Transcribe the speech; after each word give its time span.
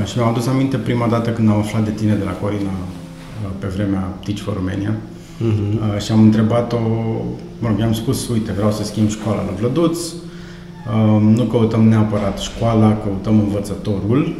Uh, 0.00 0.06
și 0.06 0.16
mi-am 0.16 0.28
adus 0.28 0.46
aminte 0.46 0.76
prima 0.76 1.06
dată 1.06 1.30
când 1.30 1.48
am 1.48 1.58
aflat 1.58 1.84
de 1.84 1.90
tine 1.90 2.14
de 2.14 2.24
la 2.24 2.30
Corina 2.30 2.70
uh, 2.70 3.50
pe 3.58 3.66
vremea 3.66 4.08
Teach 4.24 4.40
for 4.40 4.54
Romania. 4.54 4.94
Uh-huh. 4.94 5.94
Uh, 5.94 6.00
și 6.02 6.12
am 6.12 6.22
întrebat-o, 6.22 6.78
mă 7.58 7.68
rog, 7.68 7.78
i-am 7.78 7.92
spus, 7.92 8.28
uite, 8.28 8.52
vreau 8.52 8.72
să 8.72 8.84
schimb 8.84 9.08
școala 9.08 9.42
la 9.42 9.52
Vlăduț, 9.58 9.98
uh, 9.98 11.20
nu 11.20 11.42
căutăm 11.42 11.88
neapărat 11.88 12.38
școala, 12.38 12.96
căutăm 12.96 13.38
învățătorul 13.38 14.36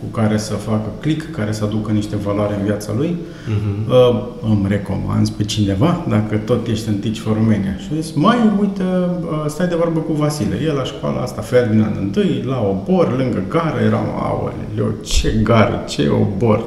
cu 0.00 0.06
care 0.20 0.36
să 0.36 0.54
facă 0.54 0.88
click, 1.00 1.30
care 1.36 1.52
să 1.52 1.64
aducă 1.64 1.92
niște 1.92 2.16
valoare 2.16 2.54
în 2.58 2.64
viața 2.64 2.92
lui. 2.96 3.16
Uh-huh. 3.16 3.88
Uh, 3.88 4.22
îmi 4.42 4.64
recomand 4.68 5.28
pe 5.28 5.44
cineva, 5.44 6.04
dacă 6.08 6.36
tot 6.36 6.66
ești 6.66 6.88
în 6.88 6.94
Teach 6.94 7.16
for 7.16 7.34
Romania. 7.34 7.76
Și 7.78 7.88
a 7.92 8.00
zis, 8.00 8.12
mai 8.12 8.36
uite, 8.60 8.82
uh, 8.82 9.44
stai 9.46 9.66
de 9.66 9.74
vorbă 9.74 10.00
cu 10.00 10.12
Vasile. 10.12 10.60
El 10.64 10.74
la 10.74 10.84
școala 10.84 11.20
asta, 11.20 11.40
Ferdinand 11.40 12.16
I, 12.16 12.46
la 12.46 12.66
obor, 12.68 13.16
lângă 13.16 13.42
gară, 13.48 13.80
eram, 13.84 14.06
aoleu, 14.22 14.94
ce 15.02 15.40
gară, 15.42 15.84
ce 15.88 16.08
obor. 16.08 16.64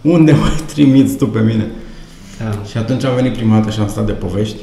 Unde 0.00 0.32
mai 0.40 0.62
trimiți 0.66 1.16
tu 1.16 1.26
pe 1.26 1.40
mine? 1.40 1.66
Da. 2.38 2.62
Și 2.68 2.76
atunci 2.76 3.04
am 3.04 3.14
venit 3.14 3.32
prima 3.32 3.58
dată 3.58 3.70
și 3.70 3.80
am 3.80 3.88
stat 3.88 4.06
de 4.06 4.12
povești. 4.12 4.60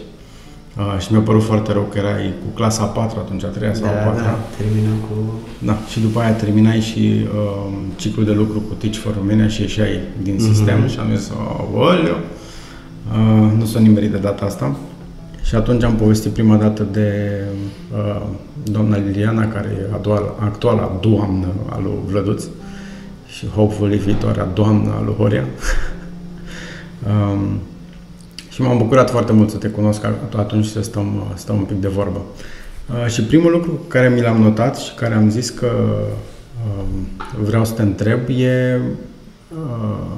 Uh, 0.78 1.00
și 1.00 1.12
mi-a 1.12 1.22
părut 1.22 1.44
foarte 1.44 1.72
rău 1.72 1.82
că 1.84 1.98
erai 1.98 2.34
cu 2.40 2.56
clasa 2.56 2.84
4 2.84 3.20
atunci, 3.20 3.44
a 3.44 3.48
treia 3.48 3.74
sau 3.74 3.86
da, 3.86 3.92
a 3.92 4.04
patra. 4.06 4.24
Da, 4.24 4.38
terminam 4.58 4.98
cu... 4.98 5.40
Da, 5.60 5.78
și 5.90 6.00
după 6.00 6.20
aia 6.20 6.32
terminai 6.32 6.80
și 6.80 7.26
uh, 7.36 7.74
ciclul 7.96 8.26
de 8.26 8.32
lucru 8.32 8.60
cu 8.60 8.74
Teach 8.74 8.96
for 8.96 9.14
Romania 9.18 9.48
și 9.48 9.62
ieșeai 9.62 10.00
din 10.22 10.36
mm-hmm. 10.36 10.54
sistem 10.54 10.88
și 10.88 11.00
am 11.00 11.16
zis, 11.16 11.32
oleu, 11.74 12.18
uh, 13.12 13.52
nu 13.58 13.66
sunt 13.66 13.86
nimerit 13.86 14.12
de 14.12 14.18
data 14.18 14.46
asta. 14.46 14.76
Și 15.44 15.56
atunci 15.56 15.84
am 15.84 15.96
povestit 15.96 16.32
prima 16.32 16.56
dată 16.56 16.88
de 16.92 17.40
uh, 17.98 18.22
doamna 18.64 18.98
Liliana, 18.98 19.48
care 19.48 19.78
e 19.80 19.94
actuala, 19.94 20.36
actuala 20.40 20.98
doamnă 21.02 21.48
a 21.70 21.80
lui 21.84 21.98
Vlăduț 22.06 22.44
și 23.28 23.48
hopefully 23.48 23.98
viitoarea 23.98 24.48
doamnă 24.54 24.94
a 25.00 25.02
lui 25.04 25.14
Horia. 25.18 25.46
um, 27.10 27.60
și 28.54 28.62
m-am 28.62 28.78
bucurat 28.78 29.10
foarte 29.10 29.34
mult 29.34 29.50
să 29.50 29.58
te 29.58 29.68
cunosc 29.68 30.04
atunci 30.36 30.66
și 30.66 30.72
să 30.72 30.82
stăm, 30.82 31.34
stăm 31.36 31.56
un 31.56 31.64
pic 31.64 31.82
de 31.82 31.88
vorbă. 31.88 32.22
Uh, 32.90 33.08
și 33.08 33.22
primul 33.22 33.52
lucru 33.52 33.80
care 33.88 34.10
mi 34.10 34.22
l-am 34.22 34.42
notat 34.42 34.78
și 34.78 34.94
care 34.94 35.14
am 35.14 35.30
zis 35.30 35.50
că 35.50 35.72
uh, 36.66 36.84
vreau 37.44 37.66
să 37.66 37.74
te 37.74 37.82
întreb 37.82 38.20
e 38.38 38.80
uh, 39.56 40.16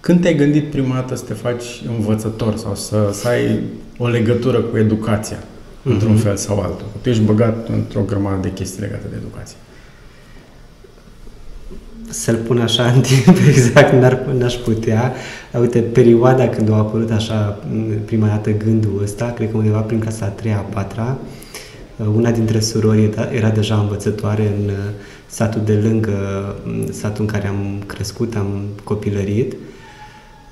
când 0.00 0.20
te-ai 0.20 0.34
gândit 0.34 0.70
prima 0.70 0.94
dată 0.94 1.14
să 1.14 1.24
te 1.24 1.32
faci 1.34 1.64
învățător 1.96 2.56
sau 2.56 2.74
să, 2.74 3.10
să 3.12 3.28
ai 3.28 3.60
o 3.98 4.08
legătură 4.08 4.60
cu 4.60 4.76
educația, 4.76 5.36
mm-hmm. 5.36 5.84
într-un 5.84 6.16
fel 6.16 6.36
sau 6.36 6.60
altul? 6.60 6.86
Tu 7.00 7.08
ești 7.08 7.22
băgat 7.22 7.68
într-o 7.68 8.00
grămadă 8.00 8.38
de 8.40 8.52
chestii 8.52 8.80
legate 8.80 9.06
de 9.10 9.16
educație 9.16 9.56
să-l 12.10 12.36
pun 12.36 12.60
așa 12.60 12.84
în 12.84 13.00
timp 13.00 13.36
exact, 13.48 13.92
n-ar, 13.92 14.26
n-aș 14.38 14.54
putea. 14.54 15.12
Uite, 15.60 15.78
perioada 15.78 16.48
când 16.48 16.70
a 16.70 16.74
apărut 16.74 17.10
așa 17.10 17.58
prima 18.04 18.26
dată 18.26 18.50
gândul 18.50 19.00
ăsta, 19.02 19.32
cred 19.36 19.50
că 19.50 19.56
undeva 19.56 19.80
prin 19.80 19.98
clasa 19.98 20.24
a 20.24 20.28
treia, 20.28 20.56
a 20.56 20.60
patra, 20.60 21.18
una 22.14 22.30
dintre 22.30 22.60
surori 22.60 23.10
era 23.32 23.48
deja 23.48 23.74
învățătoare 23.74 24.42
în 24.42 24.68
uh, 24.68 24.74
satul 25.26 25.60
de 25.64 25.72
lângă 25.72 26.16
satul 26.90 27.24
în 27.24 27.26
care 27.26 27.46
am 27.46 27.82
crescut, 27.86 28.34
am 28.36 28.62
copilărit. 28.84 29.54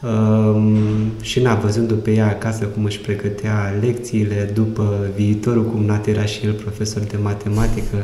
Um, 0.03 0.77
și 1.21 1.41
n-a 1.41 1.55
văzându 1.55 1.95
pe 1.95 2.11
ea 2.11 2.27
acasă 2.27 2.65
cum 2.65 2.85
își 2.85 3.01
pregătea 3.01 3.75
lecțiile 3.81 4.51
după 4.55 5.07
viitorul 5.15 5.65
cumnat 5.65 6.07
era 6.07 6.25
și 6.25 6.45
el 6.45 6.53
profesor 6.53 7.03
de 7.03 7.17
matematică, 7.23 8.01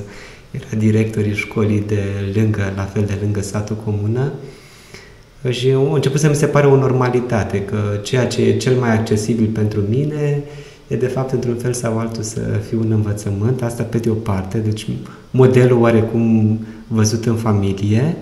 era 0.52 0.78
directorii 0.78 1.34
școlii 1.34 1.84
de 1.86 2.02
lângă, 2.34 2.72
la 2.76 2.82
fel 2.82 3.04
de 3.04 3.18
lângă 3.20 3.42
satul 3.42 3.76
comună 3.84 4.32
și 5.48 5.68
a 5.68 5.94
început 5.94 6.20
să 6.20 6.28
mi 6.28 6.34
se 6.34 6.46
pare 6.46 6.66
o 6.66 6.76
normalitate, 6.76 7.62
că 7.62 7.76
ceea 8.02 8.26
ce 8.26 8.42
e 8.42 8.56
cel 8.56 8.74
mai 8.74 8.92
accesibil 8.92 9.46
pentru 9.46 9.80
mine 9.80 10.42
e 10.86 10.96
de 10.96 11.06
fapt 11.06 11.32
într-un 11.32 11.56
fel 11.56 11.72
sau 11.72 11.98
altul 11.98 12.22
să 12.22 12.40
fiu 12.68 12.80
un 12.80 12.90
învățământ, 12.90 13.62
asta 13.62 13.82
pe 13.82 13.98
de 13.98 14.10
o 14.10 14.14
parte, 14.14 14.58
deci 14.58 14.86
modelul 15.30 15.80
oarecum 15.80 16.58
văzut 16.86 17.26
în 17.26 17.36
familie. 17.36 18.16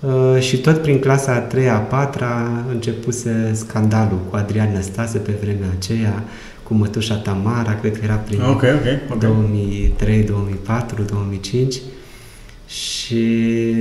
Uh, 0.00 0.40
și 0.40 0.56
tot 0.56 0.78
prin 0.78 0.98
clasa 0.98 1.32
a 1.32 1.38
treia, 1.38 1.74
a 1.74 1.78
patra 1.78 2.64
începuse 2.72 3.50
scandalul 3.54 4.18
cu 4.30 4.36
Adrian 4.36 4.72
Năstase 4.72 5.18
pe 5.18 5.32
vremea 5.42 5.68
aceea, 5.76 6.24
cu 6.68 6.74
mătușa 6.74 7.14
Tamara, 7.14 7.74
cred 7.74 7.98
că 7.98 8.00
era 8.04 8.14
prin 8.14 8.40
okay, 8.40 8.72
okay, 8.74 9.00
okay. 9.10 9.18
2003, 9.18 10.22
2004, 10.22 11.02
2005 11.02 11.74
și 12.66 13.74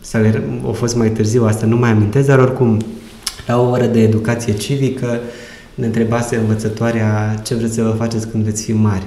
sau 0.00 0.24
era, 0.24 0.40
a 0.68 0.70
fost 0.70 0.96
mai 0.96 1.10
târziu, 1.10 1.44
asta 1.44 1.66
nu 1.66 1.76
mai 1.76 1.90
amintesc, 1.90 2.26
dar 2.26 2.38
oricum 2.38 2.80
la 3.46 3.60
o 3.60 3.70
oră 3.70 3.86
de 3.86 4.02
educație 4.02 4.52
civică 4.52 5.20
ne 5.74 5.86
întrebase 5.86 6.36
învățătoarea 6.36 7.40
ce 7.44 7.54
vreți 7.54 7.74
să 7.74 7.82
vă 7.82 7.90
faceți 7.90 8.28
când 8.28 8.44
veți 8.44 8.64
fi 8.64 8.72
mari. 8.72 9.06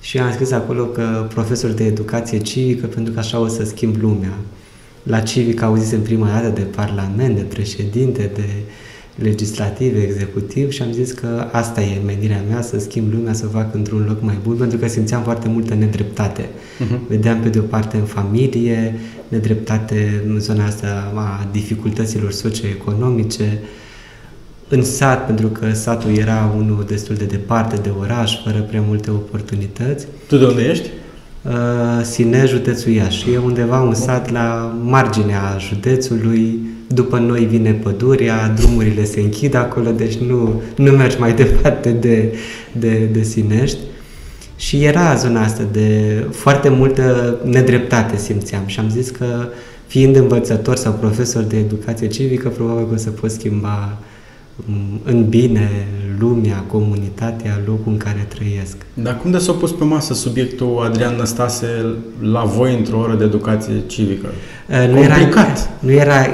Și 0.00 0.18
am 0.18 0.32
scris 0.32 0.50
acolo 0.52 0.84
că 0.84 1.26
profesor 1.28 1.70
de 1.70 1.84
educație 1.84 2.38
civică 2.38 2.86
pentru 2.86 3.12
că 3.12 3.18
așa 3.18 3.38
o 3.38 3.48
să 3.48 3.64
schimb 3.64 3.96
lumea. 4.00 4.32
La 5.02 5.20
civic 5.20 5.62
auzisem 5.62 6.02
prima 6.02 6.28
dată 6.28 6.48
de 6.48 6.60
parlament, 6.60 7.36
de 7.36 7.42
președinte, 7.42 8.30
de 8.34 8.48
legislativ, 9.14 9.96
executiv 10.02 10.70
și 10.70 10.82
am 10.82 10.92
zis 10.92 11.12
că 11.12 11.48
asta 11.52 11.80
e 11.80 12.00
menirea 12.06 12.44
mea, 12.48 12.62
să 12.62 12.78
schimb 12.78 13.12
lumea, 13.12 13.32
să 13.32 13.44
o 13.46 13.56
fac 13.56 13.74
într-un 13.74 14.04
loc 14.08 14.22
mai 14.22 14.38
bun, 14.42 14.56
pentru 14.56 14.78
că 14.78 14.88
simțeam 14.88 15.22
foarte 15.22 15.48
multă 15.48 15.74
nedreptate. 15.74 16.42
Uh-huh. 16.42 17.08
Vedeam 17.08 17.40
pe 17.40 17.48
de 17.48 17.58
o 17.58 17.62
parte 17.62 17.96
în 17.96 18.04
familie, 18.04 18.94
nedreptate 19.28 20.22
în 20.28 20.40
zona 20.40 20.64
asta 20.64 21.12
a 21.14 21.48
dificultăților 21.52 22.32
socioeconomice, 22.32 23.58
în 24.68 24.82
sat, 24.82 25.26
pentru 25.26 25.46
că 25.48 25.72
satul 25.72 26.16
era 26.16 26.54
unul 26.56 26.84
destul 26.88 27.14
de 27.14 27.24
departe 27.24 27.76
de 27.82 27.90
oraș, 28.00 28.42
fără 28.44 28.60
prea 28.60 28.84
multe 28.86 29.10
oportunități. 29.10 30.06
Tu 30.28 30.36
de 30.36 30.44
unde 30.44 30.62
ești? 30.62 30.88
Uh, 31.42 31.52
Sine, 32.02 32.44
județul 32.46 32.92
Iași. 32.92 33.30
E 33.30 33.38
undeva 33.38 33.80
un 33.80 33.94
sat 33.94 34.30
la 34.30 34.76
marginea 34.82 35.56
județului, 35.58 36.60
după 36.88 37.18
noi 37.18 37.44
vine 37.44 37.72
pădurea, 37.72 38.48
drumurile 38.56 39.04
se 39.04 39.20
închid 39.20 39.54
acolo, 39.54 39.90
deci 39.90 40.14
nu, 40.14 40.62
nu 40.76 40.90
mergi 40.90 41.18
mai 41.18 41.32
departe 41.42 41.90
de, 41.90 42.34
de, 42.72 43.08
de 43.12 43.22
Sinești. 43.22 43.78
Și 44.56 44.84
era 44.84 45.14
zona 45.14 45.42
asta 45.42 45.62
de 45.72 46.24
foarte 46.30 46.68
multă 46.68 47.36
nedreptate 47.44 48.16
simțeam 48.16 48.62
și 48.66 48.80
am 48.80 48.88
zis 48.88 49.10
că 49.10 49.48
fiind 49.86 50.16
învățător 50.16 50.76
sau 50.76 50.92
profesor 50.92 51.42
de 51.42 51.56
educație 51.56 52.06
civică, 52.06 52.48
probabil 52.48 52.86
că 52.86 52.94
o 52.94 52.96
să 52.96 53.10
pot 53.10 53.30
schimba 53.30 53.98
uh, 53.98 54.04
în 55.04 55.28
bine 55.28 55.70
lumea, 56.18 56.64
comunitatea, 56.66 57.60
locul 57.66 57.92
în 57.92 57.96
care 57.96 58.26
trăiesc. 58.28 58.76
Dar 58.94 59.16
cum 59.16 59.30
de 59.30 59.38
s-a 59.38 59.52
pus 59.52 59.72
pe 59.72 59.84
masă 59.84 60.14
subiectul 60.14 60.82
Adrian 60.84 61.16
Năstase 61.16 61.66
la 62.20 62.44
voi 62.44 62.74
într-o 62.74 62.98
oră 62.98 63.14
de 63.14 63.24
educație 63.24 63.74
civică? 63.86 64.26
Uh, 64.68 64.90
nu 64.90 64.98
Era, 65.02 65.16
nu 65.78 65.90
era 65.90 66.26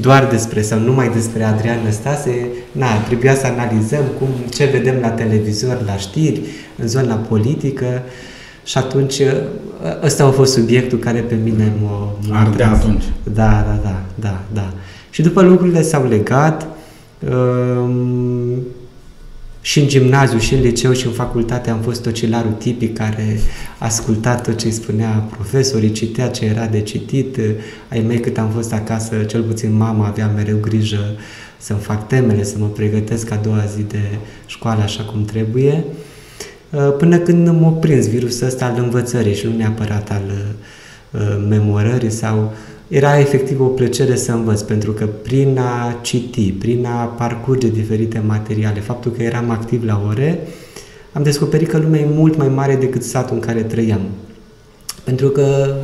doar 0.00 0.26
despre 0.30 0.62
sau 0.62 0.78
numai 0.78 1.10
despre 1.14 1.44
Adrian 1.44 1.78
Năstase, 1.84 2.46
na, 2.72 2.86
trebuia 3.06 3.34
să 3.34 3.46
analizăm 3.46 4.04
cum, 4.18 4.28
ce 4.54 4.64
vedem 4.64 4.94
la 5.00 5.08
televizor, 5.08 5.82
la 5.86 5.96
știri, 5.96 6.40
în 6.76 6.88
zona 6.88 7.14
politică 7.14 8.02
și 8.64 8.78
atunci 8.78 9.18
uh, 9.18 9.32
ăsta 10.02 10.24
a 10.24 10.30
fost 10.30 10.52
subiectul 10.52 10.98
care 10.98 11.18
pe 11.18 11.34
mine 11.44 11.72
m-a... 11.82 12.16
Ardea 12.32 12.70
atunci. 12.70 13.04
Da, 13.22 13.64
da, 13.66 13.80
da, 13.82 14.02
da, 14.14 14.40
da. 14.52 14.72
Și 15.10 15.22
după 15.22 15.42
lucrurile 15.42 15.82
s-au 15.82 16.08
legat, 16.08 16.66
Ehm, 17.24 18.62
și 19.68 19.80
în 19.80 19.88
gimnaziu, 19.88 20.38
și 20.38 20.54
în 20.54 20.60
liceu, 20.60 20.92
și 20.92 21.06
în 21.06 21.12
facultate 21.12 21.70
am 21.70 21.80
fost 21.80 22.02
tocilarul 22.02 22.50
tipic 22.50 22.96
care 22.96 23.40
asculta 23.78 24.34
tot 24.34 24.56
ce 24.56 24.66
îi 24.66 24.72
spunea 24.72 25.08
profesorii, 25.08 25.92
citea 25.92 26.28
ce 26.28 26.44
era 26.44 26.66
de 26.66 26.80
citit. 26.80 27.38
Ai 27.88 28.00
mei 28.00 28.20
cât 28.20 28.38
am 28.38 28.50
fost 28.50 28.72
acasă, 28.72 29.16
cel 29.16 29.42
puțin 29.42 29.76
mama 29.76 30.06
avea 30.06 30.26
mereu 30.26 30.56
grijă 30.60 31.16
să-mi 31.58 31.78
fac 31.78 32.06
temele, 32.06 32.44
să 32.44 32.54
mă 32.58 32.66
pregătesc 32.66 33.30
a 33.30 33.40
doua 33.42 33.64
zi 33.76 33.82
de 33.82 34.02
școală 34.46 34.82
așa 34.82 35.02
cum 35.02 35.24
trebuie. 35.24 35.84
Ehm, 36.70 36.96
până 36.96 37.18
când 37.18 37.60
m-a 37.60 37.70
prins 37.70 38.08
virusul 38.08 38.46
ăsta 38.46 38.64
al 38.64 38.82
învățării 38.82 39.34
și 39.34 39.46
nu 39.46 39.56
neapărat 39.56 40.10
al 40.10 40.22
uh, 41.10 41.46
memorării 41.48 42.10
sau 42.10 42.52
era 42.88 43.18
efectiv 43.18 43.60
o 43.60 43.64
plăcere 43.64 44.16
să 44.16 44.32
învăț, 44.32 44.60
pentru 44.60 44.92
că 44.92 45.04
prin 45.04 45.58
a 45.58 45.98
citi, 46.00 46.52
prin 46.52 46.86
a 46.86 47.04
parcurge 47.04 47.68
diferite 47.68 48.22
materiale, 48.26 48.80
faptul 48.80 49.10
că 49.10 49.22
eram 49.22 49.50
activ 49.50 49.84
la 49.84 50.02
ore, 50.08 50.38
am 51.12 51.22
descoperit 51.22 51.68
că 51.68 51.78
lumea 51.78 52.00
e 52.00 52.06
mult 52.14 52.36
mai 52.36 52.48
mare 52.48 52.76
decât 52.76 53.02
satul 53.02 53.34
în 53.34 53.40
care 53.40 53.62
trăiam. 53.62 54.00
Pentru 55.04 55.28
că, 55.28 55.74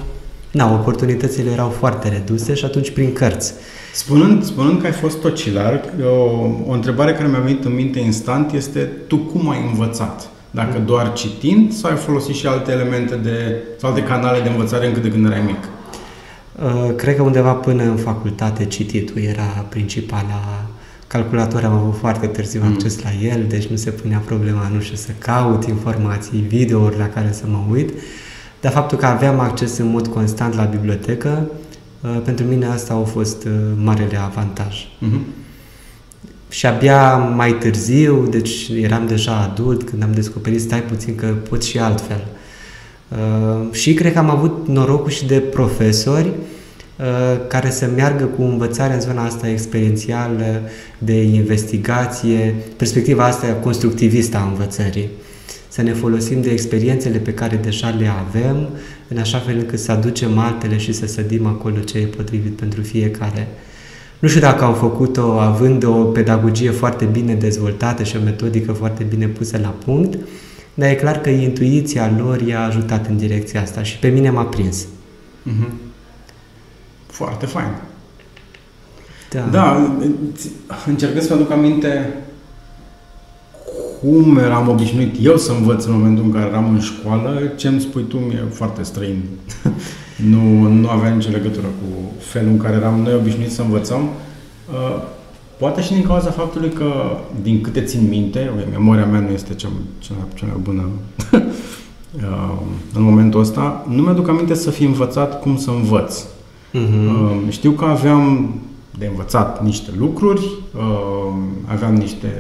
na, 0.51 0.73
oportunitățile 0.73 1.51
erau 1.51 1.69
foarte 1.69 2.09
reduse 2.09 2.55
și 2.55 2.65
atunci 2.65 2.91
prin 2.91 3.13
cărți. 3.13 3.53
Spunând, 3.95 4.45
spunând 4.45 4.81
că 4.81 4.87
ai 4.87 4.93
fost 4.93 5.21
tocilar, 5.21 5.85
o, 6.05 6.71
o 6.71 6.73
întrebare 6.73 7.13
care 7.13 7.29
mi-a 7.29 7.39
venit 7.39 7.65
în 7.65 7.75
minte 7.75 7.99
instant 7.99 8.53
este 8.53 8.81
tu 9.07 9.17
cum 9.17 9.51
ai 9.51 9.69
învățat? 9.71 10.29
Dacă 10.51 10.79
mm. 10.79 10.87
doar 10.87 11.13
citind 11.13 11.73
sau 11.73 11.91
ai 11.91 11.97
folosit 11.97 12.35
și 12.35 12.47
alte 12.47 12.73
elemente 12.73 13.15
de, 13.15 13.63
sau 13.79 13.91
alte 13.91 14.03
canale 14.03 14.41
de 14.41 14.49
învățare 14.49 14.87
încât 14.87 15.03
de 15.03 15.09
când 15.09 15.27
erai 15.27 15.43
mic? 15.47 15.69
Uh, 16.63 16.95
cred 16.97 17.17
că 17.17 17.23
undeva 17.23 17.53
până 17.53 17.83
în 17.83 17.97
facultate 17.97 18.65
cititul 18.65 19.23
era 19.23 19.67
principala 19.69 20.65
calculator 21.07 21.65
am 21.65 21.73
avut 21.73 21.97
foarte 21.99 22.27
târziu 22.27 22.61
mm. 22.65 22.73
acces 22.73 23.03
la 23.03 23.11
el, 23.23 23.45
deci 23.49 23.67
nu 23.67 23.77
se 23.77 23.91
punea 23.91 24.19
problema, 24.19 24.71
nu 24.75 24.81
știu, 24.81 24.97
să 24.97 25.11
caut 25.19 25.65
informații, 25.65 26.39
videouri 26.39 26.99
la 26.99 27.09
care 27.09 27.33
să 27.33 27.45
mă 27.47 27.65
uit, 27.71 27.91
dar 28.61 28.73
faptul 28.73 28.99
că 28.99 29.07
aveam 29.07 29.39
acces 29.39 29.79
în 29.79 29.91
mod 29.91 30.07
constant 30.07 30.55
la 30.55 30.65
bibliotecă, 30.65 31.51
uh, 32.01 32.21
pentru 32.25 32.45
mine 32.45 32.67
asta 32.67 32.95
a 32.95 33.03
fost 33.03 33.45
uh, 33.45 33.53
marele 33.77 34.17
avantaj. 34.17 34.85
Mm-hmm. 34.85 35.43
Și 36.49 36.67
abia 36.67 37.17
mai 37.17 37.53
târziu, 37.53 38.27
deci 38.27 38.69
eram 38.69 39.07
deja 39.07 39.37
adult, 39.37 39.83
când 39.83 40.03
am 40.03 40.13
descoperit, 40.13 40.61
stai 40.61 40.83
puțin 40.83 41.15
că 41.15 41.27
pot 41.27 41.63
și 41.63 41.79
altfel. 41.79 42.27
Uh, 43.15 43.73
și 43.73 43.95
cred 43.95 44.13
că 44.13 44.19
am 44.19 44.31
avut 44.31 44.69
norocul 44.69 45.11
și 45.11 45.27
de 45.27 45.39
profesori 45.39 46.27
uh, 46.27 47.47
care 47.49 47.71
să 47.71 47.91
meargă 47.95 48.25
cu 48.25 48.43
învățarea 48.43 48.95
în 48.95 49.01
zona 49.01 49.25
asta 49.25 49.49
experiențială, 49.49 50.61
de 50.99 51.23
investigație, 51.23 52.55
perspectiva 52.77 53.25
asta 53.25 53.47
constructivistă 53.47 54.37
a 54.37 54.43
învățării. 54.43 55.09
Să 55.69 55.83
ne 55.83 55.93
folosim 55.93 56.41
de 56.41 56.51
experiențele 56.51 57.19
pe 57.19 57.35
care 57.35 57.57
deja 57.57 57.89
le 57.99 58.11
avem, 58.27 58.69
în 59.09 59.19
așa 59.19 59.39
fel 59.39 59.57
încât 59.59 59.79
să 59.79 59.93
aducem 59.93 60.39
altele 60.39 60.77
și 60.77 60.93
să 60.93 61.07
sădim 61.07 61.47
acolo 61.47 61.79
ce 61.79 61.99
e 61.99 62.05
potrivit 62.05 62.57
pentru 62.57 62.83
fiecare. 62.83 63.49
Nu 64.19 64.29
știu 64.29 64.41
dacă 64.41 64.65
au 64.65 64.73
făcut-o 64.73 65.39
având 65.39 65.85
o 65.85 65.91
pedagogie 65.91 66.71
foarte 66.71 67.05
bine 67.05 67.35
dezvoltată 67.35 68.03
și 68.03 68.17
o 68.17 68.25
metodică 68.25 68.73
foarte 68.73 69.03
bine 69.09 69.27
pusă 69.27 69.59
la 69.63 69.75
punct, 69.85 70.19
dar 70.75 70.89
e 70.89 70.95
clar 70.95 71.21
că 71.21 71.31
intuiția 71.31 72.15
lor 72.19 72.41
i-a 72.41 72.65
ajutat 72.65 73.07
în 73.07 73.17
direcția 73.17 73.61
asta 73.61 73.83
și 73.83 73.99
pe 73.99 74.09
mine 74.09 74.31
m-a 74.31 74.45
prins. 74.45 74.85
Mm-hmm. 74.85 75.73
Foarte 77.07 77.47
fain. 77.47 77.69
Da. 79.31 79.41
da, 79.41 79.97
încerc 80.87 81.23
să 81.23 81.33
aduc 81.33 81.51
aminte 81.51 82.15
cum 84.01 84.39
eram 84.39 84.69
obișnuit 84.69 85.15
eu 85.23 85.37
să 85.37 85.53
învăț 85.53 85.85
în 85.85 85.93
momentul 85.93 86.25
în 86.25 86.33
care 86.33 86.47
eram 86.47 86.75
în 86.75 86.81
școală, 86.81 87.53
ce 87.57 87.69
îmi 87.69 87.81
spui 87.81 88.03
tu 88.03 88.17
mi-e 88.17 88.45
foarte 88.51 88.83
străin. 88.83 89.23
nu, 90.33 90.69
nu 90.69 90.89
avea 90.89 91.11
nicio 91.11 91.31
legătură 91.31 91.67
cu 91.67 92.13
felul 92.19 92.51
în 92.51 92.59
care 92.59 92.77
eram 92.77 93.01
noi 93.01 93.15
obișnuiți 93.15 93.55
să 93.55 93.63
învățăm. 93.63 94.09
Uh, 95.55 95.61
poate 95.61 95.83
și 95.83 95.93
din 95.93 96.03
cauza 96.03 96.31
faptului 96.31 96.69
că, 96.71 96.93
din 97.43 97.61
câte 97.61 97.81
țin 97.81 98.09
minte, 98.09 98.51
memoria 98.71 99.07
mea 99.07 99.21
nu 99.21 99.31
este 99.31 99.55
cea, 99.55 99.69
cea, 99.99 100.15
cea 100.35 100.47
mai 100.47 100.61
bună 100.63 100.89
uh, 101.33 101.41
în 102.97 103.03
momentul 103.03 103.41
ăsta, 103.41 103.87
nu 103.89 104.03
mi-aduc 104.03 104.29
aminte 104.29 104.55
să 104.55 104.71
fi 104.71 104.85
învățat 104.85 105.41
cum 105.41 105.57
să 105.57 105.71
învăț. 105.71 106.23
Uh-huh. 106.23 107.49
Știu 107.49 107.71
că 107.71 107.85
aveam 107.85 108.55
de 108.99 109.07
învățat 109.07 109.65
niște 109.65 109.91
lucruri, 109.99 110.51
aveam 111.65 111.95
niște 111.95 112.35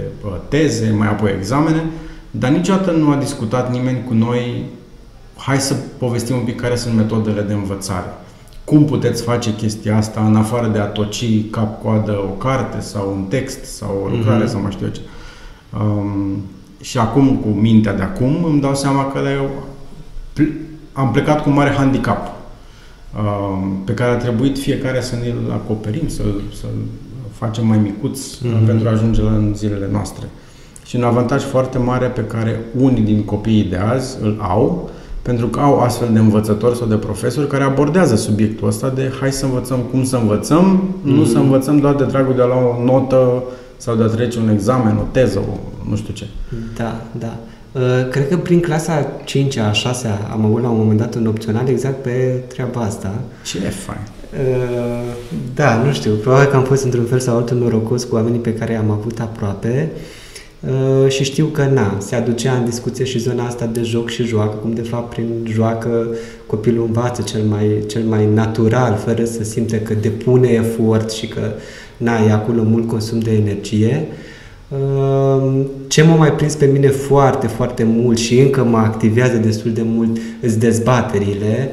teze, 0.49 0.95
mai 0.99 1.09
apoi 1.09 1.31
examene, 1.39 1.85
dar 2.31 2.51
niciodată 2.51 2.91
nu 2.91 3.11
a 3.11 3.17
discutat 3.17 3.73
nimeni 3.73 4.05
cu 4.07 4.15
noi 4.15 4.65
hai 5.37 5.61
să 5.61 5.75
povestim 5.99 6.37
un 6.37 6.45
pic 6.45 6.61
care 6.61 6.77
sunt 6.77 6.95
metodele 6.95 7.41
de 7.41 7.53
învățare. 7.53 8.15
Cum 8.65 8.85
puteți 8.85 9.23
face 9.23 9.55
chestia 9.55 9.97
asta 9.97 10.25
în 10.27 10.37
afară 10.37 10.69
de 10.69 10.79
a 10.79 10.85
toci 10.85 11.51
cap-coadă 11.51 12.13
o 12.13 12.33
carte 12.33 12.81
sau 12.81 13.13
un 13.17 13.25
text 13.25 13.65
sau 13.65 14.01
o 14.05 14.09
lucrare 14.17 14.45
mm-hmm. 14.45 14.49
sau 14.49 14.61
mai 14.61 14.71
știu 14.71 14.87
eu 14.87 14.93
ce. 14.93 15.01
Um, 15.79 16.43
și 16.81 16.99
acum, 16.99 17.37
cu 17.37 17.49
mintea 17.49 17.95
de 17.95 18.03
acum, 18.03 18.45
îmi 18.45 18.61
dau 18.61 18.75
seama 18.75 19.13
că 19.13 19.19
eu 19.19 19.51
am 20.93 21.11
plecat 21.11 21.43
cu 21.43 21.49
un 21.49 21.55
mare 21.55 21.71
handicap 21.71 22.33
um, 23.17 23.83
pe 23.85 23.93
care 23.93 24.11
a 24.11 24.17
trebuit 24.17 24.59
fiecare 24.59 25.01
să 25.01 25.17
ne-l 25.17 25.53
acoperim, 25.53 26.09
să-l, 26.09 26.43
să-l 26.61 26.69
facem 27.33 27.67
mai 27.67 27.79
micuț 27.79 28.21
mm-hmm. 28.37 28.67
pentru 28.67 28.89
a 28.89 28.91
ajunge 28.91 29.21
în 29.21 29.55
zilele 29.55 29.89
noastre. 29.93 30.27
Și 30.85 30.97
un 30.97 31.03
avantaj 31.03 31.43
foarte 31.43 31.79
mare 31.79 32.07
pe 32.07 32.25
care 32.25 32.61
unii 32.81 33.03
din 33.03 33.25
copiii 33.25 33.65
de 33.65 33.77
azi 33.77 34.17
îl 34.23 34.39
au, 34.41 34.91
pentru 35.25 35.47
că 35.49 35.61
au 35.61 35.79
astfel 35.79 36.09
de 36.13 36.19
învățători 36.19 36.77
sau 36.77 36.87
de 36.87 36.95
profesori 36.95 37.47
care 37.47 37.65
abordează 37.65 38.17
subiectul 38.17 38.69
ăsta 38.69 38.89
de 38.89 39.13
hai 39.21 39.33
să 39.33 39.45
învățăm 39.45 39.79
cum 39.79 40.05
să 40.05 40.17
învățăm, 40.17 40.83
mm. 41.03 41.15
nu 41.15 41.25
să 41.25 41.39
învățăm 41.39 41.79
doar 41.79 41.95
de 41.95 42.05
dragul 42.05 42.35
de 42.35 42.43
a 42.43 42.47
lua 42.47 42.77
o 42.79 42.85
notă 42.85 43.43
sau 43.77 43.95
de 43.95 44.03
a 44.03 44.07
trece 44.07 44.39
un 44.39 44.49
examen, 44.49 44.97
o 44.97 45.07
teză, 45.11 45.39
o 45.39 45.59
nu 45.89 45.97
știu 45.97 46.15
ce. 46.15 46.27
Da, 46.77 47.01
da. 47.19 47.37
Uh, 47.73 48.09
cred 48.11 48.29
că 48.29 48.37
prin 48.37 48.61
clasa 48.61 49.07
5 49.25 49.57
a 49.57 49.73
6 49.73 50.09
am 50.33 50.45
avut 50.45 50.63
la 50.63 50.69
un 50.69 50.77
moment 50.77 50.99
dat 50.99 51.15
un 51.15 51.27
opțional 51.27 51.69
exact 51.69 52.03
pe 52.03 52.43
treaba 52.49 52.81
asta. 52.81 53.15
Ce 53.45 53.59
e 53.65 53.69
fain. 53.69 54.01
Uh, 54.33 55.15
da, 55.55 55.83
nu 55.85 55.93
știu, 55.93 56.15
probabil 56.15 56.47
că 56.47 56.57
am 56.57 56.65
fost 56.65 56.85
într-un 56.85 57.05
fel 57.05 57.19
sau 57.19 57.37
altul 57.37 57.57
norocos 57.57 58.05
cu 58.05 58.15
oamenii 58.15 58.41
pe 58.41 58.55
care 58.55 58.77
am 58.77 58.91
avut 58.91 59.21
aproape. 59.21 59.91
Uh, 59.95 60.01
Uh, 60.69 61.09
și 61.09 61.25
știu 61.25 61.47
că 61.47 61.69
na, 61.73 61.97
se 61.99 62.15
aducea 62.15 62.53
în 62.53 62.65
discuție 62.65 63.05
și 63.05 63.19
zona 63.19 63.47
asta 63.47 63.67
de 63.67 63.83
joc 63.83 64.11
și 64.11 64.25
joacă, 64.25 64.57
cum 64.57 64.73
de 64.73 64.83
fapt 64.83 65.15
prin 65.15 65.27
joacă 65.53 66.07
copilul 66.47 66.85
învață 66.87 67.23
cel 67.23 67.43
mai, 67.43 67.85
cel 67.87 68.03
mai 68.03 68.29
natural, 68.35 68.97
fără 69.05 69.25
să 69.25 69.45
simte 69.45 69.81
că 69.81 69.95
depune 69.95 70.49
efort 70.49 71.11
și 71.11 71.27
că 71.27 71.41
na, 71.97 72.13
e 72.27 72.33
acolo 72.33 72.63
mult 72.63 72.89
consum 72.89 73.19
de 73.19 73.33
energie. 73.33 74.07
Uh, 74.69 75.61
ce 75.87 76.03
m-a 76.03 76.15
mai 76.15 76.33
prins 76.33 76.55
pe 76.55 76.67
mine 76.67 76.89
foarte, 76.89 77.47
foarte 77.47 77.85
mult 77.85 78.19
și 78.19 78.41
încă 78.41 78.65
mă 78.65 78.77
activează 78.77 79.37
destul 79.37 79.73
de 79.73 79.83
mult 79.85 80.17
îți 80.41 80.59
dezbaterile, 80.59 81.71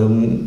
um, 0.00 0.40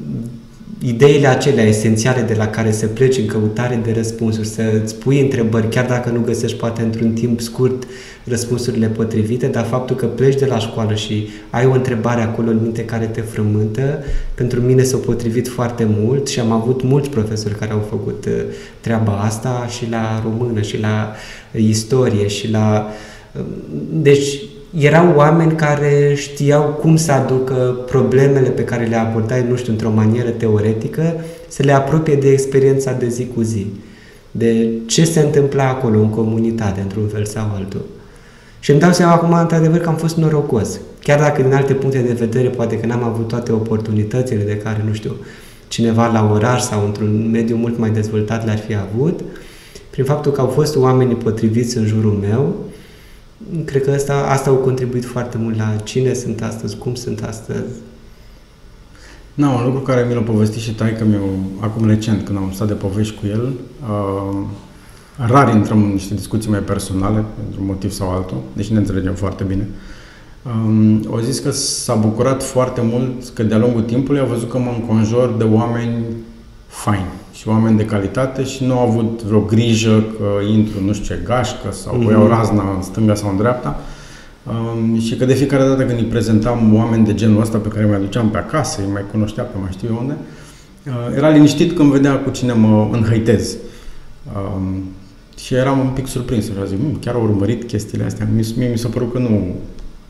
ideile 0.85 1.27
acelea 1.27 1.63
esențiale 1.63 2.21
de 2.21 2.33
la 2.33 2.47
care 2.47 2.71
să 2.71 2.87
pleci 2.87 3.17
în 3.17 3.25
căutare 3.25 3.79
de 3.83 3.91
răspunsuri, 3.91 4.47
să 4.47 4.61
îți 4.83 4.95
pui 4.95 5.19
întrebări, 5.19 5.69
chiar 5.69 5.85
dacă 5.85 6.09
nu 6.09 6.19
găsești 6.19 6.57
poate 6.57 6.81
într-un 6.81 7.11
timp 7.11 7.41
scurt 7.41 7.83
răspunsurile 8.23 8.87
potrivite, 8.87 9.47
dar 9.47 9.65
faptul 9.65 9.95
că 9.95 10.05
pleci 10.05 10.39
de 10.39 10.45
la 10.45 10.59
școală 10.59 10.93
și 10.93 11.27
ai 11.49 11.65
o 11.65 11.71
întrebare 11.71 12.21
acolo 12.21 12.49
în 12.49 12.59
minte 12.61 12.85
care 12.85 13.05
te 13.05 13.21
frământă, 13.21 14.03
pentru 14.35 14.61
mine 14.61 14.83
s-a 14.83 14.97
potrivit 14.97 15.47
foarte 15.47 15.87
mult 15.99 16.27
și 16.27 16.39
am 16.39 16.51
avut 16.51 16.83
mulți 16.83 17.09
profesori 17.09 17.55
care 17.55 17.71
au 17.71 17.85
făcut 17.89 18.25
uh, 18.25 18.33
treaba 18.79 19.17
asta 19.17 19.67
și 19.67 19.89
la 19.89 20.21
română 20.23 20.61
și 20.61 20.79
la 20.79 21.15
istorie 21.51 22.27
și 22.27 22.49
la... 22.51 22.87
Uh, 23.35 23.45
deci 23.91 24.41
erau 24.77 25.13
oameni 25.15 25.51
care 25.51 26.13
știau 26.15 26.63
cum 26.63 26.95
să 26.95 27.11
aducă 27.11 27.77
problemele 27.85 28.49
pe 28.49 28.63
care 28.63 28.85
le 28.85 28.95
abordai, 28.95 29.45
nu 29.49 29.55
știu, 29.55 29.71
într-o 29.71 29.89
manieră 29.89 30.29
teoretică, 30.29 31.15
să 31.47 31.63
le 31.63 31.71
apropie 31.71 32.15
de 32.15 32.31
experiența 32.31 32.91
de 32.91 33.07
zi 33.07 33.27
cu 33.35 33.41
zi, 33.41 33.67
de 34.31 34.67
ce 34.85 35.05
se 35.05 35.19
întâmpla 35.19 35.69
acolo 35.69 35.99
în 35.99 36.09
comunitate, 36.09 36.81
într-un 36.81 37.07
fel 37.07 37.25
sau 37.25 37.51
altul. 37.55 37.85
Și 38.59 38.71
îmi 38.71 38.79
dau 38.79 38.91
seama 38.91 39.13
acum, 39.13 39.33
într-adevăr, 39.33 39.79
că 39.79 39.89
am 39.89 39.95
fost 39.95 40.17
norocos. 40.17 40.79
Chiar 40.99 41.19
dacă 41.19 41.41
din 41.41 41.53
alte 41.53 41.73
puncte 41.73 41.99
de 41.99 42.13
vedere 42.13 42.47
poate 42.47 42.79
că 42.79 42.85
n-am 42.85 43.03
avut 43.03 43.27
toate 43.27 43.51
oportunitățile 43.51 44.43
de 44.43 44.57
care, 44.57 44.83
nu 44.87 44.93
știu, 44.93 45.15
cineva 45.67 46.07
la 46.07 46.29
oraș 46.33 46.61
sau 46.61 46.85
într-un 46.85 47.29
mediu 47.31 47.55
mult 47.55 47.77
mai 47.77 47.89
dezvoltat 47.89 48.45
le-ar 48.45 48.57
fi 48.57 48.75
avut, 48.75 49.19
prin 49.89 50.05
faptul 50.05 50.31
că 50.31 50.41
au 50.41 50.47
fost 50.47 50.75
oamenii 50.75 51.15
potriviți 51.15 51.77
în 51.77 51.85
jurul 51.85 52.17
meu, 52.29 52.55
Cred 53.65 53.83
că 53.83 53.91
asta, 53.91 54.27
asta 54.29 54.49
au 54.49 54.55
contribuit 54.55 55.05
foarte 55.05 55.37
mult 55.37 55.57
la 55.57 55.75
cine 55.83 56.13
sunt 56.13 56.41
astăzi, 56.41 56.77
cum 56.77 56.95
sunt 56.95 57.23
astăzi. 57.23 57.73
Nu, 59.33 59.55
un 59.55 59.63
lucru 59.63 59.79
care 59.79 60.05
mi 60.07 60.13
l-a 60.13 60.21
povestit 60.21 60.61
și 60.61 60.73
taică 60.73 61.03
meu 61.03 61.29
acum 61.59 61.87
recent, 61.87 62.25
când 62.25 62.37
am 62.37 62.51
stat 62.53 62.67
de 62.67 62.73
povești 62.73 63.15
cu 63.19 63.25
el, 63.27 63.53
uh, 63.89 64.45
rar 65.27 65.55
intrăm 65.55 65.83
în 65.83 65.91
niște 65.91 66.13
discuții 66.13 66.49
mai 66.49 66.59
personale, 66.59 67.23
pentru 67.35 67.61
un 67.61 67.65
motiv 67.65 67.91
sau 67.91 68.09
altul, 68.09 68.37
deși 68.53 68.71
ne 68.71 68.77
înțelegem 68.77 69.13
foarte 69.13 69.43
bine. 69.43 69.67
Um, 70.43 71.05
au 71.11 71.19
zis 71.19 71.39
că 71.39 71.51
s-a 71.51 71.95
bucurat 71.95 72.43
foarte 72.43 72.81
mult 72.81 73.29
că 73.33 73.43
de-a 73.43 73.57
lungul 73.57 73.81
timpului 73.81 74.19
a 74.19 74.25
văzut 74.25 74.49
că 74.49 74.57
mă 74.57 74.73
înconjor 74.79 75.35
de 75.37 75.43
oameni 75.43 76.03
faini 76.67 77.21
și 77.43 77.49
oameni 77.49 77.77
de 77.77 77.85
calitate 77.85 78.43
și 78.43 78.63
nu 78.63 78.79
au 78.79 78.87
avut 78.87 79.21
vreo 79.21 79.39
grijă 79.39 80.03
că 80.17 80.45
intru 80.51 80.83
nu 80.85 80.93
știu 80.93 81.15
ce 81.15 81.21
gașcă 81.25 81.71
sau 81.71 81.99
mm-hmm. 81.99 82.11
iau 82.11 82.27
razna 82.27 82.73
în 82.75 82.81
stânga 82.81 83.15
sau 83.15 83.29
în 83.29 83.37
dreapta. 83.37 83.79
Um, 84.43 84.99
și 84.99 85.15
că 85.15 85.25
de 85.25 85.33
fiecare 85.33 85.63
dată 85.63 85.83
când 85.83 85.99
îi 85.99 86.05
prezentam 86.05 86.75
oameni 86.75 87.05
de 87.05 87.13
genul 87.13 87.41
ăsta 87.41 87.57
pe 87.57 87.67
care 87.67 87.85
mi 87.85 87.93
aduceam 87.93 88.29
pe 88.29 88.37
acasă, 88.37 88.81
îi 88.81 88.91
mai 88.91 89.03
cunoștea 89.11 89.43
pe 89.43 89.57
mai 89.61 89.69
știu 89.71 89.87
eu 89.91 89.97
unde, 90.01 90.17
uh, 90.87 91.15
era 91.15 91.29
liniștit 91.29 91.75
când 91.75 91.91
vedea 91.91 92.19
cu 92.19 92.29
cine 92.29 92.53
mă 92.53 92.89
înhăitez. 92.91 93.55
Um, 94.35 94.83
și 95.37 95.53
eram 95.53 95.79
un 95.79 95.89
pic 95.89 96.07
surprins 96.07 96.45
și 96.45 96.51
zic, 96.67 96.77
mm, 96.79 96.97
chiar 96.99 97.15
au 97.15 97.23
urmărit 97.23 97.63
chestiile 97.63 98.03
astea. 98.03 98.27
Mie 98.55 98.69
mi 98.69 98.77
s-a 98.77 98.89
părut 98.89 99.11
că 99.11 99.19
nu, 99.19 99.55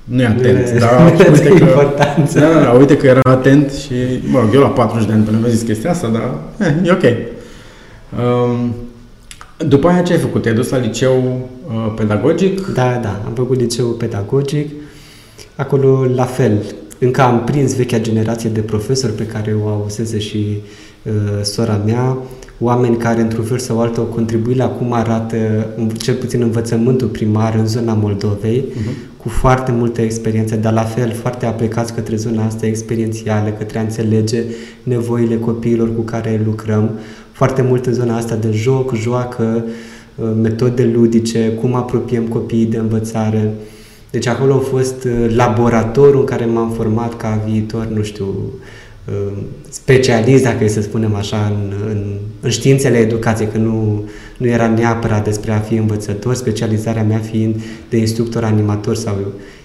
nu 0.03 0.22
e 0.22 0.25
atent, 0.25 0.69
nu 0.69 0.79
dar 0.79 1.12
uite 1.12 1.48
că, 1.48 1.53
importanță. 1.53 2.39
Da, 2.39 2.60
da, 2.60 2.72
uite 2.72 2.98
că 2.98 3.07
era 3.07 3.19
atent 3.24 3.72
și, 3.72 3.93
mă 4.31 4.39
rog, 4.39 4.53
eu 4.53 4.62
la 4.62 4.67
40 4.67 5.07
de 5.07 5.13
ani 5.13 5.24
până 5.24 5.38
mi-a 5.41 5.50
zis 5.50 5.62
chestia 5.62 5.91
asta, 5.91 6.07
dar 6.07 6.38
eh, 6.67 6.75
e 6.83 6.91
ok. 6.91 7.03
Um, 7.03 8.75
după 9.67 9.88
aia 9.88 10.01
ce 10.01 10.13
ai 10.13 10.19
făcut? 10.19 10.41
Te-ai 10.41 10.55
dus 10.55 10.69
la 10.69 10.77
liceu 10.77 11.50
uh, 11.67 11.93
pedagogic? 11.95 12.67
Da, 12.67 13.00
da, 13.01 13.22
am 13.25 13.31
făcut 13.36 13.60
liceu 13.60 13.86
pedagogic. 13.86 14.69
Acolo, 15.55 16.05
la 16.15 16.24
fel, 16.24 16.62
încă 17.00 17.22
am 17.22 17.43
prins 17.43 17.75
vechea 17.75 18.00
generație 18.00 18.50
de 18.50 18.60
profesori 18.60 19.13
pe 19.13 19.25
care 19.25 19.55
o 19.63 19.67
avusese 19.67 20.19
și 20.19 20.62
uh, 21.03 21.41
sora 21.41 21.81
mea, 21.86 22.17
oameni 22.60 22.98
care 22.98 23.22
într-un 23.22 23.43
fel 23.43 23.57
sau 23.57 23.81
altul 23.81 24.03
au 24.03 24.10
contribuit 24.10 24.57
la 24.57 24.67
cum 24.67 24.93
arată 24.93 25.38
cel 26.01 26.15
puțin 26.15 26.41
învățământul 26.41 27.07
primar 27.07 27.55
în 27.55 27.67
zona 27.67 27.93
Moldovei, 27.93 28.63
uh-huh. 28.69 29.12
Cu 29.24 29.30
foarte 29.30 29.72
multe 29.72 30.01
experiențe, 30.01 30.56
dar 30.56 30.74
la 30.74 30.84
fel 30.84 31.12
foarte 31.12 31.46
aplicați 31.46 31.94
către 31.94 32.15
zona 32.15 32.46
asta 32.46 32.65
experiențială, 32.65 33.50
către 33.50 33.77
a 33.77 33.82
înțelege 33.82 34.44
nevoile 34.84 35.38
copiilor 35.38 35.96
cu 35.96 36.01
care 36.01 36.42
lucrăm, 36.46 36.92
foarte 37.32 37.62
mult 37.62 37.86
în 37.86 37.94
zona 37.94 38.18
asta 38.18 38.36
de 38.36 38.51
joc, 38.51 38.96
joacă, 38.96 39.65
uh, 40.15 40.32
metode 40.42 40.92
ludice, 40.94 41.51
cum 41.62 41.75
apropiem 41.75 42.24
copiii 42.24 42.65
de 42.65 42.77
învățare. 42.77 43.53
Deci 44.12 44.27
acolo 44.27 44.53
a 44.53 44.58
fost 44.58 45.03
uh, 45.03 45.34
laboratorul 45.36 46.20
în 46.20 46.25
care 46.25 46.46
m-am 46.46 46.70
format 46.72 47.18
ca 47.18 47.42
viitor, 47.46 47.86
nu 47.86 48.03
știu, 48.03 48.25
uh, 48.25 48.51
specialist, 49.69 50.43
dacă 50.43 50.63
e 50.63 50.67
să 50.67 50.81
spunem 50.81 51.15
așa, 51.15 51.38
în, 51.45 51.74
în, 51.89 52.03
în 52.41 52.50
științele 52.50 52.98
educației, 52.98 53.48
că 53.51 53.57
nu, 53.57 54.03
nu 54.38 54.48
era 54.48 54.67
neapărat 54.67 55.24
despre 55.24 55.51
a 55.51 55.60
fi 55.60 55.75
învățător, 55.75 56.36
specializarea 56.36 57.03
mea 57.03 57.17
fiind 57.17 57.62
de 57.89 57.98
instructor 57.98 58.43
animator 58.43 58.95
sau 58.95 59.17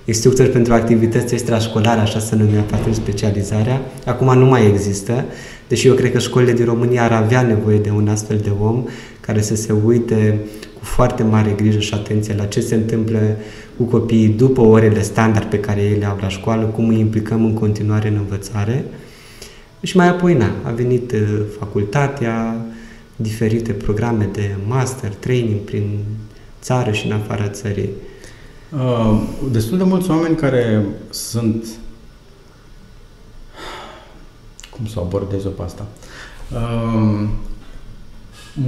instructor 0.04 0.46
pentru 0.46 0.72
activități 0.72 1.34
extrașcolare, 1.34 2.00
așa 2.00 2.18
se 2.18 2.36
numea 2.36 2.64
atunci 2.72 2.94
specializarea. 2.94 3.80
Acum 4.06 4.38
nu 4.38 4.46
mai 4.46 4.66
există, 4.66 5.24
deși 5.68 5.86
eu 5.86 5.94
cred 5.94 6.12
că 6.12 6.18
școlile 6.18 6.52
din 6.52 6.64
România 6.64 7.04
ar 7.04 7.12
avea 7.12 7.42
nevoie 7.42 7.78
de 7.78 7.90
un 7.90 8.08
astfel 8.08 8.38
de 8.42 8.50
om 8.60 8.84
care 9.20 9.40
să 9.40 9.56
se 9.56 9.72
uite 9.86 10.38
cu 10.78 10.84
foarte 10.84 11.22
mare 11.22 11.54
grijă 11.56 11.78
și 11.78 11.94
atenție 11.94 12.34
la 12.34 12.44
ce 12.44 12.60
se 12.60 12.74
întâmplă 12.74 13.18
cu 13.76 13.82
copiii 13.82 14.28
după 14.28 14.60
orele 14.60 15.02
standard 15.02 15.46
pe 15.46 15.58
care 15.58 15.80
ei 15.80 15.96
le 15.98 16.04
au 16.04 16.18
la 16.20 16.28
școală, 16.28 16.64
cum 16.64 16.88
îi 16.88 16.98
implicăm 16.98 17.44
în 17.44 17.54
continuare 17.54 18.08
în 18.08 18.16
învățare. 18.16 18.84
Și 19.82 19.96
mai 19.96 20.08
apoi, 20.08 20.34
na, 20.34 20.50
a 20.62 20.70
venit 20.70 21.12
uh, 21.12 21.40
facultatea, 21.58 22.56
diferite 23.16 23.72
programe 23.72 24.28
de 24.32 24.56
master, 24.66 25.14
training 25.14 25.60
prin 25.60 25.98
țară 26.60 26.92
și 26.92 27.06
în 27.06 27.12
afara 27.12 27.48
țării. 27.48 27.88
Uh, 28.72 29.22
destul 29.52 29.78
de 29.78 29.84
mulți 29.84 30.10
oameni 30.10 30.36
care 30.36 30.86
sunt 31.10 31.64
cum 34.70 34.86
să 34.86 34.98
abordez-o 34.98 35.48
pe 35.48 35.62
asta? 35.62 35.86
Uh, 36.52 37.28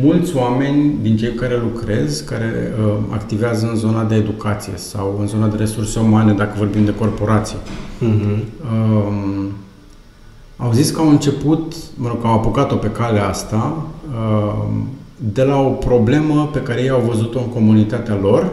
mulți 0.03 0.37
oameni 0.37 0.95
din 1.03 1.17
cei 1.17 1.35
care 1.35 1.59
lucrez, 1.59 2.21
care 2.21 2.75
uh, 2.85 2.95
activează 3.11 3.69
în 3.69 3.77
zona 3.77 4.05
de 4.05 4.15
educație 4.15 4.73
sau 4.77 5.17
în 5.21 5.27
zona 5.27 5.47
de 5.47 5.57
resurse 5.57 5.99
umane, 5.99 6.33
dacă 6.33 6.55
vorbim 6.59 6.85
de 6.85 6.95
corporații, 6.95 7.57
uh-huh. 7.57 8.39
uh, 8.63 9.45
au 10.63 10.73
zis 10.73 10.91
că 10.91 11.01
au 11.01 11.09
început, 11.09 11.75
mă 11.95 12.09
rog, 12.09 12.21
că 12.21 12.27
au 12.27 12.33
apucat-o 12.33 12.75
pe 12.75 12.91
calea 12.91 13.29
asta 13.29 13.87
uh, 14.11 14.65
de 15.17 15.43
la 15.43 15.61
o 15.61 15.71
problemă 15.71 16.51
pe 16.53 16.63
care 16.63 16.83
ei 16.83 16.91
au 16.91 17.03
văzut-o 17.09 17.39
în 17.39 17.49
comunitatea 17.49 18.19
lor 18.23 18.51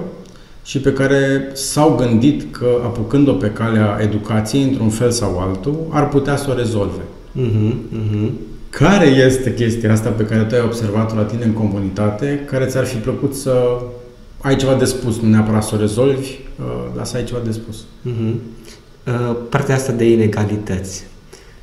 și 0.64 0.80
pe 0.80 0.94
care 0.94 1.50
s-au 1.54 1.96
gândit 1.96 2.56
că 2.56 2.68
apucând-o 2.84 3.32
pe 3.32 3.48
calea 3.48 4.00
educației, 4.02 4.64
într-un 4.64 4.90
fel 4.90 5.12
sau 5.12 5.40
altul, 5.40 5.76
ar 5.90 6.08
putea 6.08 6.36
să 6.36 6.50
o 6.50 6.54
rezolve. 6.54 7.02
Uh-huh, 7.36 7.72
uh-huh. 7.72 8.30
Care 8.70 9.06
este 9.06 9.54
chestia 9.54 9.92
asta 9.92 10.10
pe 10.10 10.24
care 10.24 10.44
tu 10.44 10.56
ai 10.56 10.62
observat-o 10.62 11.16
la 11.16 11.24
tine 11.24 11.44
în 11.44 11.52
comunitate, 11.52 12.46
care 12.46 12.66
ți-ar 12.66 12.86
fi 12.86 12.96
plăcut 12.96 13.36
să 13.36 13.54
ai 14.42 14.56
ceva 14.56 14.74
de 14.74 14.86
spus, 14.86 15.20
nu 15.20 15.30
neapărat 15.30 15.64
să 15.64 15.76
o 15.76 15.80
rezolvi, 15.80 16.30
uh, 16.60 16.66
dar 16.96 17.06
să 17.06 17.18
ai 17.18 17.24
ceva 17.24 17.40
de 17.46 17.52
spus? 17.52 17.78
Uh-huh. 17.82 18.34
Uh, 19.08 19.36
partea 19.50 19.76
asta 19.76 19.92
de 19.92 20.12
inegalități. 20.12 21.06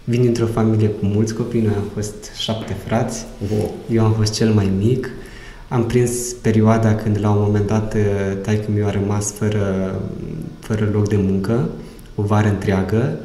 Vin 0.06 0.22
dintr-o 0.22 0.46
familie 0.46 0.88
cu 0.88 1.06
mulți 1.06 1.34
copii, 1.34 1.60
noi 1.60 1.74
am 1.76 1.90
fost 1.94 2.14
șapte 2.38 2.76
frați, 2.86 3.24
wow. 3.50 3.74
eu 3.90 4.04
am 4.04 4.12
fost 4.12 4.32
cel 4.32 4.52
mai 4.52 4.70
mic. 4.78 5.10
Am 5.68 5.86
prins 5.86 6.32
perioada 6.42 6.94
când 6.94 7.18
la 7.20 7.30
un 7.30 7.42
moment 7.42 7.66
dat 7.66 7.94
uh, 7.94 8.00
taică 8.42 8.64
mi 8.74 8.82
a 8.82 8.90
rămas 8.90 9.32
fără, 9.32 9.94
fără 10.58 10.88
loc 10.92 11.08
de 11.08 11.16
muncă, 11.16 11.68
o 12.14 12.22
vară 12.22 12.48
întreagă, 12.48 13.18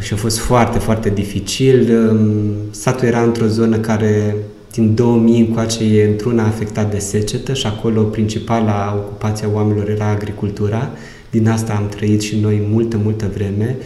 și 0.00 0.12
a 0.12 0.16
fost 0.16 0.38
foarte, 0.38 0.78
foarte 0.78 1.10
dificil. 1.10 2.10
Satul 2.70 3.06
era 3.06 3.22
într-o 3.22 3.46
zonă 3.46 3.76
care 3.76 4.36
din 4.72 4.94
2000 4.94 5.40
încoace 5.40 5.84
e 5.84 6.08
într-una 6.08 6.46
afectat 6.46 6.90
de 6.90 6.98
secetă 6.98 7.52
și 7.52 7.66
acolo 7.66 8.02
principala 8.02 8.94
ocupație 8.96 9.46
a 9.46 9.50
oamenilor 9.52 9.88
era 9.88 10.08
agricultura. 10.08 10.90
Din 11.30 11.48
asta 11.48 11.72
am 11.72 11.88
trăit 11.88 12.20
și 12.20 12.38
noi 12.38 12.66
multă, 12.70 13.00
multă 13.02 13.30
vreme 13.34 13.76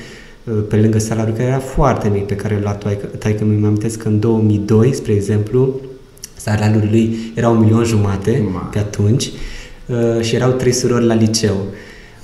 pe 0.68 0.76
lângă 0.76 0.98
salariul 0.98 1.36
care 1.36 1.48
era 1.48 1.58
foarte 1.58 2.08
mic 2.08 2.26
pe 2.26 2.34
care 2.34 2.54
l-a 2.54 2.78
luat 2.82 3.18
taică 3.18 3.44
mi 3.44 3.66
amintesc 3.66 3.98
că 3.98 4.08
în 4.08 4.20
2002, 4.20 4.94
spre 4.94 5.12
exemplu, 5.12 5.80
salariul 6.36 6.88
lui 6.90 7.32
era 7.34 7.48
un 7.48 7.58
milion 7.58 7.84
jumate 7.84 8.48
Ma. 8.52 8.58
pe 8.58 8.78
atunci 8.78 9.30
uh, 9.86 10.22
și 10.22 10.34
erau 10.34 10.50
trei 10.50 10.72
surori 10.72 11.04
la 11.04 11.14
liceu. 11.14 11.56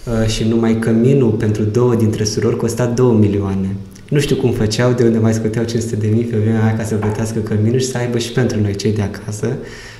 Uh, 0.04 0.28
și 0.28 0.44
numai 0.44 0.78
căminul 0.78 1.30
pentru 1.30 1.62
două 1.62 1.94
dintre 1.94 2.24
surori 2.24 2.56
costa 2.56 2.86
2 2.86 3.14
milioane. 3.14 3.76
Nu 4.08 4.18
știu 4.18 4.36
cum 4.36 4.52
făceau, 4.52 4.92
de 4.92 5.04
unde 5.04 5.18
mai 5.18 5.34
scoteau 5.34 5.64
500 5.64 5.96
de 5.96 6.06
mii 6.06 6.24
pe 6.24 6.36
vremea 6.36 6.64
aia 6.64 6.76
ca 6.76 6.84
să 6.84 6.94
plătească 6.94 7.38
căminul 7.38 7.78
și 7.78 7.86
să 7.86 7.98
aibă 7.98 8.18
și 8.18 8.32
pentru 8.32 8.60
noi 8.60 8.74
cei 8.74 8.92
de 8.92 9.02
acasă. 9.02 9.56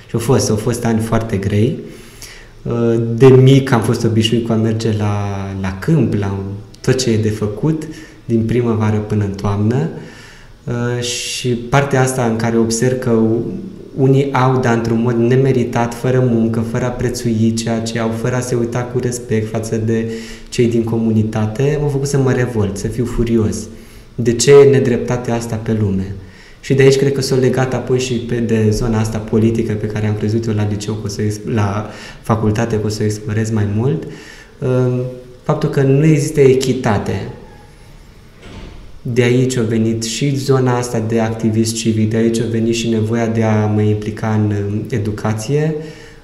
Și 0.07 0.15
au 0.15 0.21
fost, 0.21 0.51
au 0.51 0.57
fost 0.57 0.85
ani 0.85 1.01
foarte 1.01 1.37
grei. 1.37 1.79
Uh, 2.63 3.03
de 3.15 3.27
mic 3.27 3.73
am 3.73 3.81
fost 3.81 4.05
obișnuit 4.05 4.47
cu 4.47 4.53
a 4.53 4.57
merge 4.57 4.93
la, 4.99 5.27
la 5.61 5.79
câmp, 5.79 6.15
la 6.15 6.39
tot 6.87 6.99
ce 6.99 7.11
e 7.11 7.17
de 7.17 7.31
făcut, 7.31 7.83
din 8.25 8.45
primăvară 8.45 8.97
până 8.97 9.25
în 9.25 9.33
toamnă. 9.33 9.89
Uh, 10.65 11.03
și 11.03 11.49
partea 11.49 12.01
asta 12.01 12.25
în 12.25 12.37
care 12.37 12.59
observ 12.59 12.99
că 12.99 13.21
unii 13.97 14.33
au, 14.33 14.61
dar 14.61 14.77
într-un 14.77 15.01
mod 15.03 15.15
nemeritat, 15.15 15.95
fără 15.95 16.29
muncă, 16.31 16.61
fără 16.61 16.85
a 16.85 16.89
prețui 16.89 17.55
ceea 17.55 17.81
ce 17.81 17.99
au, 17.99 18.11
fără 18.11 18.35
a 18.35 18.41
se 18.41 18.55
uita 18.55 18.83
cu 18.83 18.99
respect 18.99 19.51
față 19.51 19.77
de 19.77 20.11
cei 20.49 20.67
din 20.67 20.85
comunitate, 20.85 21.79
m-a 21.81 21.89
făcut 21.89 22.09
să 22.09 22.19
mă 22.19 22.33
revolt, 22.33 22.77
să 22.77 22.87
fiu 22.87 23.05
furios. 23.05 23.57
De 24.15 24.33
ce 24.33 24.53
e 24.53 24.71
nedreptatea 24.71 25.35
asta 25.35 25.57
pe 25.57 25.77
lume? 25.81 26.15
Și 26.61 26.75
de 26.75 26.83
aici 26.83 26.97
cred 26.97 27.13
că 27.13 27.21
s-a 27.21 27.37
legat 27.37 27.75
apoi 27.75 27.99
și 27.99 28.15
pe 28.15 28.35
de 28.35 28.71
zona 28.71 28.99
asta 28.99 29.19
politică 29.19 29.73
pe 29.73 29.87
care 29.87 30.07
am 30.07 30.17
crezut 30.17 30.47
eu 30.47 30.55
la 30.55 30.67
liceu, 30.71 30.95
că 30.95 31.01
o 31.05 31.09
să, 31.09 31.23
la 31.45 31.91
facultate, 32.23 32.81
că 32.81 32.87
o 32.87 32.89
să 32.89 32.99
o 33.03 33.05
explorez 33.05 33.51
mai 33.51 33.69
mult, 33.77 34.03
um, 34.59 35.01
faptul 35.47 35.69
că 35.69 35.83
nu 35.83 36.05
există 36.05 36.41
echitate. 36.41 37.29
De 39.03 39.23
aici 39.23 39.57
a 39.57 39.63
venit 39.63 40.03
și 40.03 40.37
zona 40.37 40.77
asta 40.77 41.01
de 41.09 41.21
activist 41.21 41.75
civic, 41.75 42.11
de 42.11 42.17
aici 42.17 42.41
a 42.41 42.45
venit 42.51 42.75
și 42.75 42.89
nevoia 42.89 43.27
de 43.27 43.43
a 43.43 43.67
mă 43.67 43.81
implica 43.81 44.33
în 44.35 44.55
educație, 44.89 45.75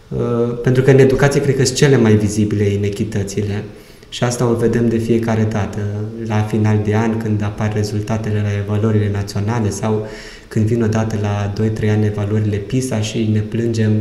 uh, 0.09 0.59
pentru 0.63 0.83
că 0.83 0.91
în 0.91 0.99
educație 0.99 1.41
cred 1.41 1.57
că 1.57 1.65
sunt 1.65 1.77
cele 1.77 1.97
mai 1.97 2.15
vizibile 2.15 2.65
inechitățile. 2.65 3.65
Și 4.09 4.25
asta 4.25 4.49
o 4.49 4.55
vedem 4.55 4.89
de 4.89 4.99
fiecare 4.99 5.47
dată, 5.51 5.79
la 6.27 6.41
final 6.41 6.81
de 6.85 6.97
an, 6.97 7.17
când 7.17 7.43
apar 7.43 7.73
rezultatele 7.75 8.41
la 8.43 8.63
evaluările 8.65 9.11
naționale 9.13 9.71
sau 9.71 10.07
când 10.49 10.67
vin 10.67 10.83
odată 10.83 11.19
la 11.21 11.53
2-3 11.85 11.91
ani 11.91 12.07
evaluările 12.07 12.57
PISA 12.57 13.01
și 13.01 13.29
ne 13.33 13.41
plângem 13.41 13.93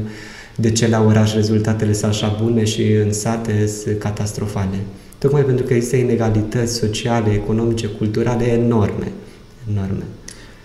de 0.55 0.71
ce 0.71 0.87
la 0.87 1.03
oraș 1.03 1.33
rezultatele 1.33 1.93
sunt 1.93 2.11
așa 2.11 2.37
bune 2.41 2.63
și 2.63 2.91
în 3.05 3.13
sate 3.13 3.67
sunt 3.67 3.99
catastrofale 3.99 4.77
tocmai 5.21 5.41
pentru 5.41 5.65
că 5.65 5.73
există 5.73 5.95
inegalități 5.95 6.73
sociale, 6.73 7.31
economice, 7.33 7.87
culturale 7.87 8.45
enorme. 8.45 9.11
enorme. 9.71 10.03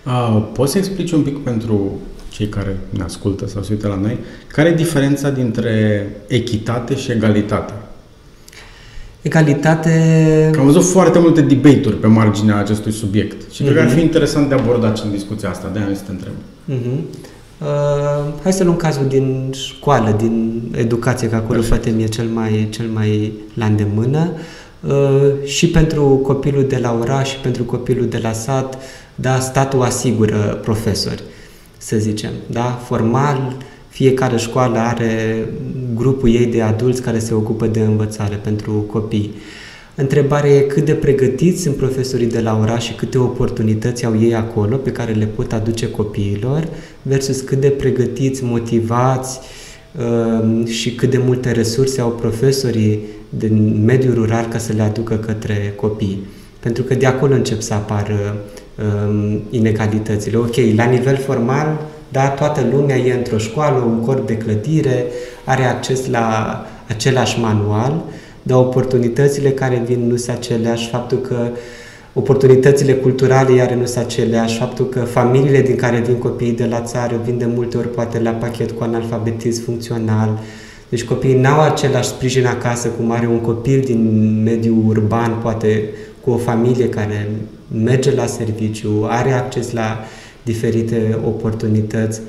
A, 0.03 0.29
poți 0.29 0.71
să 0.71 0.77
explici 0.77 1.11
un 1.11 1.21
pic 1.21 1.37
pentru 1.37 1.99
cei 2.29 2.47
care 2.47 2.77
ne 2.89 3.03
ascultă 3.03 3.47
sau 3.47 3.63
se 3.63 3.73
uită 3.73 3.87
la 3.87 3.95
noi, 3.95 4.17
care 4.47 4.69
e 4.69 4.73
diferența 4.73 5.29
dintre 5.29 6.07
echitate 6.27 6.95
și 6.95 7.11
egalitate? 7.11 7.73
Egalitate... 9.21 9.91
Că 10.51 10.59
am 10.59 10.65
văzut 10.65 10.83
foarte 10.83 11.19
multe 11.19 11.41
debate-uri 11.41 11.95
pe 11.95 12.07
marginea 12.07 12.57
acestui 12.57 12.91
subiect 12.91 13.51
și 13.51 13.61
mm-hmm. 13.61 13.65
cred 13.65 13.75
că 13.75 13.81
ar 13.81 13.89
fi 13.89 13.95
mhm. 13.95 14.05
interesant 14.05 14.49
de 14.49 14.55
abordat 14.55 15.03
în 15.03 15.11
discuția 15.11 15.49
asta, 15.49 15.69
de-aia 15.73 15.95
să 15.95 16.01
te 16.05 16.11
întreb. 16.11 16.33
Mm-hmm. 16.69 17.25
Uh, 17.61 18.33
hai 18.43 18.53
să 18.53 18.63
luăm 18.63 18.75
cazul 18.75 19.07
din 19.07 19.51
școală, 19.55 20.11
din 20.17 20.61
educație, 20.75 21.29
că 21.29 21.35
acolo 21.35 21.61
poate 21.69 21.89
mi-e 21.89 22.07
cel 22.07 22.27
mai, 22.27 22.67
cel 22.69 22.85
mai 22.93 23.33
la 23.53 23.65
îndemână. 23.65 24.31
Uh, 24.87 25.45
și 25.45 25.69
pentru 25.69 26.03
copilul 26.03 26.67
de 26.67 26.77
la 26.77 26.97
oraș 26.99 27.29
și 27.29 27.37
pentru 27.37 27.63
copilul 27.63 28.07
de 28.07 28.17
la 28.17 28.31
sat, 28.31 28.77
da, 29.15 29.39
statul 29.39 29.81
asigură 29.81 30.59
profesori, 30.63 31.23
să 31.77 31.97
zicem. 31.97 32.31
Da? 32.49 32.79
Formal, 32.85 33.55
fiecare 33.89 34.37
școală 34.37 34.77
are 34.77 35.45
grupul 35.95 36.29
ei 36.29 36.45
de 36.45 36.61
adulți 36.61 37.01
care 37.01 37.19
se 37.19 37.33
ocupă 37.33 37.67
de 37.67 37.79
învățare 37.79 38.35
pentru 38.35 38.71
copii. 38.71 39.31
Uh, 39.33 39.41
Întrebarea 39.99 40.51
e 40.51 40.59
cât 40.59 40.85
de 40.85 40.93
pregătiți 40.93 41.61
sunt 41.61 41.75
profesorii 41.75 42.27
de 42.27 42.39
la 42.39 42.59
oraș 42.61 42.85
și 42.85 42.93
câte 42.93 43.17
oportunități 43.17 44.05
au 44.05 44.21
ei 44.21 44.35
acolo 44.35 44.75
pe 44.75 44.91
care 44.91 45.11
le 45.11 45.25
pot 45.25 45.53
aduce 45.53 45.89
copiilor 45.89 46.67
versus 47.01 47.41
cât 47.41 47.59
de 47.59 47.69
pregătiți, 47.69 48.43
motivați 48.43 49.39
uh, 49.97 50.67
și 50.67 50.95
cât 50.95 51.09
de 51.09 51.17
multe 51.25 51.51
resurse 51.51 52.01
au 52.01 52.09
profesorii 52.09 52.99
din 53.29 53.83
mediul 53.85 54.13
rural 54.13 54.45
ca 54.45 54.57
să 54.57 54.73
le 54.73 54.81
aducă 54.81 55.15
către 55.15 55.73
copii. 55.75 56.25
Pentru 56.59 56.83
că 56.83 56.95
de 56.95 57.05
acolo 57.05 57.33
încep 57.33 57.61
să 57.61 57.73
apară 57.73 58.37
um, 59.07 59.41
inegalitățile. 59.49 60.37
Ok, 60.37 60.55
la 60.75 60.85
nivel 60.85 61.17
formal, 61.17 61.85
da, 62.11 62.27
toată 62.27 62.67
lumea 62.71 62.97
e 62.97 63.13
într-o 63.13 63.37
școală, 63.37 63.77
un 63.77 64.01
corp 64.01 64.27
de 64.27 64.37
clădire, 64.37 65.05
are 65.43 65.63
acces 65.63 66.07
la 66.09 66.65
același 66.87 67.39
manual, 67.39 68.03
dar 68.47 68.57
oportunitățile 68.57 69.49
care 69.49 69.83
vin 69.85 70.07
nu 70.07 70.15
sunt 70.15 70.37
aceleași, 70.37 70.89
faptul 70.89 71.17
că 71.17 71.49
oportunitățile 72.13 72.93
culturale 72.93 73.53
iar 73.53 73.71
nu 73.71 73.85
sunt 73.85 74.05
aceleași, 74.05 74.57
faptul 74.57 74.89
că 74.89 74.99
familiile 74.99 75.61
din 75.61 75.75
care 75.75 75.99
vin 75.99 76.15
copiii 76.15 76.51
de 76.51 76.65
la 76.65 76.81
țară 76.81 77.21
vin 77.25 77.37
de 77.37 77.45
multe 77.55 77.77
ori 77.77 77.91
poate 77.91 78.19
la 78.19 78.31
pachet 78.31 78.71
cu 78.71 78.83
analfabetism 78.83 79.63
funcțional, 79.63 80.39
deci 80.89 81.03
copiii 81.03 81.39
n-au 81.39 81.61
același 81.61 82.07
sprijin 82.07 82.45
acasă 82.45 82.87
cum 82.87 83.11
are 83.11 83.27
un 83.27 83.39
copil 83.39 83.81
din 83.85 84.41
mediul 84.43 84.83
urban, 84.87 85.39
poate 85.41 85.83
cu 86.21 86.29
o 86.29 86.37
familie 86.37 86.89
care 86.89 87.29
merge 87.83 88.11
la 88.15 88.25
serviciu, 88.25 89.05
are 89.07 89.31
acces 89.31 89.71
la 89.71 89.99
diferite 90.43 91.17
oportunități. 91.25 92.21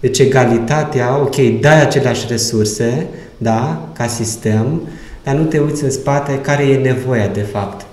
Deci 0.00 0.18
egalitatea, 0.18 1.20
ok, 1.20 1.36
dai 1.60 1.80
aceleași 1.80 2.26
resurse, 2.28 3.06
da, 3.38 3.88
ca 3.96 4.06
sistem, 4.06 4.80
dar 5.24 5.34
nu 5.34 5.44
te 5.44 5.58
uiți 5.58 5.84
în 5.84 5.90
spate 5.90 6.38
care 6.40 6.62
e 6.62 6.76
nevoia 6.76 7.28
de 7.28 7.40
fapt. 7.40 7.86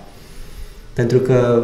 Pentru 0.94 1.18
că, 1.18 1.64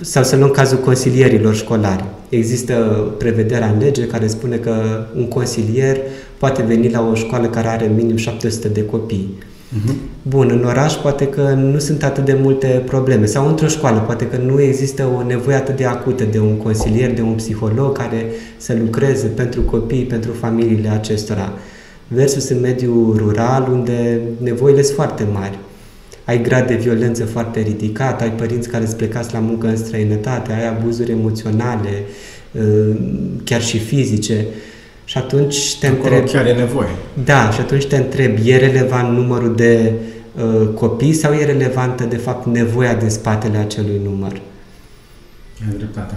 sau 0.00 0.22
să 0.22 0.36
luăm 0.36 0.50
cazul 0.50 0.78
consilierilor 0.78 1.54
școlari. 1.54 2.04
Există 2.28 2.74
prevederea 3.18 3.68
în 3.68 3.78
lege 3.78 4.06
care 4.06 4.26
spune 4.26 4.56
că 4.56 5.06
un 5.16 5.28
consilier 5.28 5.96
poate 6.38 6.62
veni 6.62 6.90
la 6.90 7.08
o 7.10 7.14
școală 7.14 7.46
care 7.46 7.68
are 7.68 7.90
minim 7.96 8.16
700 8.16 8.68
de 8.68 8.84
copii. 8.84 9.38
Uh-huh. 9.38 9.94
Bun, 10.22 10.50
în 10.50 10.64
oraș 10.64 10.94
poate 10.94 11.26
că 11.26 11.42
nu 11.42 11.78
sunt 11.78 12.02
atât 12.02 12.24
de 12.24 12.38
multe 12.42 12.82
probleme 12.86 13.26
sau 13.26 13.48
într-o 13.48 13.66
școală 13.66 13.98
poate 13.98 14.26
că 14.26 14.36
nu 14.36 14.60
există 14.60 15.08
o 15.16 15.22
nevoie 15.22 15.56
atât 15.56 15.76
de 15.76 15.84
acută 15.84 16.24
de 16.24 16.38
un 16.38 16.56
consilier, 16.56 17.14
de 17.14 17.22
un 17.22 17.34
psiholog 17.34 17.96
care 17.96 18.26
să 18.56 18.76
lucreze 18.80 19.26
pentru 19.26 19.60
copii, 19.60 20.04
pentru 20.04 20.32
familiile 20.32 20.88
acestora. 20.88 21.52
Versus 22.08 22.48
în 22.48 22.60
mediul 22.60 23.14
rural 23.16 23.68
unde 23.72 24.20
nevoile 24.38 24.82
sunt 24.82 24.96
foarte 24.96 25.26
mari. 25.32 25.58
Ai 26.24 26.42
grad 26.42 26.66
de 26.66 26.74
violență 26.74 27.24
foarte 27.24 27.60
ridicat, 27.60 28.20
ai 28.20 28.32
părinți 28.32 28.68
care 28.68 28.84
îți 28.84 28.96
plecați 28.96 29.32
la 29.32 29.38
muncă 29.38 29.66
în 29.66 29.76
străinătate, 29.76 30.52
ai 30.52 30.68
abuzuri 30.68 31.10
emoționale, 31.10 32.02
uh, 32.52 32.96
chiar 33.44 33.62
și 33.62 33.78
fizice. 33.78 34.46
Și 35.04 35.18
atunci 35.18 35.78
te 35.78 35.86
Acolo 35.86 36.14
întreb... 36.14 36.28
chiar 36.28 36.46
e 36.46 36.52
nevoie. 36.52 36.88
Da, 37.24 37.50
și 37.50 37.60
atunci 37.60 37.86
te 37.86 37.96
întreb, 37.96 38.36
e 38.44 38.56
relevant 38.56 39.16
numărul 39.16 39.54
de 39.54 39.92
uh, 40.36 40.68
copii 40.74 41.12
sau 41.12 41.32
e 41.32 41.44
relevantă, 41.44 42.04
de 42.04 42.16
fapt, 42.16 42.46
nevoia 42.46 42.94
din 42.94 43.10
spatele 43.10 43.56
acelui 43.56 44.00
număr? 44.04 44.32
E 45.60 45.76
dreptate. 45.76 46.14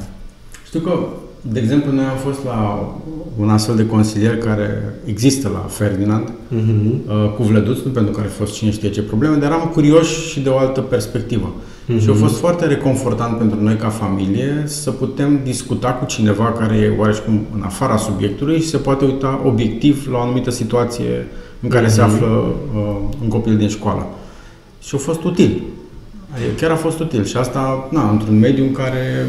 Știu 0.65 0.79
că, 0.79 1.08
de 1.41 1.60
exemplu, 1.60 1.91
noi 1.91 2.03
am 2.03 2.17
fost 2.17 2.43
la 2.46 2.89
un 3.38 3.50
astfel 3.50 3.75
de 3.75 3.86
consilier 3.86 4.38
care 4.38 4.93
există 5.05 5.50
la 5.53 5.60
Ferdinand, 5.69 6.27
uh-huh. 6.27 7.08
uh, 7.08 7.31
cu 7.36 7.43
Vlăduț, 7.43 7.77
nu 7.86 7.91
pentru 7.91 8.12
care 8.12 8.27
a 8.27 8.29
fost 8.29 8.53
cine 8.53 8.72
știe 8.72 8.89
ce 8.89 9.01
probleme, 9.01 9.36
dar 9.36 9.51
eram 9.51 9.69
curios 9.74 10.08
și 10.08 10.39
de 10.39 10.50
o 10.50 10.58
altă 10.58 10.81
perspectivă. 10.81 11.53
Uh-huh. 11.53 12.01
Și 12.01 12.10
a 12.10 12.13
fost 12.13 12.38
foarte 12.38 12.65
reconfortant 12.65 13.38
pentru 13.38 13.63
noi 13.63 13.75
ca 13.75 13.88
familie 13.88 14.63
să 14.65 14.91
putem 14.91 15.39
discuta 15.43 15.91
cu 15.91 16.05
cineva 16.05 16.51
care 16.51 16.75
e 16.75 16.93
oareșcum 16.98 17.46
în 17.55 17.62
afara 17.62 17.98
subiectului 17.98 18.60
și 18.60 18.67
se 18.67 18.77
poate 18.77 19.05
uita 19.05 19.41
obiectiv 19.46 20.08
la 20.12 20.17
o 20.17 20.22
anumită 20.22 20.50
situație 20.50 21.27
în 21.62 21.69
care 21.69 21.86
uh-huh. 21.86 21.93
se 21.93 22.01
află 22.01 22.27
uh, 22.27 22.96
un 23.22 23.27
copil 23.27 23.58
din 23.58 23.67
școală. 23.67 24.08
Și 24.81 24.96
a 24.96 24.98
fost 24.98 25.24
util. 25.24 25.62
Adică 26.34 26.50
chiar 26.60 26.72
a 26.72 26.75
fost 26.75 27.00
util. 27.00 27.24
Și 27.25 27.38
asta, 27.38 27.88
na, 27.91 28.10
într-un 28.10 28.39
mediu 28.39 28.63
în 28.63 28.72
care 28.72 29.25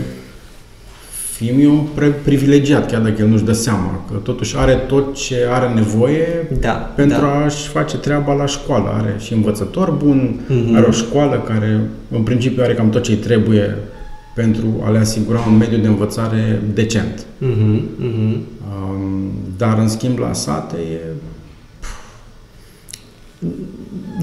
fiul 1.41 1.61
e 1.61 1.69
un 1.69 1.87
privilegiat, 2.23 2.91
chiar 2.91 3.01
dacă 3.01 3.23
el 3.23 3.29
nu-și 3.29 3.45
dă 3.45 3.53
seama, 3.53 4.05
că 4.11 4.17
totuși 4.17 4.57
are 4.57 4.75
tot 4.75 5.15
ce 5.15 5.37
are 5.51 5.73
nevoie 5.75 6.27
da, 6.61 6.71
pentru 6.71 7.21
da. 7.21 7.45
a-și 7.45 7.69
face 7.69 7.97
treaba 7.97 8.35
la 8.35 8.47
școală. 8.47 8.89
Are 8.99 9.15
și 9.19 9.33
învățător 9.33 9.91
bun, 9.91 10.41
mm-hmm. 10.45 10.77
are 10.77 10.87
o 10.87 10.91
școală 10.91 11.45
care 11.47 11.81
în 12.11 12.23
principiu 12.23 12.63
are 12.63 12.75
cam 12.75 12.91
tot 12.91 13.03
ce 13.03 13.11
îi 13.11 13.17
trebuie 13.17 13.77
pentru 14.35 14.67
a 14.85 14.91
le 14.91 14.99
asigura 14.99 15.45
un 15.49 15.57
mediu 15.57 15.79
de 15.79 15.87
învățare 15.87 16.63
decent. 16.75 17.19
Mm-hmm. 17.19 17.81
Mm-hmm. 18.01 18.37
Um, 18.71 19.31
dar 19.57 19.79
în 19.79 19.89
schimb 19.89 20.19
la 20.19 20.33
sate 20.33 20.77
e 20.77 20.99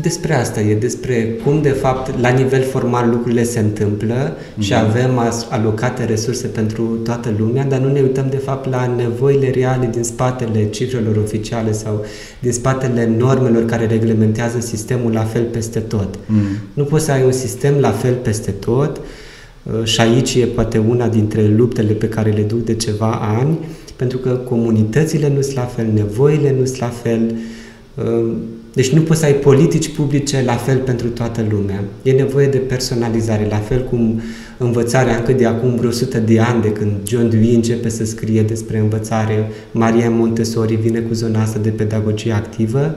despre 0.01 0.33
asta 0.33 0.61
e, 0.61 0.75
despre 0.75 1.39
cum 1.43 1.61
de 1.61 1.69
fapt 1.69 2.19
la 2.21 2.29
nivel 2.29 2.63
formal 2.63 3.09
lucrurile 3.09 3.43
se 3.43 3.59
întâmplă 3.59 4.35
mm-hmm. 4.35 4.59
și 4.59 4.73
avem 4.75 5.19
alocate 5.49 6.05
resurse 6.05 6.47
pentru 6.47 6.83
toată 6.83 7.33
lumea, 7.37 7.65
dar 7.65 7.79
nu 7.79 7.91
ne 7.91 8.01
uităm 8.01 8.27
de 8.29 8.37
fapt 8.37 8.69
la 8.69 8.93
nevoile 8.97 9.49
reale 9.49 9.89
din 9.91 10.03
spatele 10.03 10.69
cifrelor 10.69 11.15
oficiale 11.15 11.71
sau 11.71 12.05
din 12.39 12.51
spatele 12.51 13.13
normelor 13.17 13.65
care 13.65 13.85
reglementează 13.85 14.59
sistemul 14.59 15.11
la 15.11 15.23
fel 15.23 15.43
peste 15.43 15.79
tot. 15.79 16.15
Mm-hmm. 16.15 16.73
Nu 16.73 16.83
poți 16.83 17.05
să 17.05 17.11
ai 17.11 17.23
un 17.23 17.31
sistem 17.31 17.75
la 17.79 17.91
fel 17.91 18.13
peste 18.13 18.51
tot 18.51 19.01
uh, 19.63 19.83
și 19.83 20.01
aici 20.01 20.35
e 20.35 20.45
poate 20.45 20.77
una 20.77 21.07
dintre 21.07 21.47
luptele 21.47 21.93
pe 21.93 22.09
care 22.09 22.29
le 22.29 22.41
duc 22.41 22.63
de 22.63 22.75
ceva 22.75 23.11
ani, 23.39 23.57
pentru 23.95 24.17
că 24.17 24.29
comunitățile 24.29 25.31
nu 25.35 25.41
sunt 25.41 25.55
la 25.55 25.65
fel, 25.65 25.85
nevoile 25.93 26.55
nu 26.59 26.65
sunt 26.65 26.79
la 26.79 26.89
fel, 27.03 27.35
uh, 27.95 28.33
deci 28.77 28.89
nu 28.89 29.01
poți 29.01 29.19
să 29.19 29.25
ai 29.25 29.33
politici 29.33 29.89
publice 29.89 30.43
la 30.45 30.53
fel 30.53 30.77
pentru 30.77 31.07
toată 31.07 31.45
lumea. 31.49 31.83
E 32.03 32.11
nevoie 32.11 32.47
de 32.47 32.57
personalizare, 32.57 33.47
la 33.49 33.57
fel 33.57 33.83
cum 33.83 34.21
învățarea 34.57 35.15
încă 35.15 35.31
de 35.31 35.45
acum 35.45 35.75
vreo 35.75 35.89
100 35.89 36.17
de 36.17 36.39
ani, 36.39 36.61
de 36.61 36.71
când 36.71 36.91
John 37.03 37.29
Dewey 37.29 37.55
începe 37.55 37.89
să 37.89 38.05
scrie 38.05 38.41
despre 38.41 38.77
învățare, 38.77 39.51
Maria 39.71 40.09
Montessori 40.09 40.75
vine 40.75 40.99
cu 40.99 41.13
zona 41.13 41.41
asta 41.41 41.59
de 41.59 41.69
pedagogie 41.69 42.31
activă, 42.31 42.95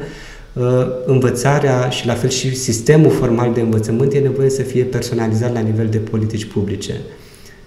uh, 0.53 0.65
învățarea 1.07 1.89
și 1.89 2.07
la 2.07 2.15
fel 2.15 2.31
și 2.31 2.57
sistemul 2.57 3.11
formal 3.11 3.53
de 3.53 3.61
învățământ 3.61 4.13
e 4.13 4.19
nevoie 4.19 4.51
să 4.51 4.63
fie 4.63 4.83
personalizat 4.83 5.53
la 5.53 5.61
nivel 5.61 5.87
de 5.87 5.99
politici 5.99 6.45
publice. 6.45 7.01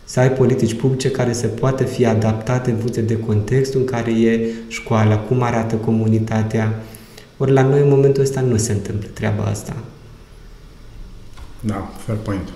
Să 0.04 0.20
ai 0.20 0.32
politici 0.32 0.74
publice 0.74 1.10
care 1.10 1.34
să 1.34 1.48
poată 1.48 1.84
fi 1.84 2.06
adaptate 2.06 2.70
în 2.70 2.78
funcție 2.78 3.02
de 3.02 3.18
contextul 3.18 3.80
în 3.80 3.86
care 3.86 4.12
e 4.12 4.46
școala, 4.68 5.18
cum 5.18 5.42
arată 5.42 5.76
comunitatea, 5.76 6.84
ori 7.44 7.52
la 7.52 7.62
noi 7.62 7.82
în 7.82 7.90
momentul 7.90 8.22
ăsta 8.22 8.42
nu 8.42 8.58
se 8.58 8.72
întâmplă 8.72 9.08
treaba 9.14 9.44
asta. 9.44 9.76
Da, 11.60 11.90
fair 12.06 12.18
point. 12.18 12.54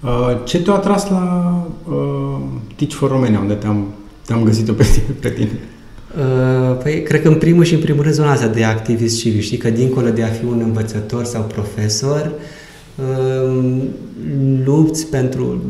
Uh, 0.00 0.40
ce 0.44 0.62
te-a 0.62 0.72
atras 0.72 1.08
la 1.08 1.54
uh, 1.88 2.40
Teach 2.76 2.92
for 2.92 3.10
Romania, 3.10 3.38
unde 3.38 3.54
te-am, 3.54 3.86
te-am 4.26 4.42
găsit-o 4.42 4.72
pe 4.72 4.82
tine? 4.82 5.16
Pe 5.20 5.28
tine? 5.28 5.58
Uh, 6.18 6.76
păi, 6.82 7.02
cred 7.02 7.22
că 7.22 7.28
în 7.28 7.34
primul 7.34 7.64
și 7.64 7.74
în 7.74 7.80
primul 7.80 8.02
rând 8.02 8.14
zona 8.14 8.30
asta 8.30 8.46
de 8.46 8.64
activist 8.64 9.18
civic. 9.18 9.42
Știi 9.42 9.56
că 9.56 9.70
dincolo 9.70 10.08
de 10.08 10.22
a 10.22 10.26
fi 10.26 10.44
un 10.44 10.60
învățător 10.64 11.24
sau 11.24 11.42
profesor, 11.42 12.32
uh, 12.94 13.82
lupți 14.64 15.06
pentru... 15.06 15.62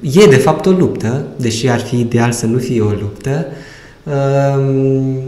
E 0.00 0.26
de 0.26 0.36
fapt 0.36 0.66
o 0.66 0.70
luptă, 0.70 1.26
deși 1.36 1.68
ar 1.68 1.80
fi 1.80 2.00
ideal 2.00 2.32
să 2.32 2.46
nu 2.46 2.58
fie 2.58 2.80
o 2.80 2.90
luptă. 2.90 3.46
Uh, 4.04 5.18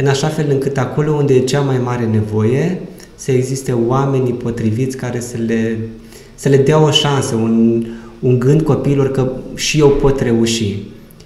în 0.00 0.06
așa 0.06 0.28
fel 0.28 0.46
încât 0.50 0.78
acolo 0.78 1.12
unde 1.12 1.34
e 1.34 1.40
cea 1.40 1.60
mai 1.60 1.78
mare 1.78 2.04
nevoie, 2.04 2.80
să 3.14 3.32
existe 3.32 3.72
oamenii 3.72 4.32
potriviți 4.32 4.96
care 4.96 5.20
să 5.20 5.36
le, 5.46 5.78
să 6.34 6.48
le 6.48 6.56
dea 6.56 6.82
o 6.82 6.90
șansă, 6.90 7.34
un, 7.34 7.86
un 8.18 8.38
gând 8.38 8.62
copiilor 8.62 9.10
că 9.10 9.32
și 9.54 9.78
eu 9.78 9.88
pot 9.88 10.20
reuși, 10.20 10.76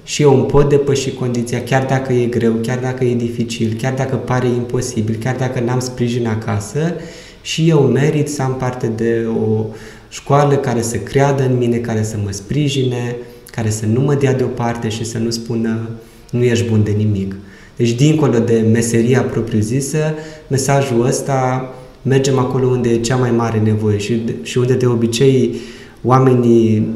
și 0.04 0.22
eu 0.22 0.34
îmi 0.34 0.46
pot 0.46 0.68
depăși 0.68 1.10
condiția, 1.10 1.62
chiar 1.62 1.84
dacă 1.84 2.12
e 2.12 2.26
greu, 2.26 2.52
chiar 2.52 2.78
dacă 2.78 3.04
e 3.04 3.14
dificil, 3.14 3.76
chiar 3.80 3.94
dacă 3.94 4.16
pare 4.16 4.46
imposibil, 4.46 5.16
chiar 5.20 5.36
dacă 5.36 5.60
n-am 5.60 5.80
sprijin 5.80 6.26
acasă, 6.26 6.94
și 7.42 7.68
eu 7.68 7.80
merit 7.80 8.28
să 8.28 8.42
am 8.42 8.54
parte 8.54 8.86
de 8.86 9.26
o 9.48 9.64
școală 10.08 10.56
care 10.56 10.82
să 10.82 10.96
creadă 10.96 11.44
în 11.44 11.56
mine, 11.56 11.76
care 11.76 12.02
să 12.02 12.16
mă 12.24 12.30
sprijine, 12.30 13.16
care 13.50 13.70
să 13.70 13.86
nu 13.86 14.00
mă 14.00 14.14
dea 14.14 14.34
deoparte 14.34 14.88
și 14.88 15.04
să 15.04 15.18
nu 15.18 15.30
spună 15.30 15.88
nu 16.30 16.42
ești 16.42 16.68
bun 16.68 16.82
de 16.84 16.90
nimic. 16.90 17.36
Deci, 17.82 17.94
dincolo 17.94 18.38
de 18.38 18.66
meseria 18.72 19.22
propriu-zisă, 19.22 20.14
mesajul 20.46 21.06
ăsta 21.06 21.68
mergem 22.02 22.38
acolo 22.38 22.66
unde 22.66 22.88
e 22.88 22.96
cea 22.96 23.16
mai 23.16 23.30
mare 23.30 23.58
nevoie 23.58 23.98
și, 23.98 24.22
și 24.42 24.58
unde 24.58 24.74
de 24.74 24.86
obicei 24.86 25.54
oamenii 26.02 26.88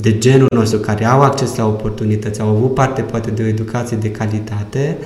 de 0.00 0.18
genul 0.18 0.48
nostru 0.54 0.78
care 0.78 1.04
au 1.04 1.20
acces 1.20 1.56
la 1.56 1.66
oportunități, 1.66 2.40
au 2.40 2.48
avut 2.48 2.74
parte 2.74 3.02
poate 3.02 3.30
de 3.30 3.42
o 3.42 3.46
educație 3.46 3.96
de 3.96 4.10
calitate, 4.10 4.98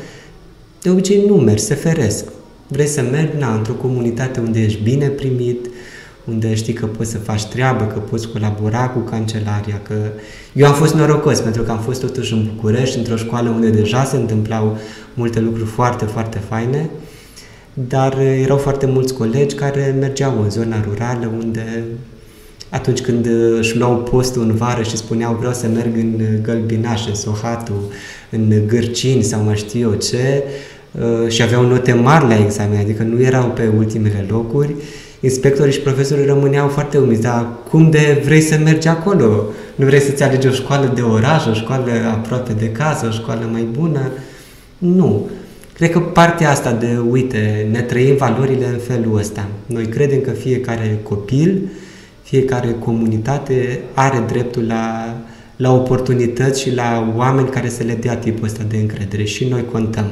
de 0.83 0.91
obicei 0.91 1.25
nu 1.27 1.35
merg, 1.35 1.59
se 1.59 1.75
feresc. 1.75 2.25
Vrei 2.69 2.87
să 2.87 3.03
mergi 3.11 3.37
na, 3.39 3.55
într-o 3.55 3.73
comunitate 3.73 4.41
unde 4.41 4.61
ești 4.61 4.83
bine 4.83 5.07
primit, 5.07 5.71
unde 6.25 6.55
știi 6.55 6.73
că 6.73 6.87
poți 6.87 7.11
să 7.11 7.19
faci 7.19 7.45
treabă, 7.45 7.85
că 7.85 7.99
poți 7.99 8.29
colabora 8.29 8.89
cu 8.89 8.99
cancelaria, 8.99 9.81
că... 9.83 9.95
Eu 10.53 10.67
am 10.67 10.75
fost 10.75 10.95
norocos 10.95 11.41
pentru 11.41 11.63
că 11.63 11.71
am 11.71 11.79
fost 11.79 12.01
totuși 12.01 12.33
în 12.33 12.49
București, 12.55 12.99
într-o 12.99 13.17
școală 13.17 13.49
unde 13.49 13.71
deja 13.71 14.05
se 14.05 14.17
întâmplau 14.17 14.77
multe 15.15 15.41
lucruri 15.41 15.69
foarte, 15.69 16.05
foarte 16.05 16.39
faine, 16.49 16.91
dar 17.75 18.19
erau 18.21 18.57
foarte 18.57 18.87
mulți 18.87 19.15
colegi 19.15 19.55
care 19.55 19.97
mergeau 19.99 20.43
în 20.43 20.51
zona 20.51 20.81
rurală 20.81 21.33
unde 21.39 21.85
atunci 22.71 23.01
când 23.01 23.27
își 23.59 23.77
luau 23.77 23.97
postul 23.97 24.43
în 24.43 24.55
vară 24.55 24.83
și 24.83 24.97
spuneau 24.97 25.35
vreau 25.35 25.53
să 25.53 25.67
merg 25.67 25.97
în 25.97 26.21
Gălbinaș, 26.43 27.07
în 27.07 27.15
Sohatu, 27.15 27.73
în 28.31 28.63
Gârcini 28.67 29.23
sau 29.23 29.43
mai 29.43 29.57
știu 29.57 29.81
eu 29.81 29.95
ce, 29.95 30.43
uh, 30.93 31.29
și 31.29 31.43
aveau 31.43 31.67
note 31.67 31.93
mari 31.93 32.29
la 32.29 32.45
examen, 32.45 32.79
adică 32.79 33.03
nu 33.03 33.23
erau 33.23 33.45
pe 33.45 33.71
ultimele 33.77 34.27
locuri, 34.29 34.75
inspectorii 35.21 35.73
și 35.73 35.81
profesorii 35.81 36.25
rămâneau 36.25 36.69
foarte 36.69 36.99
umiți, 36.99 37.21
dar 37.21 37.47
cum 37.69 37.91
de 37.91 38.23
vrei 38.25 38.41
să 38.41 38.59
mergi 38.59 38.89
acolo? 38.89 39.45
Nu 39.75 39.87
vrei 39.87 40.01
să-ți 40.01 40.23
alegi 40.23 40.47
o 40.47 40.51
școală 40.51 40.93
de 40.95 41.01
oraș, 41.01 41.47
o 41.47 41.53
școală 41.53 41.91
aproape 42.11 42.53
de 42.53 42.71
casă, 42.71 43.07
o 43.07 43.11
școală 43.11 43.49
mai 43.53 43.63
bună? 43.63 44.01
Nu. 44.79 45.29
Cred 45.73 45.91
că 45.91 46.01
partea 46.01 46.51
asta 46.51 46.73
de, 46.73 46.99
uite, 47.11 47.69
ne 47.71 47.81
trăim 47.81 48.17
valorile 48.17 48.67
în 48.67 48.79
felul 48.79 49.19
ăsta. 49.19 49.49
Noi 49.67 49.87
credem 49.87 50.21
că 50.21 50.31
fiecare 50.31 50.99
copil, 51.03 51.69
fiecare 52.23 52.77
comunitate 52.79 53.81
are 53.95 54.25
dreptul 54.29 54.67
la, 54.67 55.17
la 55.57 55.73
oportunități 55.73 56.61
și 56.61 56.75
la 56.75 57.13
oameni 57.17 57.49
care 57.49 57.69
să 57.69 57.83
le 57.83 57.95
dea 57.95 58.17
tipul 58.17 58.45
ăsta 58.45 58.63
de 58.69 58.77
încredere 58.77 59.25
și 59.25 59.45
noi 59.45 59.65
contăm. 59.73 60.07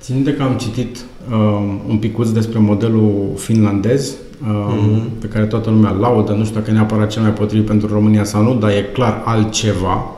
Țin 0.00 0.22
de 0.24 0.34
că 0.34 0.42
am 0.42 0.56
citit 0.56 0.96
uh, 0.96 1.17
un 1.88 1.96
picuț 2.00 2.28
despre 2.28 2.58
modelul 2.58 3.32
finlandez, 3.36 4.08
uh, 4.10 4.48
mm-hmm. 4.48 5.20
pe 5.20 5.26
care 5.26 5.44
toată 5.44 5.70
lumea 5.70 5.90
laudă, 5.90 6.32
nu 6.32 6.44
știu 6.44 6.58
dacă 6.58 6.70
e 6.70 6.72
neapărat 6.72 7.10
cel 7.10 7.22
mai 7.22 7.32
potrivit 7.32 7.66
pentru 7.66 7.88
România 7.92 8.24
sau 8.24 8.42
nu, 8.42 8.54
dar 8.54 8.70
e 8.70 8.88
clar 8.92 9.22
altceva, 9.24 10.16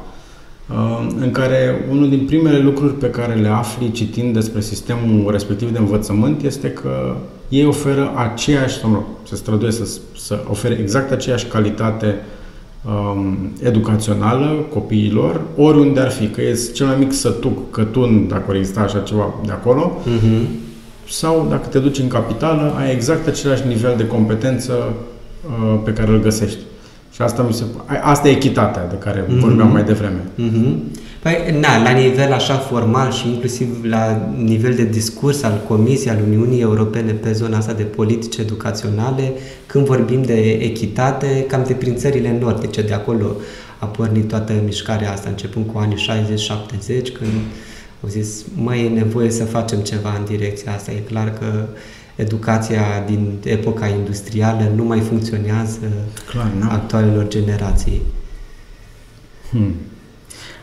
uh, 0.70 1.06
în 1.20 1.30
care 1.30 1.84
unul 1.90 2.08
din 2.08 2.24
primele 2.26 2.58
lucruri 2.58 2.94
pe 2.94 3.10
care 3.10 3.34
le 3.34 3.48
afli 3.48 3.90
citind 3.90 4.34
despre 4.34 4.60
sistemul 4.60 5.30
respectiv 5.30 5.72
de 5.72 5.78
învățământ 5.78 6.42
este 6.42 6.70
că 6.70 7.16
ei 7.48 7.66
oferă 7.66 8.12
aceeași, 8.16 8.78
sau 8.78 9.08
se 9.22 9.36
străduie 9.36 9.70
să, 9.70 9.88
să 10.16 10.44
ofere 10.50 10.78
exact 10.80 11.12
aceeași 11.12 11.46
calitate 11.46 12.06
uh, 12.06 12.38
um, 12.84 13.36
educațională 13.62 14.66
copiilor, 14.72 15.40
oriunde 15.56 16.00
ar 16.00 16.10
fi, 16.10 16.28
că 16.28 16.40
e 16.40 16.58
cel 16.74 16.86
mai 16.86 16.96
mic 16.98 17.12
sătuc, 17.12 17.70
cătun, 17.70 18.28
dacă 18.28 18.44
ar 18.48 18.54
exista 18.54 18.80
așa 18.80 18.98
ceva 18.98 19.34
de 19.46 19.52
acolo, 19.52 19.98
uh-huh. 20.02 20.68
Sau 21.10 21.46
dacă 21.50 21.66
te 21.66 21.78
duci 21.78 21.98
în 21.98 22.08
capitală, 22.08 22.74
ai 22.78 22.92
exact 22.92 23.26
același 23.26 23.66
nivel 23.66 23.94
de 23.96 24.06
competență 24.06 24.72
uh, 24.72 25.80
pe 25.84 25.92
care 25.92 26.10
îl 26.10 26.20
găsești. 26.20 26.58
Și 27.12 27.22
asta 27.22 27.42
mi 27.42 27.52
se 27.52 27.64
asta 28.02 28.28
e 28.28 28.30
echitatea 28.30 28.86
de 28.86 28.94
care 28.94 29.24
uh-huh. 29.24 29.38
vorbeam 29.38 29.70
mai 29.70 29.84
devreme. 29.84 30.20
Uh-huh. 30.38 30.74
Păi, 31.22 31.56
na, 31.60 31.82
la 31.82 31.90
nivel 31.90 32.32
așa 32.32 32.54
formal 32.54 33.12
și 33.12 33.28
inclusiv 33.28 33.84
la 33.84 34.32
nivel 34.36 34.74
de 34.74 34.84
discurs 34.84 35.42
al 35.42 35.60
Comisiei, 35.68 36.14
al 36.14 36.22
Uniunii 36.26 36.60
Europene 36.60 37.12
pe 37.12 37.32
zona 37.32 37.56
asta 37.56 37.72
de 37.72 37.82
politici 37.82 38.36
educaționale, 38.36 39.32
când 39.66 39.86
vorbim 39.86 40.22
de 40.22 40.50
echitate, 40.50 41.44
cam 41.48 41.64
de 41.66 41.72
prin 41.72 41.96
țările 41.96 42.38
nordice, 42.40 42.82
de 42.82 42.92
acolo 42.92 43.36
a 43.78 43.86
pornit 43.86 44.28
toată 44.28 44.52
mișcarea 44.64 45.12
asta, 45.12 45.28
începând 45.28 45.66
cu 45.72 45.78
anii 45.78 45.96
60-70, 45.96 47.12
când 47.18 47.30
au 48.02 48.08
zis, 48.08 48.44
mai 48.54 48.84
e 48.84 48.88
nevoie 48.88 49.30
să 49.30 49.44
facem 49.44 49.78
ceva 49.78 50.14
în 50.18 50.24
direcția 50.24 50.74
asta. 50.74 50.90
E 50.90 50.94
clar 50.94 51.32
că 51.32 51.66
educația 52.14 53.04
din 53.06 53.32
epoca 53.44 53.86
industrială 53.86 54.72
nu 54.74 54.84
mai 54.84 55.00
funcționează 55.00 55.78
Clar, 56.30 56.50
actualelor 56.68 57.28
generații. 57.28 58.02
Hmm. 59.50 59.74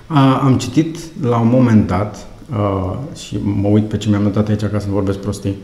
A, 0.08 0.40
am 0.40 0.58
citit 0.58 0.98
la 1.22 1.40
un 1.40 1.48
moment 1.48 1.88
dat, 1.88 2.28
a, 2.50 3.00
și 3.16 3.38
mă 3.44 3.68
uit 3.68 3.88
pe 3.88 3.98
ce 3.98 4.10
mi-am 4.10 4.22
notat 4.22 4.50
aici 4.50 4.66
ca 4.66 4.80
să 4.80 4.88
nu 4.88 4.94
vorbesc 4.94 5.18
prostii, 5.18 5.56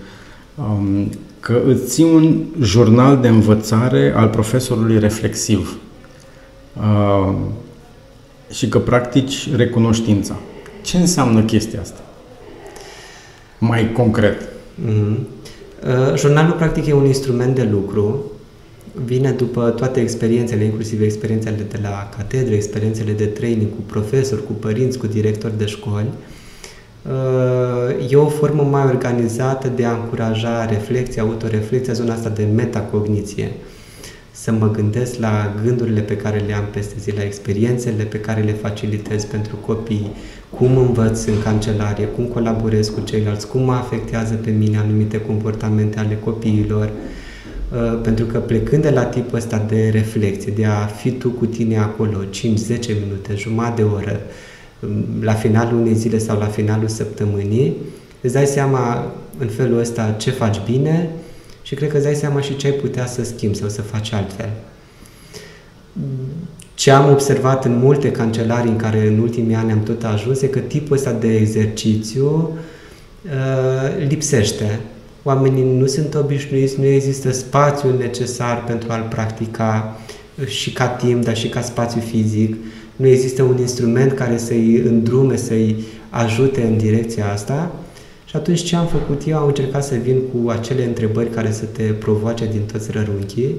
um, 0.55 1.09
că 1.39 1.61
îți 1.65 1.85
ții 1.85 2.03
un 2.03 2.43
jurnal 2.61 3.17
de 3.17 3.27
învățare 3.27 4.13
al 4.15 4.27
profesorului 4.27 4.99
reflexiv 4.99 5.77
uh, 6.77 7.33
și 8.51 8.67
că 8.67 8.79
practici 8.79 9.55
recunoștința. 9.55 10.35
Ce 10.83 10.97
înseamnă 10.97 11.41
chestia 11.41 11.81
asta? 11.81 11.99
Mai 13.57 13.91
concret. 13.91 14.41
Mm-hmm. 14.41 15.15
Uh, 15.17 16.15
jurnalul 16.15 16.53
practic 16.53 16.85
e 16.85 16.93
un 16.93 17.05
instrument 17.05 17.55
de 17.55 17.63
lucru 17.71 18.31
vine 19.05 19.31
după 19.31 19.69
toate 19.69 19.99
experiențele, 19.99 20.63
inclusiv 20.63 21.01
experiențele 21.01 21.65
de 21.69 21.79
la 21.81 22.09
catedră, 22.17 22.53
experiențele 22.53 23.11
de 23.11 23.25
training 23.25 23.69
cu 23.69 23.81
profesori, 23.85 24.45
cu 24.45 24.51
părinți, 24.51 24.97
cu 24.97 25.07
directori 25.07 25.57
de 25.57 25.65
școli. 25.65 26.09
Uh, 27.03 28.11
e 28.11 28.15
o 28.15 28.27
formă 28.27 28.63
mai 28.63 28.85
organizată 28.85 29.67
de 29.75 29.85
a 29.85 29.91
încuraja 29.91 30.65
reflexia, 30.65 31.21
autoreflexia, 31.21 31.93
zona 31.93 32.13
asta 32.13 32.29
de 32.29 32.47
metacogniție. 32.55 33.51
Să 34.31 34.51
mă 34.51 34.71
gândesc 34.71 35.19
la 35.19 35.53
gândurile 35.63 36.01
pe 36.01 36.15
care 36.15 36.43
le 36.47 36.53
am 36.53 36.65
peste 36.71 36.95
zi, 36.99 37.15
la 37.15 37.23
experiențele 37.23 38.03
pe 38.03 38.19
care 38.19 38.41
le 38.41 38.51
facilitez 38.51 39.25
pentru 39.25 39.55
copii, 39.55 40.11
cum 40.55 40.77
învăț 40.77 41.25
în 41.25 41.41
cancelarie, 41.43 42.05
cum 42.05 42.23
colaborez 42.23 42.89
cu 42.89 42.99
ceilalți, 42.99 43.47
cum 43.47 43.63
mă 43.63 43.73
afectează 43.73 44.33
pe 44.33 44.49
mine 44.49 44.77
anumite 44.77 45.21
comportamente 45.21 45.99
ale 45.99 46.17
copiilor, 46.23 46.91
Uh, 47.73 47.99
pentru 48.01 48.25
că 48.25 48.39
plecând 48.39 48.81
de 48.81 48.89
la 48.89 49.05
tipul 49.05 49.37
ăsta 49.37 49.65
de 49.67 49.89
reflexie, 49.89 50.51
de 50.51 50.65
a 50.65 50.85
fi 50.85 51.11
tu 51.11 51.29
cu 51.29 51.45
tine 51.45 51.77
acolo 51.77 52.17
5-10 52.23 52.29
minute, 53.01 53.35
jumătate 53.35 53.81
de 53.81 53.87
oră, 53.87 54.21
um, 54.79 55.05
la 55.21 55.33
finalul 55.33 55.79
unei 55.79 55.95
zile 55.95 56.17
sau 56.17 56.39
la 56.39 56.45
finalul 56.45 56.87
săptămânii, 56.87 57.75
îți 58.21 58.33
dai 58.33 58.45
seama 58.45 59.11
în 59.37 59.47
felul 59.47 59.79
ăsta 59.79 60.15
ce 60.17 60.31
faci 60.31 60.61
bine 60.65 61.09
și 61.61 61.75
cred 61.75 61.89
că 61.89 61.95
îți 61.95 62.05
dai 62.05 62.15
seama 62.15 62.41
și 62.41 62.55
ce 62.55 62.67
ai 62.67 62.73
putea 62.73 63.05
să 63.05 63.23
schimbi 63.23 63.57
sau 63.57 63.69
să 63.69 63.81
faci 63.81 64.11
altfel. 64.11 64.49
Ce 66.83 66.91
am 66.91 67.11
observat 67.11 67.65
în 67.65 67.77
multe 67.77 68.11
cancelarii 68.11 68.71
în 68.71 68.77
care 68.77 69.07
în 69.07 69.19
ultimii 69.19 69.55
ani 69.55 69.71
am 69.71 69.83
tot 69.83 70.03
ajuns 70.03 70.41
e 70.41 70.47
că 70.47 70.59
tipul 70.59 70.95
ăsta 70.95 71.11
de 71.11 71.35
exercițiu 71.35 72.57
uh, 73.25 74.07
lipsește 74.07 74.79
oamenii 75.23 75.77
nu 75.77 75.85
sunt 75.85 76.15
obișnuiți, 76.15 76.79
nu 76.79 76.85
există 76.85 77.31
spațiul 77.31 77.95
necesar 77.97 78.63
pentru 78.63 78.91
a-l 78.91 79.07
practica 79.09 79.99
și 80.45 80.71
ca 80.71 80.87
timp, 80.87 81.23
dar 81.23 81.37
și 81.37 81.47
ca 81.49 81.61
spațiu 81.61 82.01
fizic. 82.01 82.55
Nu 82.95 83.07
există 83.07 83.43
un 83.43 83.57
instrument 83.59 84.11
care 84.11 84.37
să-i 84.37 84.75
îndrume, 84.85 85.35
să-i 85.35 85.75
ajute 86.09 86.61
în 86.61 86.77
direcția 86.77 87.31
asta. 87.31 87.75
Și 88.25 88.35
atunci 88.35 88.63
ce 88.63 88.75
am 88.75 88.87
făcut 88.87 89.21
eu? 89.27 89.37
Am 89.37 89.47
încercat 89.47 89.83
să 89.83 89.95
vin 89.95 90.17
cu 90.33 90.49
acele 90.49 90.85
întrebări 90.85 91.29
care 91.29 91.51
să 91.51 91.65
te 91.65 91.83
provoace 91.83 92.47
din 92.51 92.61
toți 92.71 92.91
rărunchii. 92.91 93.55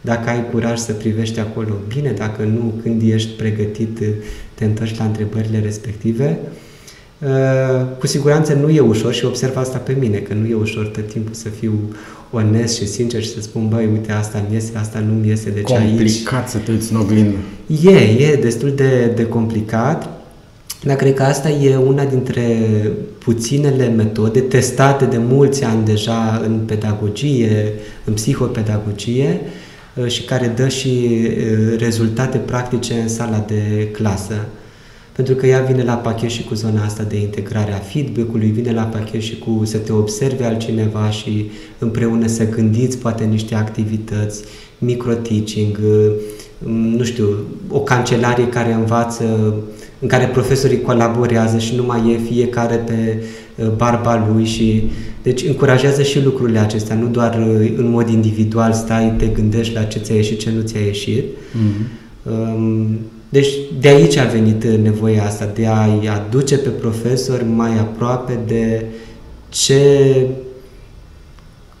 Dacă 0.00 0.30
ai 0.30 0.50
curaj 0.50 0.78
să 0.78 0.92
privești 0.92 1.40
acolo, 1.40 1.74
bine, 1.88 2.10
dacă 2.10 2.42
nu, 2.42 2.74
când 2.82 3.02
ești 3.04 3.30
pregătit, 3.30 3.98
te 4.54 4.64
întorci 4.64 4.98
la 4.98 5.04
întrebările 5.04 5.60
respective. 5.60 6.38
Uh, 7.18 7.86
cu 7.98 8.06
siguranță 8.06 8.52
nu 8.52 8.68
e 8.68 8.80
ușor 8.80 9.12
și 9.12 9.24
observ 9.24 9.56
asta 9.56 9.78
pe 9.78 9.96
mine, 10.00 10.16
că 10.16 10.34
nu 10.34 10.46
e 10.46 10.54
ușor 10.54 10.86
tot 10.86 11.08
timpul 11.08 11.34
să 11.34 11.48
fiu 11.48 11.72
onest 12.30 12.76
și 12.76 12.86
sincer 12.86 13.22
și 13.22 13.32
să 13.32 13.40
spun, 13.40 13.68
băi, 13.68 13.88
uite, 13.92 14.12
asta 14.12 14.44
mi 14.48 14.54
iese, 14.54 14.72
asta 14.74 14.98
nu 14.98 15.12
mi 15.12 15.28
iese, 15.28 15.50
deci 15.50 15.62
Complicat 15.62 15.98
aici... 16.00 16.12
Complicat 16.12 16.48
să 16.48 16.58
te 16.58 16.70
uiți 16.70 16.92
în 16.92 16.98
oglindă. 16.98 17.36
E, 17.84 17.98
e 17.98 18.38
destul 18.40 18.72
de, 18.74 19.12
de 19.16 19.26
complicat, 19.26 20.08
dar 20.82 20.96
cred 20.96 21.14
că 21.14 21.22
asta 21.22 21.48
e 21.48 21.76
una 21.76 22.04
dintre 22.04 22.68
puținele 23.18 23.88
metode 23.88 24.40
testate 24.40 25.04
de 25.04 25.18
mulți 25.18 25.64
ani 25.64 25.84
deja 25.84 26.42
în 26.44 26.60
pedagogie, 26.66 27.72
în 28.04 28.12
psihopedagogie 28.12 29.40
uh, 29.42 29.48
și 30.06 30.22
care 30.22 30.52
dă 30.56 30.68
și 30.68 30.88
uh, 30.88 31.78
rezultate 31.78 32.38
practice 32.38 32.94
în 32.94 33.08
sala 33.08 33.44
de 33.46 33.88
clasă. 33.92 34.34
Pentru 35.12 35.34
că 35.34 35.46
ea 35.46 35.60
vine 35.60 35.82
la 35.82 35.94
pachet 35.94 36.30
și 36.30 36.44
cu 36.44 36.54
zona 36.54 36.84
asta 36.84 37.02
de 37.02 37.20
integrare 37.20 37.72
a 37.72 37.78
feedback-ului, 37.78 38.48
vine 38.48 38.72
la 38.72 38.82
pachet 38.82 39.20
și 39.20 39.38
cu 39.38 39.64
să 39.64 39.78
te 39.78 39.92
observe 39.92 40.44
altcineva 40.44 41.10
și 41.10 41.50
împreună 41.78 42.26
să 42.26 42.48
gândiți 42.48 42.98
poate 42.98 43.24
niște 43.24 43.54
activități, 43.54 44.44
micro-teaching, 44.78 45.80
nu 46.96 47.04
știu, 47.04 47.28
o 47.68 47.80
cancelarie 47.80 48.48
care 48.48 48.72
învață, 48.72 49.54
în 49.98 50.08
care 50.08 50.26
profesorii 50.26 50.80
colaborează 50.80 51.58
și 51.58 51.74
nu 51.74 51.82
mai 51.82 52.10
e 52.12 52.32
fiecare 52.32 52.76
pe 52.76 53.16
uh, 53.16 53.47
barba 53.76 54.26
lui 54.32 54.44
și 54.44 54.90
deci 55.22 55.44
încurajează 55.44 56.02
și 56.02 56.22
lucrurile 56.22 56.58
acestea, 56.58 56.96
nu 56.96 57.06
doar 57.06 57.38
uh, 57.38 57.72
în 57.76 57.90
mod 57.90 58.08
individual 58.08 58.72
stai, 58.72 59.14
te 59.16 59.26
gândești 59.26 59.74
la 59.74 59.82
ce 59.82 59.98
ți-a 59.98 60.14
ieșit, 60.14 60.38
ce 60.38 60.50
nu 60.50 60.60
ți-a 60.60 60.80
ieșit. 60.80 61.24
Mm-hmm. 61.24 62.06
Um, 62.30 62.98
deci 63.28 63.48
de 63.80 63.88
aici 63.88 64.16
a 64.16 64.24
venit 64.24 64.64
nevoia 64.64 65.24
asta, 65.24 65.50
de 65.54 65.66
a-i 65.66 66.08
aduce 66.08 66.58
pe 66.58 66.68
profesori 66.68 67.44
mai 67.44 67.78
aproape 67.78 68.38
de 68.46 68.84
ce 69.48 69.80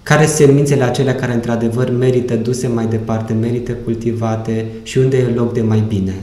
care 0.02 0.26
sunt 0.26 0.48
semințele 0.48 0.82
acelea 0.82 1.14
care 1.14 1.32
într-adevăr 1.32 1.90
merită 1.90 2.34
duse 2.34 2.66
mai 2.66 2.86
departe, 2.86 3.32
merită 3.32 3.72
cultivate 3.72 4.66
și 4.82 4.98
unde 4.98 5.16
e 5.16 5.34
loc 5.34 5.52
de 5.52 5.60
mai 5.60 5.84
bine. 5.88 6.14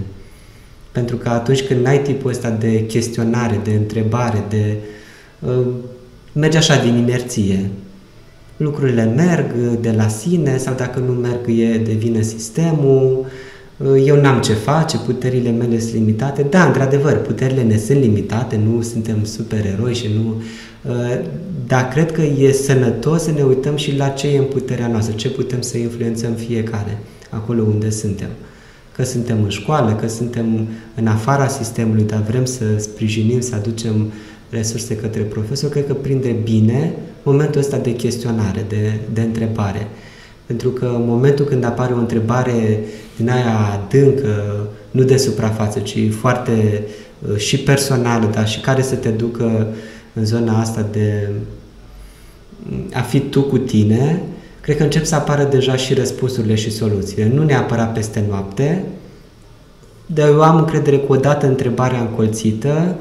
Pentru 0.92 1.16
că 1.16 1.30
atunci 1.30 1.64
când 1.64 1.84
n-ai 1.84 2.02
tipul 2.02 2.30
ăsta 2.30 2.50
de 2.50 2.86
chestionare, 2.86 3.60
de 3.64 3.72
întrebare, 3.72 4.44
de 4.50 4.76
uh, 4.78 4.94
merge 6.32 6.58
așa 6.58 6.84
din 6.84 6.96
inerție. 6.96 7.70
lucrurile 8.58 9.04
merg 9.04 9.54
de 9.82 9.92
la 9.92 10.08
sine 10.08 10.58
sau 10.58 10.74
dacă 10.78 11.00
nu 11.00 11.12
merg 11.12 11.40
e 11.48 11.78
devine 11.78 12.22
sistemul, 12.22 13.26
eu 14.06 14.22
n-am 14.22 14.42
ce 14.42 14.54
face, 14.54 14.98
puterile 14.98 15.50
mele 15.50 15.80
sunt 15.80 15.94
limitate. 15.94 16.46
Da, 16.50 16.64
într-adevăr, 16.64 17.14
puterile 17.22 17.64
ne 17.64 17.78
sunt 17.78 18.00
limitate, 18.00 18.60
nu 18.68 18.82
suntem 18.82 19.24
supereroi 19.24 19.94
și 19.94 20.10
nu... 20.16 20.42
Dar 21.68 21.88
cred 21.88 22.12
că 22.12 22.22
e 22.22 22.52
sănătos 22.52 23.24
să 23.24 23.32
ne 23.32 23.42
uităm 23.42 23.76
și 23.76 23.96
la 23.96 24.08
ce 24.08 24.28
e 24.28 24.38
în 24.38 24.44
puterea 24.44 24.88
noastră, 24.88 25.16
ce 25.16 25.30
putem 25.30 25.62
să 25.62 25.78
influențăm 25.78 26.32
fiecare, 26.32 26.98
acolo 27.30 27.64
unde 27.64 27.90
suntem. 27.90 28.30
Că 28.96 29.04
suntem 29.04 29.44
în 29.44 29.50
școală, 29.50 29.98
că 30.02 30.08
suntem 30.08 30.68
în 30.96 31.08
afara 31.08 31.48
sistemului, 31.48 32.04
dar 32.04 32.24
vrem 32.30 32.46
să 32.46 32.64
sprijinim, 32.78 33.40
să 33.40 33.56
aducem 33.56 34.12
resurse 34.56 34.96
către 34.96 35.22
profesor, 35.22 35.70
cred 35.70 35.88
că 35.88 35.94
prinde 35.94 36.36
bine 36.44 36.94
momentul 37.24 37.62
ăsta 37.62 37.78
de 37.78 37.96
chestionare, 37.96 38.66
de, 38.68 38.94
de 39.14 39.22
întrebare. 39.22 39.88
Pentru 40.46 40.70
că 40.70 40.86
în 40.86 41.06
momentul 41.06 41.46
când 41.46 41.64
apare 41.64 41.94
o 41.94 41.98
întrebare 41.98 42.80
din 43.16 43.30
aia 43.30 43.58
adâncă, 43.74 44.68
nu 44.92 45.04
de 45.04 45.18
suprafață, 45.18 45.80
ci 45.80 45.98
foarte 46.20 46.84
uh, 47.30 47.38
și 47.38 47.60
personală, 47.60 48.30
dar 48.34 48.48
și 48.48 48.60
care 48.60 48.82
să 48.82 48.96
te 48.96 49.10
ducă 49.10 49.68
în 50.14 50.26
zona 50.26 50.60
asta 50.60 50.86
de 50.92 51.30
mm, 52.70 52.90
a 52.94 53.02
fi 53.02 53.20
tu 53.20 53.42
cu 53.42 53.58
tine, 53.58 54.22
cred 54.62 54.78
că 54.78 54.84
încep 54.84 55.06
să 55.06 55.16
apară 55.16 55.44
deja 55.44 55.76
și 55.76 55.94
răspunsurile 55.94 56.56
și 56.56 56.72
soluțiile. 56.72 57.32
Nu 57.34 57.44
neapărat 57.44 57.94
peste 57.94 58.24
noapte, 58.30 58.84
dar 60.06 60.28
eu 60.28 60.42
am 60.42 60.58
încredere 60.58 60.98
că 60.98 61.06
odată 61.08 61.48
întrebarea 61.48 62.00
încolțită, 62.00 62.96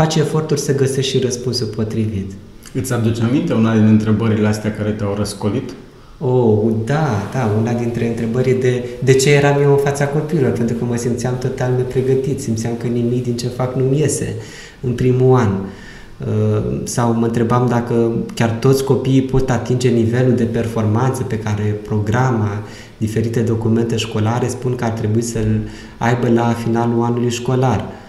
face 0.00 0.18
eforturi 0.18 0.60
să 0.60 0.74
găsești 0.74 1.10
și 1.10 1.22
răspunsul 1.22 1.66
potrivit. 1.66 2.32
Îți 2.72 2.92
aduce 2.92 3.22
aminte 3.22 3.52
una 3.52 3.74
din 3.74 3.86
întrebările 3.86 4.46
astea 4.46 4.74
care 4.74 4.90
te-au 4.90 5.14
răscolit? 5.16 5.70
Oh, 6.18 6.72
da, 6.84 7.28
da, 7.32 7.50
una 7.60 7.72
dintre 7.72 8.06
întrebări 8.06 8.60
de 8.60 8.84
de 9.04 9.12
ce 9.12 9.30
eram 9.30 9.62
eu 9.62 9.70
în 9.70 9.76
fața 9.76 10.06
copilor, 10.06 10.50
pentru 10.50 10.76
că 10.76 10.84
mă 10.84 10.96
simțeam 10.96 11.38
total 11.38 11.72
nepregătit, 11.76 12.40
simțeam 12.40 12.72
că 12.78 12.86
nimic 12.86 13.24
din 13.24 13.36
ce 13.36 13.48
fac 13.48 13.76
nu-mi 13.76 13.98
iese 13.98 14.34
în 14.80 14.92
primul 14.92 15.38
an. 15.38 15.50
Uh, 15.50 16.80
sau 16.84 17.12
mă 17.12 17.26
întrebam 17.26 17.66
dacă 17.68 18.12
chiar 18.34 18.50
toți 18.50 18.84
copiii 18.84 19.22
pot 19.22 19.50
atinge 19.50 19.88
nivelul 19.88 20.34
de 20.34 20.44
performanță 20.44 21.22
pe 21.22 21.38
care 21.38 21.62
programa, 21.62 22.62
diferite 22.96 23.40
documente 23.40 23.96
școlare 23.96 24.48
spun 24.48 24.74
că 24.74 24.84
ar 24.84 24.90
trebui 24.90 25.22
să-l 25.22 25.60
aibă 25.98 26.28
la 26.28 26.52
finalul 26.64 27.02
anului 27.02 27.30
școlar. 27.30 27.99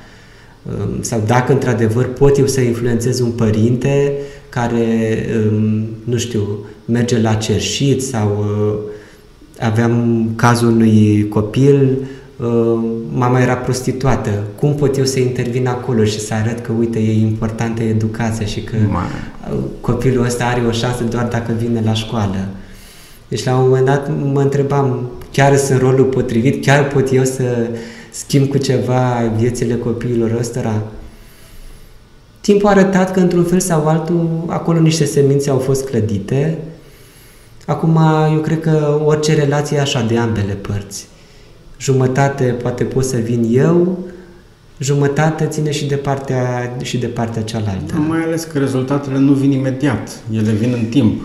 Um, 0.66 1.02
sau 1.02 1.24
dacă 1.26 1.52
într-adevăr 1.52 2.06
pot 2.06 2.38
eu 2.38 2.48
să 2.48 2.62
influențez 2.62 3.20
un 3.20 3.32
părinte 3.32 4.14
care, 4.50 5.26
um, 5.52 5.86
nu 6.04 6.18
știu, 6.18 6.42
merge 6.86 7.22
la 7.22 7.34
cerșit 7.34 8.04
sau 8.04 8.38
uh, 8.40 8.80
aveam 9.60 10.26
cazul 10.36 10.68
unui 10.68 11.28
copil, 11.30 11.98
uh, 12.38 12.80
mama 13.14 13.40
era 13.40 13.56
prostituată. 13.56 14.44
Cum 14.56 14.76
pot 14.76 14.98
eu 14.98 15.06
să 15.06 15.20
intervin 15.20 15.68
acolo 15.68 16.04
și 16.04 16.20
să 16.20 16.34
arăt 16.34 16.60
că, 16.60 16.72
uite, 16.80 17.00
e 17.00 17.20
importantă 17.20 17.84
educația 17.84 18.46
și 18.46 18.62
că 18.62 18.76
Mare. 18.90 19.32
copilul 19.82 20.26
ăsta 20.26 20.46
are 20.46 20.62
o 20.68 20.72
șansă 20.72 21.04
doar 21.04 21.28
dacă 21.28 21.52
vine 21.60 21.82
la 21.86 21.94
școală. 21.94 22.48
Deci 23.28 23.44
la 23.44 23.58
un 23.58 23.68
moment 23.68 23.86
dat 23.86 24.12
mă 24.34 24.42
întrebam, 24.42 25.10
chiar 25.32 25.58
sunt 25.58 25.80
rolul 25.80 26.06
potrivit, 26.06 26.66
chiar 26.66 26.88
pot 26.88 27.14
eu 27.14 27.24
să 27.24 27.44
schimb 28.12 28.48
cu 28.48 28.58
ceva 28.58 29.32
viețile 29.38 29.76
copiilor 29.76 30.36
ăstora? 30.40 30.82
Timpul 32.42 32.68
a 32.68 32.72
arătat 32.72 33.12
că 33.12 33.20
într-un 33.20 33.44
fel 33.44 33.60
sau 33.60 33.88
altul 33.88 34.44
acolo 34.48 34.80
niște 34.80 35.06
semințe 35.06 35.50
au 35.50 35.58
fost 35.58 35.86
clădite. 35.86 36.58
Acum 37.66 38.00
eu 38.34 38.40
cred 38.40 38.60
că 38.60 39.02
orice 39.06 39.34
relație 39.34 39.78
e 39.78 39.82
așa 39.82 40.02
de 40.02 40.18
ambele 40.18 40.54
părți. 40.54 41.08
Jumătate 41.80 42.44
poate 42.44 42.84
pot 42.84 43.06
să 43.06 43.18
vin 43.18 43.48
eu, 43.52 43.98
jumătate 44.80 45.46
ține 45.46 45.72
și 45.72 45.86
de 45.86 45.96
partea, 45.96 46.76
și 46.82 46.98
de 46.98 47.08
partea 47.08 47.42
cealaltă. 47.42 47.96
Mai 47.96 48.22
ales 48.22 48.44
că 48.44 48.58
rezultatele 48.58 49.18
nu 49.18 49.34
vin 49.34 49.52
imediat, 49.52 50.20
ele 50.34 50.52
vin 50.52 50.74
în 50.74 50.86
timp. 50.86 51.22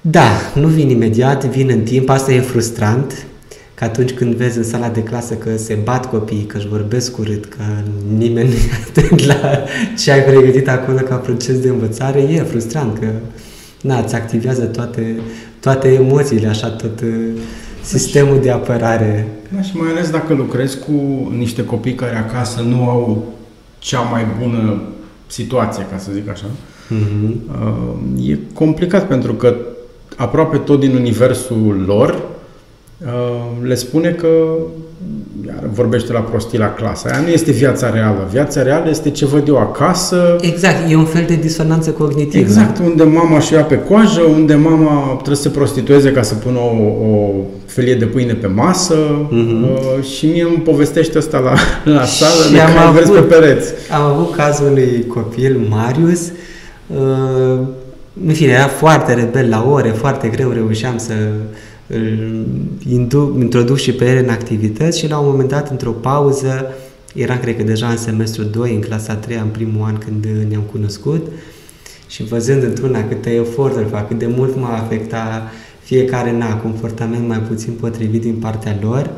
Da, 0.00 0.28
nu 0.54 0.68
vin 0.68 0.88
imediat, 0.88 1.44
vin 1.44 1.68
în 1.70 1.80
timp, 1.80 2.08
asta 2.08 2.32
e 2.32 2.40
frustrant, 2.40 3.12
că 3.12 3.35
atunci 3.84 4.12
când 4.12 4.34
vezi 4.34 4.58
în 4.58 4.64
sala 4.64 4.88
de 4.88 5.02
clasă 5.02 5.34
că 5.34 5.56
se 5.56 5.78
bat 5.84 6.10
copiii, 6.10 6.44
că 6.44 6.56
își 6.56 6.68
vorbesc 6.68 7.18
urât, 7.18 7.44
că 7.44 7.62
nimeni 8.16 8.48
nu 8.48 8.54
e 8.54 8.82
atent 8.88 9.24
la 9.24 9.64
ce 9.98 10.10
ai 10.10 10.22
pregătit 10.22 10.68
acolo 10.68 10.98
ca 10.98 11.14
proces 11.14 11.60
de 11.60 11.68
învățare, 11.68 12.20
e 12.20 12.42
frustrant 12.42 12.98
că 12.98 13.06
na, 13.82 13.98
îți 13.98 14.14
activează 14.14 14.64
toate, 14.64 15.20
toate 15.60 15.88
emoțiile, 15.88 16.48
așa, 16.48 16.70
tot 16.70 17.00
uh, 17.00 17.40
sistemul 17.82 18.40
de 18.42 18.50
apărare. 18.50 19.28
Da, 19.54 19.62
și 19.62 19.76
mai 19.76 19.90
ales 19.90 20.10
dacă 20.10 20.34
lucrezi 20.34 20.78
cu 20.78 20.92
niște 21.36 21.64
copii 21.64 21.94
care 21.94 22.16
acasă 22.16 22.60
nu 22.60 22.88
au 22.88 23.32
cea 23.78 24.00
mai 24.00 24.26
bună 24.42 24.82
situație, 25.26 25.86
ca 25.90 25.98
să 25.98 26.10
zic 26.12 26.28
așa, 26.28 26.46
mm-hmm. 26.46 28.30
e 28.30 28.38
complicat 28.54 29.06
pentru 29.06 29.32
că 29.32 29.56
aproape 30.16 30.56
tot 30.56 30.80
din 30.80 30.94
universul 30.94 31.84
lor 31.86 32.22
le 33.62 33.74
spune 33.74 34.08
că 34.08 34.28
iar 35.46 35.62
vorbește 35.72 36.12
la 36.12 36.18
prostii 36.18 36.58
la 36.58 36.72
clasa. 36.72 37.08
Aia 37.12 37.20
nu 37.20 37.28
este 37.28 37.50
viața 37.50 37.90
reală. 37.90 38.28
Viața 38.32 38.62
reală 38.62 38.88
este 38.88 39.10
ce 39.10 39.26
văd 39.26 39.48
eu 39.48 39.58
acasă. 39.58 40.36
Exact, 40.40 40.90
e 40.90 40.96
un 40.96 41.04
fel 41.04 41.24
de 41.26 41.34
disonanță 41.34 41.90
cognitivă. 41.90 42.44
Exact, 42.44 42.78
unde 42.78 43.02
mama 43.02 43.40
și 43.40 43.52
ia 43.52 43.62
pe 43.62 43.78
coajă, 43.78 44.20
unde 44.20 44.54
mama 44.54 45.12
trebuie 45.14 45.36
să 45.36 45.42
se 45.42 45.48
prostitueze 45.48 46.12
ca 46.12 46.22
să 46.22 46.34
pună 46.34 46.58
o, 46.58 47.06
o 47.08 47.32
felie 47.66 47.94
de 47.94 48.04
pâine 48.04 48.32
pe 48.32 48.46
masă 48.46 48.94
uh-huh. 48.94 50.02
și 50.16 50.26
mie 50.26 50.42
îmi 50.42 50.62
povestește 50.64 51.18
asta 51.18 51.38
la, 51.38 51.52
la 51.92 52.04
sală 52.18 52.42
și 52.46 52.52
de 52.52 52.60
am 52.60 52.88
avut, 52.88 53.00
vezi 53.00 53.10
pe 53.10 53.20
pereți. 53.20 53.72
Am 53.90 54.02
avut 54.02 54.34
cazul 54.34 54.66
unui 54.66 55.04
copil, 55.08 55.66
Marius, 55.68 56.20
uh, 56.86 57.58
în 58.26 58.32
fine, 58.32 58.52
era 58.52 58.66
foarte 58.66 59.14
rebel 59.14 59.48
la 59.48 59.66
ore, 59.70 59.88
foarte 59.88 60.28
greu 60.28 60.50
reușeam 60.50 60.98
să 60.98 61.12
îl 61.86 62.46
introduc 63.38 63.76
și 63.76 63.92
pe 63.92 64.04
el 64.04 64.22
în 64.22 64.28
activități 64.28 64.98
și 64.98 65.08
la 65.08 65.18
un 65.18 65.30
moment 65.30 65.48
dat, 65.48 65.70
într-o 65.70 65.90
pauză, 65.90 66.66
eram, 67.14 67.38
cred 67.38 67.56
că, 67.56 67.62
deja 67.62 67.88
în 67.88 67.96
semestru 67.96 68.42
2, 68.42 68.74
în 68.74 68.80
clasa 68.80 69.14
3, 69.14 69.36
în 69.36 69.48
primul 69.48 69.86
an 69.86 69.98
când 69.98 70.26
ne-am 70.48 70.62
cunoscut 70.72 71.26
și 72.06 72.24
văzând 72.24 72.62
într-una 72.62 73.04
câte 73.08 73.30
eforturi 73.30 73.88
fac, 73.88 74.08
cât 74.08 74.18
de 74.18 74.26
mult 74.36 74.56
m-a 74.56 74.76
afectat 74.76 75.50
fiecare 75.82 76.32
na, 76.32 76.56
comportament 76.56 77.28
mai 77.28 77.38
puțin 77.38 77.72
potrivit 77.72 78.20
din 78.20 78.34
partea 78.34 78.78
lor, 78.80 79.10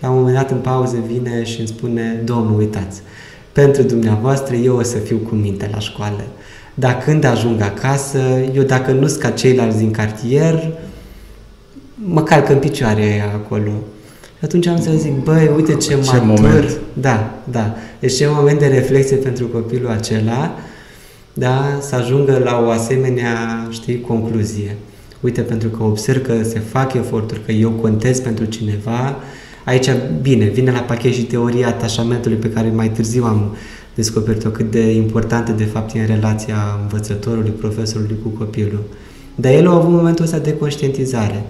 la 0.00 0.10
un 0.10 0.16
moment 0.16 0.36
dat 0.36 0.50
în 0.50 0.58
pauză 0.58 0.96
vine 1.06 1.44
și 1.44 1.58
îmi 1.58 1.68
spune, 1.68 2.22
domnul, 2.24 2.58
uitați, 2.58 3.00
pentru 3.52 3.82
dumneavoastră 3.82 4.54
eu 4.54 4.76
o 4.76 4.82
să 4.82 4.98
fiu 4.98 5.16
cu 5.16 5.34
minte 5.34 5.70
la 5.72 5.78
școală. 5.78 6.24
Dar 6.74 6.98
când 6.98 7.24
ajung 7.24 7.60
acasă, 7.60 8.18
eu 8.54 8.62
dacă 8.62 8.92
nu 8.92 9.06
sunt 9.06 9.20
ca 9.20 9.30
ceilalți 9.30 9.78
din 9.78 9.90
cartier, 9.90 10.72
mă 12.04 12.22
calcă 12.22 12.52
în 12.52 12.58
picioare 12.58 13.30
acolo. 13.34 13.72
Și 14.38 14.44
atunci 14.44 14.66
am 14.66 14.80
să 14.80 14.90
zic, 14.96 15.22
băi, 15.22 15.50
uite 15.56 15.74
ce, 15.74 15.88
ce 15.88 15.96
matur. 15.96 16.22
Moment. 16.24 16.78
Da, 16.92 17.34
da. 17.50 17.74
Deci 18.00 18.16
ce 18.16 18.26
moment 18.30 18.58
de 18.58 18.66
reflexie 18.66 19.16
pentru 19.16 19.46
copilul 19.46 19.90
acela, 19.90 20.54
da, 21.32 21.78
să 21.80 21.94
ajungă 21.94 22.40
la 22.44 22.62
o 22.66 22.70
asemenea, 22.70 23.66
știi, 23.70 24.00
concluzie. 24.00 24.76
Uite, 25.20 25.40
pentru 25.40 25.68
că 25.68 25.82
observ 25.82 26.22
că 26.22 26.42
se 26.42 26.58
fac 26.58 26.94
eforturi, 26.94 27.44
că 27.44 27.52
eu 27.52 27.70
contez 27.70 28.20
pentru 28.20 28.44
cineva, 28.44 29.16
aici, 29.64 29.88
bine, 30.22 30.44
vine 30.44 30.70
la 30.70 30.78
pachet 30.78 31.12
și 31.12 31.22
teoria 31.22 31.66
atașamentului 31.66 32.36
pe 32.36 32.50
care 32.50 32.70
mai 32.74 32.88
târziu 32.90 33.24
am 33.24 33.56
descoperit-o 33.94 34.48
cât 34.48 34.70
de 34.70 34.92
importantă 34.92 35.52
de 35.52 35.64
fapt 35.64 35.94
e 35.94 36.00
în 36.00 36.06
relația 36.06 36.56
învățătorului, 36.82 37.50
profesorului 37.50 38.16
cu 38.22 38.28
copilul. 38.28 38.82
Dar 39.34 39.52
el 39.52 39.68
a 39.68 39.74
avut 39.74 39.90
momentul 39.90 40.24
ăsta 40.24 40.38
de 40.38 40.56
conștientizare 40.56 41.44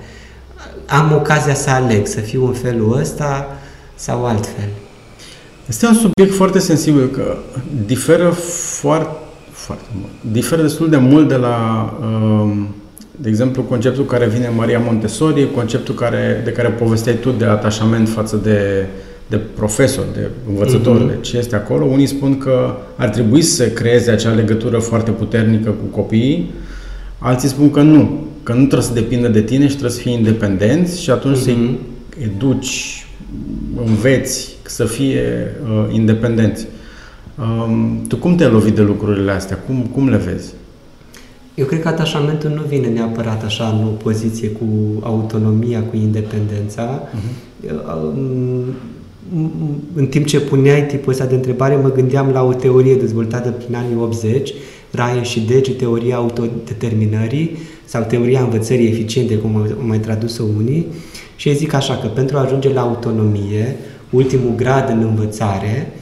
am 0.89 1.13
ocazia 1.15 1.55
să 1.55 1.71
aleg, 1.71 2.07
să 2.07 2.21
fiu 2.21 2.47
în 2.47 2.53
felul 2.53 2.99
ăsta 3.01 3.59
sau 3.95 4.25
altfel. 4.25 4.69
Este 5.69 5.87
un 5.87 5.95
subiect 5.95 6.35
foarte 6.35 6.59
sensibil, 6.59 7.09
că 7.09 7.37
diferă 7.87 8.29
foarte, 8.81 9.17
foarte 9.51 9.89
mult. 10.01 10.33
Diferă 10.33 10.63
destul 10.63 10.89
de 10.89 10.97
mult 10.97 11.29
de 11.29 11.35
la, 11.35 11.89
um, 12.01 12.69
de 13.17 13.29
exemplu, 13.29 13.63
conceptul 13.63 14.05
care 14.05 14.27
vine 14.27 14.53
Maria 14.57 14.79
Montessori, 14.79 15.51
conceptul 15.55 15.95
care, 15.95 16.41
de 16.45 16.51
care 16.51 16.69
povesteai 16.69 17.17
tu 17.17 17.31
de 17.31 17.45
atașament 17.45 18.09
față 18.09 18.37
de, 18.37 18.87
de 19.27 19.37
profesor, 19.37 20.05
de 20.15 20.31
învățător, 20.49 21.03
mm-hmm. 21.03 21.09
de 21.09 21.19
ce 21.21 21.39
este 21.39 21.57
acolo. 21.57 21.85
Unii 21.85 22.07
spun 22.07 22.39
că 22.39 22.75
ar 22.97 23.09
trebui 23.09 23.43
să 23.43 23.69
creeze 23.69 24.11
acea 24.11 24.31
legătură 24.31 24.79
foarte 24.79 25.11
puternică 25.11 25.71
cu 25.71 26.01
copiii, 26.01 26.51
alții 27.19 27.49
spun 27.49 27.71
că 27.71 27.81
nu, 27.81 28.27
că 28.49 28.55
nu 28.55 28.65
trebuie 28.65 28.89
să 28.89 28.93
depindă 28.93 29.29
de 29.29 29.43
tine 29.43 29.63
și 29.63 29.71
trebuie 29.71 29.91
să 29.91 30.01
fii 30.01 30.13
independenți 30.13 31.03
și 31.03 31.11
atunci 31.11 31.37
mm-hmm. 31.37 31.43
să-i 31.43 31.55
mhm. 31.55 31.79
educi, 32.23 33.07
înveți 33.87 34.57
să 34.63 34.85
fie 34.85 35.55
uh, 35.63 35.95
independenți. 35.95 36.67
Um, 37.39 38.05
tu 38.09 38.17
cum 38.17 38.37
te-ai 38.37 38.51
lovit 38.51 38.75
de 38.75 38.83
lucrurile 38.83 39.31
astea? 39.31 39.57
Cum, 39.57 39.81
cum 39.93 40.09
le 40.09 40.17
vezi? 40.17 40.53
Eu 41.55 41.67
cred 41.67 41.81
că 41.81 41.89
atașamentul 41.89 42.51
nu 42.51 42.63
vine 42.69 42.89
neapărat 42.89 43.45
așa 43.45 43.79
în 43.79 43.85
opoziție 43.85 44.49
cu 44.49 44.67
autonomia, 45.01 45.83
cu 45.83 45.97
independența. 45.97 47.03
Uh-huh. 47.03 47.67
În 49.95 50.07
timp 50.07 50.27
ce 50.27 50.41
puneai 50.41 50.87
tipul 50.87 51.13
ăsta 51.13 51.25
de 51.25 51.35
întrebare, 51.35 51.77
mă 51.77 51.93
gândeam 51.93 52.31
la 52.31 52.43
o 52.43 52.53
teorie 52.53 52.95
dezvoltată 52.95 53.51
prin 53.51 53.75
anii 53.75 53.97
80, 54.01 54.53
Raie 54.91 55.23
și 55.23 55.41
Deci, 55.41 55.73
teoria 55.73 56.17
autodeterminării 56.17 57.57
sau 57.89 58.03
teoria 58.03 58.41
învățării 58.41 58.89
eficiente, 58.89 59.35
cum 59.35 59.57
au 59.57 59.87
mai 59.87 59.99
tradus-o 59.99 60.45
unii, 60.57 60.87
și 61.37 61.49
ei 61.49 61.55
zic 61.55 61.73
așa 61.73 61.97
că 61.97 62.07
pentru 62.07 62.37
a 62.37 62.41
ajunge 62.41 62.73
la 62.73 62.81
autonomie, 62.81 63.77
ultimul 64.11 64.55
grad 64.57 64.89
în 64.91 65.01
învățare, 65.01 65.93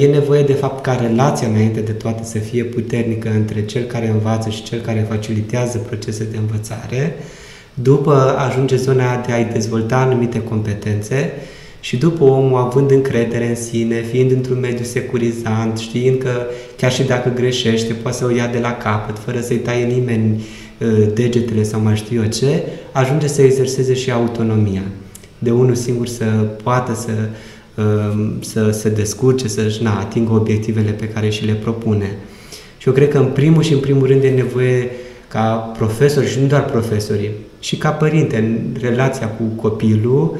e 0.00 0.06
nevoie 0.06 0.42
de 0.42 0.52
fapt 0.52 0.82
ca 0.82 0.94
relația 0.94 1.48
înainte 1.48 1.80
de 1.80 1.92
toate 1.92 2.24
să 2.24 2.38
fie 2.38 2.64
puternică 2.64 3.30
între 3.34 3.64
cel 3.64 3.82
care 3.82 4.08
învață 4.08 4.48
și 4.50 4.62
cel 4.62 4.80
care 4.80 5.06
facilitează 5.08 5.78
procese 5.78 6.26
de 6.30 6.36
învățare, 6.36 7.14
după 7.74 8.36
ajunge 8.48 8.76
zona 8.76 9.24
de 9.26 9.32
a-i 9.32 9.48
dezvolta 9.52 9.96
anumite 9.96 10.42
competențe 10.42 11.32
și 11.80 11.96
după 11.96 12.24
omul 12.24 12.60
având 12.60 12.90
încredere 12.90 13.48
în 13.48 13.54
sine, 13.54 14.00
fiind 14.10 14.30
într-un 14.30 14.60
mediu 14.60 14.84
securizant, 14.84 15.78
știind 15.78 16.18
că 16.18 16.46
chiar 16.76 16.92
și 16.92 17.02
dacă 17.02 17.28
greșește, 17.34 17.92
poate 17.92 18.16
să 18.16 18.24
o 18.24 18.30
ia 18.30 18.46
de 18.46 18.58
la 18.58 18.76
capăt, 18.76 19.18
fără 19.18 19.40
să-i 19.40 19.56
taie 19.56 19.84
nimeni 19.84 20.34
ă, 20.36 20.42
degetele 21.14 21.62
sau 21.62 21.80
mai 21.80 21.96
știu 21.96 22.22
eu 22.22 22.28
ce, 22.28 22.62
ajunge 22.92 23.26
să 23.26 23.42
exerseze 23.42 23.94
și 23.94 24.10
autonomia. 24.10 24.82
De 25.38 25.50
unul 25.50 25.74
singur 25.74 26.06
să 26.06 26.24
poată 26.62 26.94
să 26.94 27.10
Um, 27.76 28.42
să 28.42 28.70
se 28.70 28.88
descurce, 28.88 29.48
să-și 29.48 29.82
na, 29.82 29.98
atingă 29.98 30.32
obiectivele 30.32 30.90
pe 30.90 31.08
care 31.08 31.28
și 31.28 31.44
le 31.44 31.52
propune. 31.52 32.16
Și 32.78 32.88
eu 32.88 32.94
cred 32.94 33.08
că 33.08 33.18
în 33.18 33.26
primul 33.26 33.62
și 33.62 33.72
în 33.72 33.78
primul 33.78 34.06
rând 34.06 34.22
e 34.22 34.30
nevoie 34.30 34.90
ca 35.28 35.54
profesori 35.54 36.28
și 36.28 36.40
nu 36.40 36.46
doar 36.46 36.64
profesorii, 36.64 37.30
și 37.60 37.76
ca 37.76 37.90
părinte 37.90 38.36
în 38.36 38.58
relația 38.80 39.28
cu 39.28 39.42
copilul, 39.42 40.38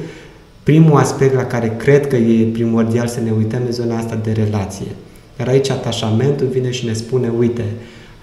primul 0.63 0.97
aspect 0.97 1.33
la 1.33 1.45
care 1.45 1.75
cred 1.77 2.07
că 2.07 2.15
e 2.15 2.43
primordial 2.43 3.07
să 3.07 3.19
ne 3.19 3.31
uităm 3.37 3.61
e 3.67 3.71
zona 3.71 3.97
asta 3.97 4.19
de 4.23 4.31
relație. 4.31 4.87
Iar 5.39 5.47
aici 5.47 5.69
atașamentul 5.69 6.47
vine 6.47 6.71
și 6.71 6.85
ne 6.85 6.93
spune, 6.93 7.31
uite, 7.37 7.63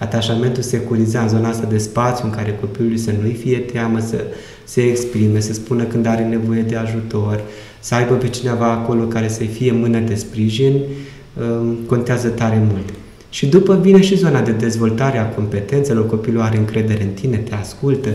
atașamentul 0.01 0.63
securizează 0.63 1.35
zona 1.35 1.49
asta 1.49 1.67
de 1.69 1.77
spațiu 1.77 2.25
în 2.25 2.31
care 2.31 2.57
copilul 2.59 2.97
să 2.97 3.11
nu-i 3.21 3.33
fie 3.33 3.57
teamă 3.57 3.99
să 3.99 4.23
se 4.63 4.81
exprime, 4.81 5.39
să 5.39 5.53
spună 5.53 5.83
când 5.83 6.05
are 6.05 6.23
nevoie 6.23 6.61
de 6.61 6.75
ajutor, 6.75 7.41
să 7.79 7.95
aibă 7.95 8.13
pe 8.13 8.27
cineva 8.27 8.71
acolo 8.71 9.03
care 9.03 9.27
să-i 9.27 9.47
fie 9.47 9.71
mână 9.71 9.99
de 9.99 10.15
sprijin, 10.15 10.73
um, 10.73 11.77
contează 11.85 12.27
tare 12.27 12.63
mult. 12.71 12.89
Și 13.29 13.45
după 13.47 13.79
vine 13.81 14.01
și 14.01 14.17
zona 14.17 14.41
de 14.41 14.51
dezvoltare 14.51 15.17
a 15.17 15.29
competențelor, 15.29 16.07
copilul 16.07 16.41
are 16.41 16.57
încredere 16.57 17.03
în 17.03 17.09
tine, 17.09 17.37
te 17.37 17.55
ascultă, 17.55 18.09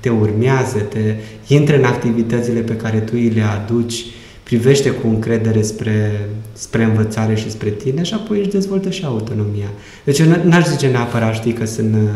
te 0.00 0.08
urmează, 0.08 0.78
te 0.78 1.14
intră 1.54 1.76
în 1.76 1.84
activitățile 1.84 2.60
pe 2.60 2.76
care 2.76 2.98
tu 2.98 3.12
îi 3.14 3.28
le 3.28 3.42
aduci, 3.42 4.04
privește 4.56 4.90
cu 4.90 5.06
încredere 5.06 5.62
spre, 5.62 6.28
spre 6.52 6.82
învățare 6.82 7.34
și 7.34 7.50
spre 7.50 7.68
tine 7.68 8.02
și 8.02 8.14
apoi 8.14 8.38
își 8.38 8.48
dezvoltă 8.48 8.90
și 8.90 9.04
autonomia. 9.04 9.68
Deci 10.04 10.18
eu 10.18 10.26
n-aș 10.44 10.66
zice 10.66 10.86
neapărat, 10.86 11.34
știi, 11.34 11.52
că 11.52 11.66
sunt 11.66 11.94
în, 11.94 12.08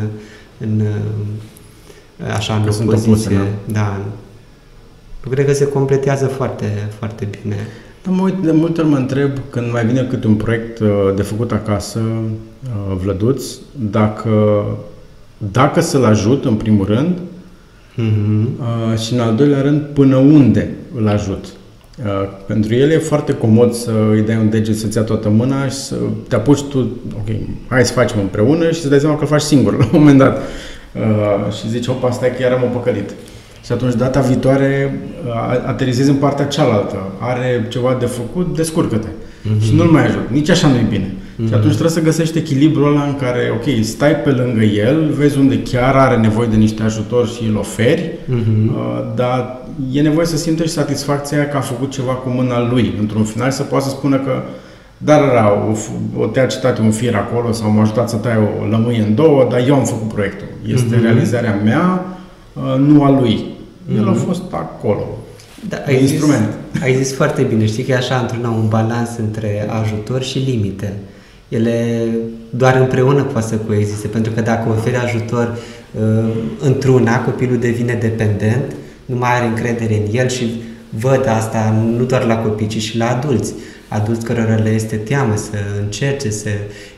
în 0.59 0.83
așa, 2.37 2.55
în 2.55 2.88
opoziție. 2.88 3.38
Da, 3.64 4.01
eu 5.25 5.31
cred 5.31 5.46
că 5.46 5.53
se 5.53 5.66
completează 5.66 6.27
foarte, 6.27 6.88
foarte 6.99 7.29
bine. 7.42 7.57
Da, 8.03 8.11
mă 8.11 8.22
uit, 8.22 8.35
de 8.35 8.53
multe 8.53 8.81
ori 8.81 8.90
mă 8.90 8.96
întreb 8.96 9.31
când 9.51 9.72
mai 9.72 9.87
vine 9.87 10.03
câte 10.03 10.27
un 10.27 10.35
proiect 10.35 10.79
uh, 10.79 10.88
de 11.16 11.22
făcut 11.22 11.53
acasă, 11.53 12.01
uh, 12.01 12.96
Vlăduț, 13.03 13.44
dacă, 13.90 14.64
dacă 15.53 15.81
să-l 15.81 16.05
ajut 16.05 16.44
în 16.44 16.55
primul 16.55 16.87
rând 16.87 17.18
mm-hmm. 17.92 18.99
și 19.05 19.12
în 19.12 19.20
al 19.20 19.35
doilea 19.35 19.61
rând 19.61 19.81
până 19.81 20.16
unde 20.16 20.70
îl 20.94 21.09
ajut. 21.09 21.55
Pentru 22.46 22.74
el 22.74 22.90
e 22.90 22.98
foarte 22.98 23.32
comod 23.32 23.74
să 23.74 23.92
îi 24.11 24.22
dai 24.22 24.37
un 24.37 24.50
deget 24.50 24.76
să-ți 24.76 24.96
ia 24.96 25.02
toată 25.02 25.28
mâna 25.28 25.64
și 25.64 25.76
să 25.76 25.94
te 26.28 26.35
apuci 26.35 26.62
tu, 26.62 26.78
ok, 27.14 27.37
hai 27.68 27.85
să 27.85 27.92
facem 27.92 28.18
împreună 28.20 28.70
și 28.70 28.80
să 28.80 28.88
dai 28.88 28.98
seama 28.98 29.14
că 29.14 29.22
îl 29.22 29.28
faci 29.28 29.40
singur 29.40 29.76
la 29.78 29.85
un 29.85 29.90
moment 29.92 30.18
dat. 30.18 30.42
Și 31.59 31.68
zici, 31.68 31.87
opa, 31.87 32.11
stai 32.11 32.35
că 32.37 32.42
iar 32.42 32.52
am 32.52 32.70
păcălit. 32.72 33.11
Și 33.64 33.72
atunci 33.72 33.94
data 33.94 34.20
viitoare 34.20 35.00
aterizezi 35.66 36.11
în 36.11 36.16
partea 36.16 36.44
cealaltă. 36.44 37.12
Are 37.20 37.66
ceva 37.68 37.96
de 37.98 38.06
făcut, 38.06 38.56
descurcă-te. 38.56 39.09
Mm-hmm. 39.09 39.64
Și 39.64 39.74
nu-l 39.74 39.87
mai 39.87 40.04
ajut. 40.04 40.28
Nici 40.30 40.48
așa 40.48 40.68
nu-i 40.68 40.87
bine. 40.88 41.14
Mm-hmm. 41.37 41.49
Și 41.49 41.55
atunci 41.55 41.72
trebuie 41.72 41.90
să 41.90 42.01
găsești 42.01 42.38
echilibrul 42.38 42.87
ăla 42.92 43.03
în 43.03 43.16
care, 43.16 43.53
ok, 43.55 43.85
stai 43.85 44.16
pe 44.16 44.31
lângă 44.31 44.62
el, 44.62 45.12
vezi 45.16 45.38
unde 45.38 45.62
chiar 45.62 45.94
are 45.94 46.16
nevoie 46.16 46.49
de 46.49 46.57
niște 46.57 46.83
ajutor 46.83 47.29
și 47.29 47.44
îl 47.49 47.57
oferi, 47.57 48.11
mm-hmm. 48.11 48.68
uh, 48.68 49.12
dar 49.14 49.59
e 49.92 50.01
nevoie 50.01 50.27
să 50.27 50.37
simte 50.37 50.62
și 50.62 50.68
satisfacția 50.68 51.49
că 51.49 51.57
a 51.57 51.61
făcut 51.61 51.90
ceva 51.90 52.12
cu 52.12 52.29
mâna 52.29 52.68
lui. 52.68 52.94
Într-un 53.01 53.25
final 53.25 53.51
să 53.51 53.62
poată 53.62 53.85
să 53.85 53.90
spună 53.90 54.16
că 54.16 54.42
dar 54.99 55.22
era 55.22 55.53
o, 55.53 55.77
o 56.22 56.27
te-a 56.27 56.46
citat 56.46 56.79
un 56.79 56.90
fir 56.90 57.14
acolo 57.14 57.53
sau 57.53 57.70
m-a 57.70 57.83
ajutat 57.83 58.09
să 58.09 58.16
tai 58.16 58.37
o 58.62 58.66
lămâie 58.66 59.03
în 59.03 59.14
două, 59.14 59.46
dar 59.51 59.64
eu 59.66 59.75
am 59.75 59.85
făcut 59.85 60.09
proiectul. 60.09 60.46
Este 60.66 60.96
mm-hmm. 60.96 61.03
realizarea 61.03 61.61
mea, 61.64 62.07
uh, 62.53 62.79
nu 62.79 63.05
a 63.05 63.11
lui. 63.11 63.44
El 63.96 64.05
mm-hmm. 64.05 64.09
a 64.09 64.12
fost 64.12 64.42
acolo. 64.51 65.18
Da, 65.68 65.77
ai 65.87 66.01
instrument. 66.01 66.49
Zis, 66.72 66.83
ai 66.83 66.94
zis 66.94 67.14
foarte 67.14 67.42
bine. 67.42 67.66
Știi 67.66 67.85
că 67.85 67.90
e 67.90 67.96
așa 67.96 68.16
într-una 68.18 68.51
un 68.51 68.68
balans 68.68 69.11
între 69.18 69.68
ajutor 69.83 70.22
și 70.22 70.38
limite. 70.38 70.92
Ele 71.48 72.06
doar 72.50 72.76
împreună 72.76 73.22
poate 73.22 73.46
să 73.46 73.56
coexiste, 73.56 74.09
pentru 74.09 74.32
că 74.32 74.40
dacă 74.40 74.68
oferi 74.68 74.96
ajutor 74.96 75.59
uh, 76.00 76.35
într-una, 76.61 77.20
copilul 77.20 77.59
devine 77.59 77.98
dependent, 78.00 78.74
nu 79.04 79.16
mai 79.16 79.37
are 79.37 79.46
încredere 79.46 79.94
în 79.94 80.14
el 80.14 80.28
și 80.28 80.61
văd 80.90 81.26
asta 81.28 81.74
nu 81.96 82.04
doar 82.04 82.24
la 82.24 82.37
copii, 82.37 82.66
ci 82.66 82.80
și 82.80 82.96
la 82.96 83.16
adulți. 83.16 83.54
Adulți 83.88 84.24
cărora 84.24 84.54
le 84.54 84.70
este 84.70 84.96
teamă 84.96 85.37
să 85.37 85.56
încerce 85.82 86.30
să 86.30 86.48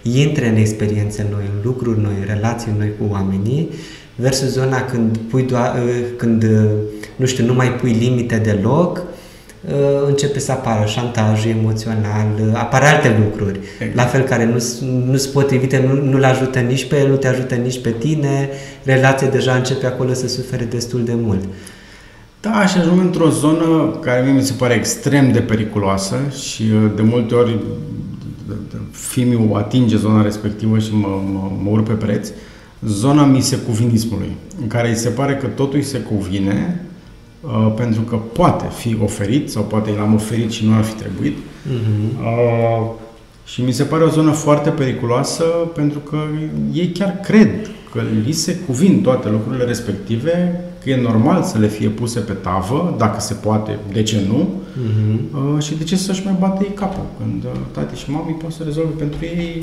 intre 0.02 0.48
în 0.48 0.56
experiențe 0.56 1.26
noi, 1.30 1.42
în 1.54 1.60
lucruri 1.64 2.00
noi, 2.00 2.14
în 2.20 2.34
relații 2.34 2.72
noi 2.78 2.92
cu 2.98 3.12
oamenii 3.12 3.68
versus 4.14 4.48
zona 4.48 4.84
când 4.84 5.16
pui 5.16 5.42
doar, 5.42 5.74
uh, 5.74 5.90
când, 6.16 6.42
uh, 6.42 6.70
nu 7.16 7.26
știu, 7.26 7.44
nu 7.44 7.54
mai 7.54 7.72
pui 7.72 7.92
limite 7.92 8.36
deloc, 8.36 8.96
uh, 8.96 9.02
începe 10.06 10.38
să 10.38 10.52
apară 10.52 10.86
șantajul 10.86 11.50
emoțional, 11.50 12.26
apar 12.52 12.82
alte 12.82 13.16
lucruri, 13.24 13.60
exact. 13.78 13.96
la 13.96 14.04
fel 14.04 14.22
care 14.22 14.44
nu, 14.44 14.62
nu-ți 15.10 15.32
potrivite, 15.32 15.84
nu, 15.88 16.10
nu-l 16.10 16.24
ajută 16.24 16.58
nici 16.58 16.84
pe 16.84 16.98
el, 16.98 17.08
nu 17.08 17.16
te 17.16 17.28
ajută 17.28 17.54
nici 17.54 17.80
pe 17.80 17.90
tine, 17.90 18.48
relația 18.82 19.28
deja 19.28 19.54
începe 19.54 19.86
acolo 19.86 20.12
să 20.12 20.28
sufere 20.28 20.64
destul 20.64 21.04
de 21.04 21.14
mult. 21.14 21.44
Da, 22.40 22.66
și 22.66 22.78
ajung 22.78 23.00
într-o 23.00 23.28
zonă 23.28 23.98
care 24.00 24.22
mie 24.22 24.32
mi 24.32 24.42
se 24.42 24.52
pare 24.58 24.74
extrem 24.74 25.32
de 25.32 25.40
periculoasă 25.40 26.16
și 26.40 26.64
de 26.96 27.02
multe 27.02 27.34
ori 27.34 27.58
filmul 28.90 29.56
atinge 29.56 29.96
zona 29.96 30.22
respectivă 30.22 30.78
și 30.78 30.94
mă, 30.94 31.20
mă, 31.32 31.50
mă 31.62 31.70
urc 31.70 31.86
pe 31.86 31.92
preț. 31.92 32.28
Uh, 32.28 32.34
zona 32.86 33.24
misecuvinismului, 33.24 34.36
în 34.60 34.66
care 34.66 34.88
îi 34.88 34.96
se 34.96 35.08
pare 35.08 35.36
că 35.36 35.46
totul 35.46 35.76
îi 35.76 35.82
se 35.82 35.98
cuvine 35.98 36.84
uh, 37.40 37.72
pentru 37.76 38.00
că 38.00 38.16
poate 38.16 38.64
fi 38.74 38.96
oferit 39.02 39.50
sau 39.50 39.62
poate 39.62 39.90
l-am 39.90 40.14
oferit 40.14 40.50
și 40.50 40.66
nu 40.66 40.74
ar 40.74 40.82
fi 40.82 40.94
trebuit. 40.94 41.36
Uh-huh. 41.36 42.20
Uh, 42.20 42.90
și 43.44 43.62
mi 43.62 43.72
se 43.72 43.84
pare 43.84 44.04
o 44.04 44.08
zonă 44.08 44.30
foarte 44.30 44.70
periculoasă 44.70 45.44
pentru 45.74 45.98
că 45.98 46.18
ei 46.72 46.88
chiar 46.88 47.20
cred 47.22 47.70
că 47.92 48.00
li 48.24 48.32
se 48.32 48.56
cuvin 48.56 49.02
toate 49.02 49.28
lucrurile 49.28 49.64
respective, 49.64 50.60
că 50.82 50.90
e 50.90 51.00
normal 51.00 51.42
să 51.42 51.58
le 51.58 51.68
fie 51.68 51.88
puse 51.88 52.20
pe 52.20 52.32
tavă, 52.32 52.94
dacă 52.98 53.20
se 53.20 53.34
poate, 53.34 53.78
de 53.92 54.02
ce 54.02 54.20
nu, 54.28 54.48
uh-huh. 54.48 55.54
uh, 55.54 55.62
și 55.62 55.74
de 55.74 55.84
ce 55.84 55.96
să-și 55.96 56.24
mai 56.24 56.36
bate 56.38 56.64
ei 56.64 56.74
capul 56.74 57.04
când 57.18 57.44
uh, 57.44 57.50
tati 57.72 57.98
și 57.98 58.10
mami 58.10 58.32
pot 58.32 58.52
să 58.52 58.62
rezolve 58.64 58.92
pentru 58.98 59.18
ei 59.24 59.58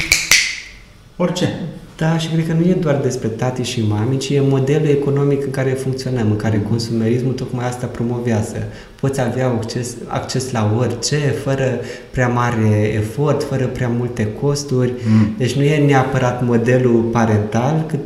orice. 1.18 1.60
Da, 1.98 2.18
și 2.18 2.28
cred 2.28 2.48
că 2.48 2.54
nu 2.54 2.70
e 2.70 2.74
doar 2.74 3.00
despre 3.02 3.28
tati 3.28 3.62
și 3.62 3.88
mami, 3.88 4.18
ci 4.18 4.30
e 4.30 4.42
modelul 4.42 4.88
economic 4.88 5.44
în 5.44 5.52
care 5.52 5.70
funcționăm, 5.70 6.32
în 6.32 6.36
care 6.36 6.66
consumerismul 6.70 7.34
tocmai 7.34 7.68
asta 7.68 7.86
promovează. 7.86 8.58
Poți 9.00 9.22
avea 9.22 9.48
acces, 9.48 9.96
acces 10.08 10.52
la 10.52 10.74
orice, 10.78 11.18
fără 11.18 11.80
prea 12.12 12.28
mare 12.28 12.92
efort, 12.96 13.44
fără 13.44 13.66
prea 13.66 13.88
multe 13.88 14.28
costuri. 14.42 14.94
Mm. 15.08 15.36
Deci 15.38 15.54
nu 15.54 15.62
e 15.62 15.86
neapărat 15.86 16.46
modelul 16.46 17.02
parental, 17.02 17.86
cât 17.88 18.00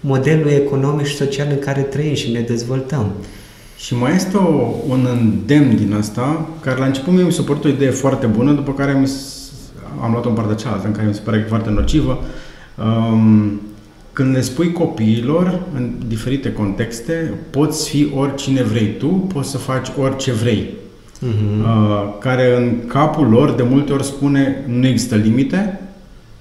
modelul 0.00 0.48
economic 0.50 1.06
și 1.06 1.16
social 1.16 1.46
în 1.50 1.58
care 1.58 1.80
trăim 1.80 2.14
și 2.14 2.30
ne 2.30 2.40
dezvoltăm. 2.40 3.12
Și 3.76 3.94
mai 3.94 4.14
este 4.14 4.36
o, 4.36 4.74
un 4.88 5.06
îndemn 5.12 5.76
din 5.76 5.94
asta, 5.98 6.48
care 6.60 6.78
la 6.78 6.86
început 6.86 7.12
mie 7.12 7.22
mi 7.22 7.32
s-a 7.32 7.42
părut 7.42 7.64
o 7.64 7.68
idee 7.68 7.90
foarte 7.90 8.26
bună, 8.26 8.52
după 8.52 8.72
care 8.72 8.92
mi 8.92 9.10
am 10.02 10.10
luat-o 10.12 10.28
în 10.28 10.34
partea 10.34 10.54
cealaltă, 10.54 10.86
în 10.86 10.92
care 10.92 11.06
mi 11.06 11.14
se 11.14 11.20
pare 11.24 11.44
foarte 11.48 11.70
nocivă, 11.70 12.18
Um, 12.82 13.60
când 14.12 14.34
le 14.34 14.40
spui 14.40 14.72
copiilor, 14.72 15.60
în 15.74 15.90
diferite 16.06 16.52
contexte, 16.52 17.34
poți 17.50 17.88
fi 17.88 18.10
oricine 18.14 18.62
vrei 18.62 18.94
tu, 18.98 19.06
poți 19.06 19.50
să 19.50 19.58
faci 19.58 19.88
orice 20.00 20.32
vrei. 20.32 20.64
Uh-huh. 20.64 21.62
Uh, 21.62 22.14
care 22.20 22.56
în 22.56 22.86
capul 22.86 23.28
lor 23.28 23.50
de 23.50 23.62
multe 23.62 23.92
ori 23.92 24.04
spune 24.04 24.64
nu 24.66 24.86
există 24.86 25.14
limite, 25.14 25.80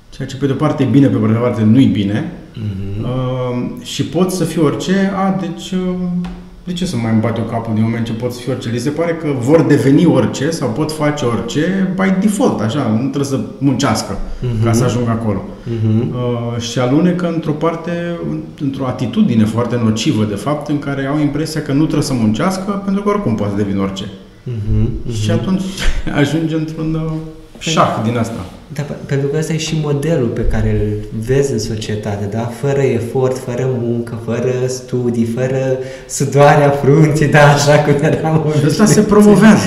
ceea 0.09 0.27
ce 0.27 0.35
pe 0.35 0.45
de 0.45 0.51
o 0.51 0.55
parte 0.55 0.83
e 0.83 0.85
bine, 0.85 1.07
pe 1.07 1.27
de 1.27 1.37
o 1.37 1.41
parte 1.41 1.63
nu 1.63 1.79
e 1.79 1.85
bine, 1.85 2.31
Uh-huh. 2.57 3.03
Uh, 3.03 3.83
și 3.83 4.05
pot 4.05 4.31
să 4.31 4.43
fiu 4.43 4.63
orice, 4.63 5.11
a, 5.15 5.39
deci 5.41 5.71
uh, 5.71 5.95
de 6.67 6.73
ce 6.73 6.85
să 6.85 6.95
mai 6.95 7.11
îmi 7.11 7.21
bate 7.21 7.41
capul 7.49 7.73
din 7.73 7.83
moment 7.83 8.05
ce 8.05 8.11
pot 8.11 8.33
să 8.33 8.39
fiu 8.39 8.51
orice? 8.51 8.69
Li 8.69 8.79
se 8.79 8.89
pare 8.89 9.15
că 9.15 9.27
vor 9.39 9.61
deveni 9.61 10.05
orice 10.05 10.49
sau 10.49 10.69
pot 10.69 10.91
face 10.91 11.25
orice 11.25 11.93
by 11.95 12.13
default, 12.21 12.61
așa, 12.61 12.87
nu 12.91 12.97
trebuie 12.97 13.23
să 13.23 13.39
muncească 13.57 14.17
uh-huh. 14.17 14.63
ca 14.63 14.71
să 14.71 14.83
ajungă 14.83 15.09
acolo. 15.09 15.43
Uh-huh. 15.43 16.01
Uh, 16.11 16.61
și 16.61 16.79
alunecă 16.79 17.31
într-o 17.33 17.51
parte, 17.51 18.19
într-o 18.61 18.85
atitudine 18.85 19.45
foarte 19.45 19.79
nocivă, 19.83 20.23
de 20.23 20.35
fapt, 20.35 20.67
în 20.67 20.79
care 20.79 21.05
au 21.05 21.19
impresia 21.19 21.61
că 21.61 21.71
nu 21.71 21.83
trebuie 21.83 22.03
să 22.03 22.13
muncească 22.13 22.81
pentru 22.85 23.03
că 23.03 23.09
oricum 23.09 23.35
poate 23.35 23.51
să 23.57 23.63
devină 23.63 23.81
orice. 23.81 24.03
Uh-huh. 24.05 24.87
Uh-huh. 24.87 25.21
Și 25.21 25.31
atunci 25.31 25.63
ajunge 26.21 26.55
într-un 26.55 26.93
uh, 26.93 27.11
șah 27.59 28.01
din 28.03 28.17
asta. 28.17 28.45
Da, 28.73 28.81
pentru 29.05 29.27
că 29.27 29.37
ăsta 29.37 29.53
e 29.53 29.57
și 29.57 29.79
modelul 29.83 30.27
pe 30.27 30.45
care 30.45 30.69
îl 30.69 31.07
vezi 31.25 31.51
în 31.51 31.59
societate, 31.59 32.27
da? 32.31 32.51
Fără 32.59 32.81
efort, 32.81 33.37
fără 33.37 33.69
muncă, 33.81 34.19
fără 34.25 34.51
studii, 34.67 35.25
fără 35.25 35.77
sudoarea 36.07 36.69
frunții, 36.69 37.27
da, 37.27 37.53
așa 37.53 37.79
cum 37.79 37.93
eram 38.01 38.53
Asta 38.67 38.85
se 38.85 39.01
promovează. 39.01 39.65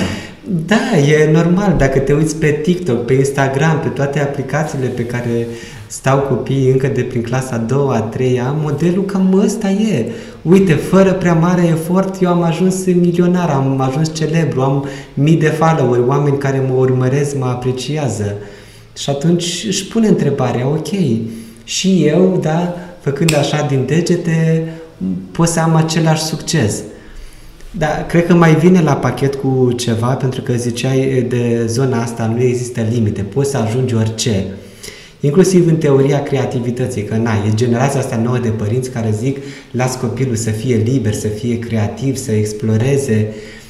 Da, 0.65 0.97
e 0.97 1.31
normal. 1.31 1.75
Dacă 1.77 1.99
te 1.99 2.13
uiți 2.13 2.35
pe 2.35 2.59
TikTok, 2.63 3.05
pe 3.05 3.13
Instagram, 3.13 3.79
pe 3.79 3.87
toate 3.87 4.19
aplicațiile 4.19 4.87
pe 4.87 5.05
care 5.05 5.47
stau 5.87 6.19
copiii 6.19 6.71
încă 6.71 6.87
de 6.87 7.01
prin 7.01 7.21
clasa 7.21 7.55
a 7.55 7.57
doua, 7.57 7.95
a 7.95 7.99
treia, 7.99 8.55
modelul 8.61 9.05
cam 9.05 9.41
ăsta 9.45 9.69
e. 9.69 10.05
Uite, 10.41 10.73
fără 10.73 11.11
prea 11.11 11.33
mare 11.33 11.67
efort, 11.67 12.21
eu 12.21 12.29
am 12.29 12.41
ajuns 12.41 12.85
milionar, 12.85 13.49
am 13.49 13.81
ajuns 13.81 14.13
celebru, 14.13 14.61
am 14.61 14.85
mii 15.13 15.37
de 15.37 15.47
follower, 15.47 15.99
oameni 16.07 16.37
care 16.37 16.63
mă 16.67 16.73
urmăresc, 16.77 17.37
mă 17.37 17.45
apreciază. 17.45 18.35
Și 19.01 19.09
atunci 19.09 19.63
își 19.67 19.87
pune 19.87 20.07
întrebarea, 20.07 20.67
ok, 20.67 20.87
și 21.63 22.03
eu, 22.05 22.39
da, 22.41 22.75
făcând 22.99 23.35
așa 23.35 23.65
din 23.69 23.85
degete, 23.85 24.67
pot 25.31 25.47
să 25.47 25.59
am 25.59 25.75
același 25.75 26.23
succes. 26.23 26.81
Da, 27.71 28.05
cred 28.07 28.25
că 28.25 28.33
mai 28.33 28.55
vine 28.55 28.81
la 28.81 28.93
pachet 28.93 29.35
cu 29.35 29.71
ceva, 29.71 30.07
pentru 30.07 30.41
că 30.41 30.53
ziceai 30.53 31.25
de 31.29 31.65
zona 31.65 32.01
asta, 32.01 32.33
nu 32.35 32.41
există 32.41 32.81
limite, 32.91 33.21
poți 33.21 33.49
să 33.49 33.57
ajungi 33.57 33.95
orice. 33.95 34.45
Inclusiv 35.19 35.67
în 35.67 35.75
teoria 35.75 36.23
creativității, 36.23 37.03
că 37.03 37.15
na, 37.15 37.31
e 37.47 37.53
generația 37.53 37.99
asta 37.99 38.15
nouă 38.23 38.37
de 38.37 38.49
părinți 38.49 38.89
care 38.89 39.15
zic 39.19 39.37
las 39.71 39.95
copilul 39.95 40.35
să 40.35 40.49
fie 40.49 40.75
liber, 40.75 41.13
să 41.13 41.27
fie 41.27 41.59
creativ, 41.59 42.15
să 42.15 42.31
exploreze, 42.31 43.27
uh, 43.29 43.60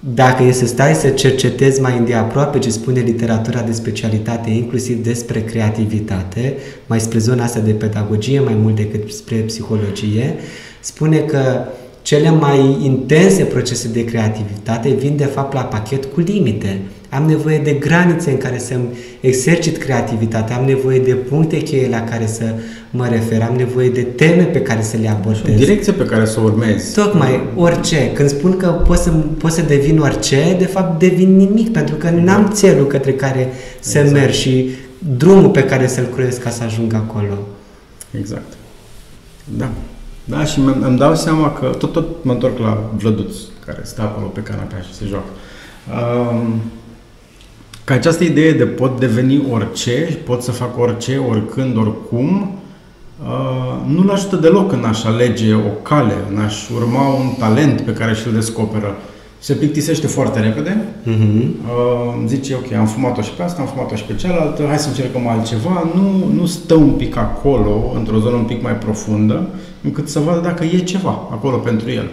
dacă 0.00 0.42
e 0.42 0.52
să 0.52 0.66
stai 0.66 0.94
să 0.94 1.08
cercetezi 1.08 1.80
mai 1.80 1.98
îndeaproape 1.98 2.58
ce 2.58 2.70
spune 2.70 3.00
literatura 3.00 3.60
de 3.60 3.72
specialitate, 3.72 4.50
inclusiv 4.50 5.02
despre 5.02 5.42
creativitate, 5.42 6.56
mai 6.86 7.00
spre 7.00 7.18
zona 7.18 7.44
asta 7.44 7.60
de 7.60 7.72
pedagogie, 7.72 8.40
mai 8.40 8.54
mult 8.54 8.76
decât 8.76 9.12
spre 9.12 9.36
psihologie, 9.36 10.34
spune 10.80 11.18
că 11.18 11.64
cele 12.02 12.30
mai 12.30 12.78
intense 12.82 13.44
procese 13.44 13.88
de 13.88 14.04
creativitate 14.04 14.88
vin 14.88 15.16
de 15.16 15.24
fapt 15.24 15.54
la 15.54 15.60
pachet 15.60 16.04
cu 16.04 16.20
limite. 16.20 16.80
Am 17.10 17.24
nevoie 17.24 17.58
de 17.58 17.72
granițe 17.72 18.30
în 18.30 18.36
care 18.36 18.58
să-mi 18.58 18.98
exercit 19.20 19.76
creativitatea, 19.76 20.56
am 20.56 20.64
nevoie 20.64 20.98
de 20.98 21.14
puncte 21.14 21.56
cheie 21.56 21.88
la 21.88 22.04
care 22.04 22.26
să 22.26 22.54
mă 22.90 23.06
refer, 23.06 23.42
am 23.42 23.54
nevoie 23.56 23.88
de 23.88 24.02
teme 24.02 24.42
pe 24.42 24.60
care 24.60 24.82
să 24.82 24.96
le 24.96 25.08
abordez. 25.08 25.54
direcție 25.54 25.92
pe 25.92 26.04
care 26.04 26.24
să 26.24 26.40
o 26.40 26.42
urmezi. 26.42 26.94
Tocmai, 26.94 27.40
orice. 27.56 28.12
Când 28.12 28.28
spun 28.28 28.56
că 28.56 28.66
pot 28.66 28.98
să, 28.98 29.10
pot 29.10 29.52
să 29.52 29.62
devin 29.62 29.98
orice, 29.98 30.54
de 30.58 30.66
fapt 30.66 30.98
devin 30.98 31.36
nimic, 31.36 31.72
pentru 31.72 31.94
că 31.94 32.10
n-am 32.10 32.50
țelul 32.52 32.86
către 32.86 33.12
care 33.12 33.52
să 33.80 33.98
exact. 33.98 34.18
merg 34.18 34.32
și 34.32 34.70
drumul 35.16 35.50
pe 35.50 35.64
care 35.64 35.86
să-l 35.86 36.08
cruiesc 36.12 36.42
ca 36.42 36.50
să 36.50 36.62
ajung 36.62 36.94
acolo. 36.94 37.38
Exact. 38.18 38.52
Da. 39.44 39.68
Da, 40.24 40.44
și 40.44 40.60
îmi 40.80 40.98
dau 40.98 41.14
seama 41.14 41.52
că 41.52 41.66
tot, 41.78 41.92
tot 41.92 42.24
mă 42.24 42.32
întorc 42.32 42.58
la 42.58 42.90
Vlăduț, 42.96 43.34
care 43.66 43.80
stă 43.82 44.02
acolo 44.02 44.26
pe 44.26 44.40
canapea 44.40 44.80
și 44.80 44.94
se 44.94 45.04
joacă. 45.08 45.28
Um, 45.88 46.60
că 47.84 47.92
această 47.92 48.24
idee 48.24 48.52
de 48.52 48.64
pot 48.64 48.98
deveni 48.98 49.42
orice, 49.50 50.18
pot 50.24 50.42
să 50.42 50.50
fac 50.50 50.78
orice, 50.78 51.16
oricând, 51.16 51.76
oricum, 51.76 52.54
uh, 53.22 53.94
nu-l 53.94 54.10
ajută 54.10 54.36
deloc 54.36 54.72
în 54.72 54.84
a-și 54.84 55.06
alege 55.06 55.54
o 55.54 55.70
cale, 55.82 56.14
în 56.30 56.38
a-și 56.38 56.72
urma 56.74 57.08
un 57.08 57.34
talent 57.38 57.80
pe 57.80 57.92
care 57.92 58.14
și-l 58.14 58.32
descoperă. 58.32 58.96
Se 59.38 59.54
plictisește 59.54 60.06
foarte 60.06 60.40
repede, 60.40 60.84
uh-huh. 61.02 61.42
uh, 61.42 62.24
zice, 62.26 62.54
ok, 62.54 62.72
am 62.72 62.86
fumat-o 62.86 63.22
și 63.22 63.30
pe 63.30 63.42
asta, 63.42 63.60
am 63.60 63.66
fumat-o 63.66 63.94
și 63.94 64.04
pe 64.04 64.14
cealaltă, 64.14 64.64
hai 64.66 64.78
să 64.78 64.88
încercăm 64.88 65.28
altceva, 65.28 65.90
nu, 65.94 66.32
nu 66.34 66.46
stă 66.46 66.74
un 66.74 66.90
pic 66.90 67.16
acolo, 67.16 67.92
într-o 67.96 68.18
zonă 68.18 68.36
un 68.36 68.44
pic 68.44 68.62
mai 68.62 68.72
profundă, 68.72 69.48
încât 69.82 70.08
să 70.08 70.18
vadă 70.18 70.40
dacă 70.40 70.64
e 70.64 70.78
ceva 70.78 71.10
acolo 71.10 71.56
pentru 71.56 71.90
el. 71.90 72.10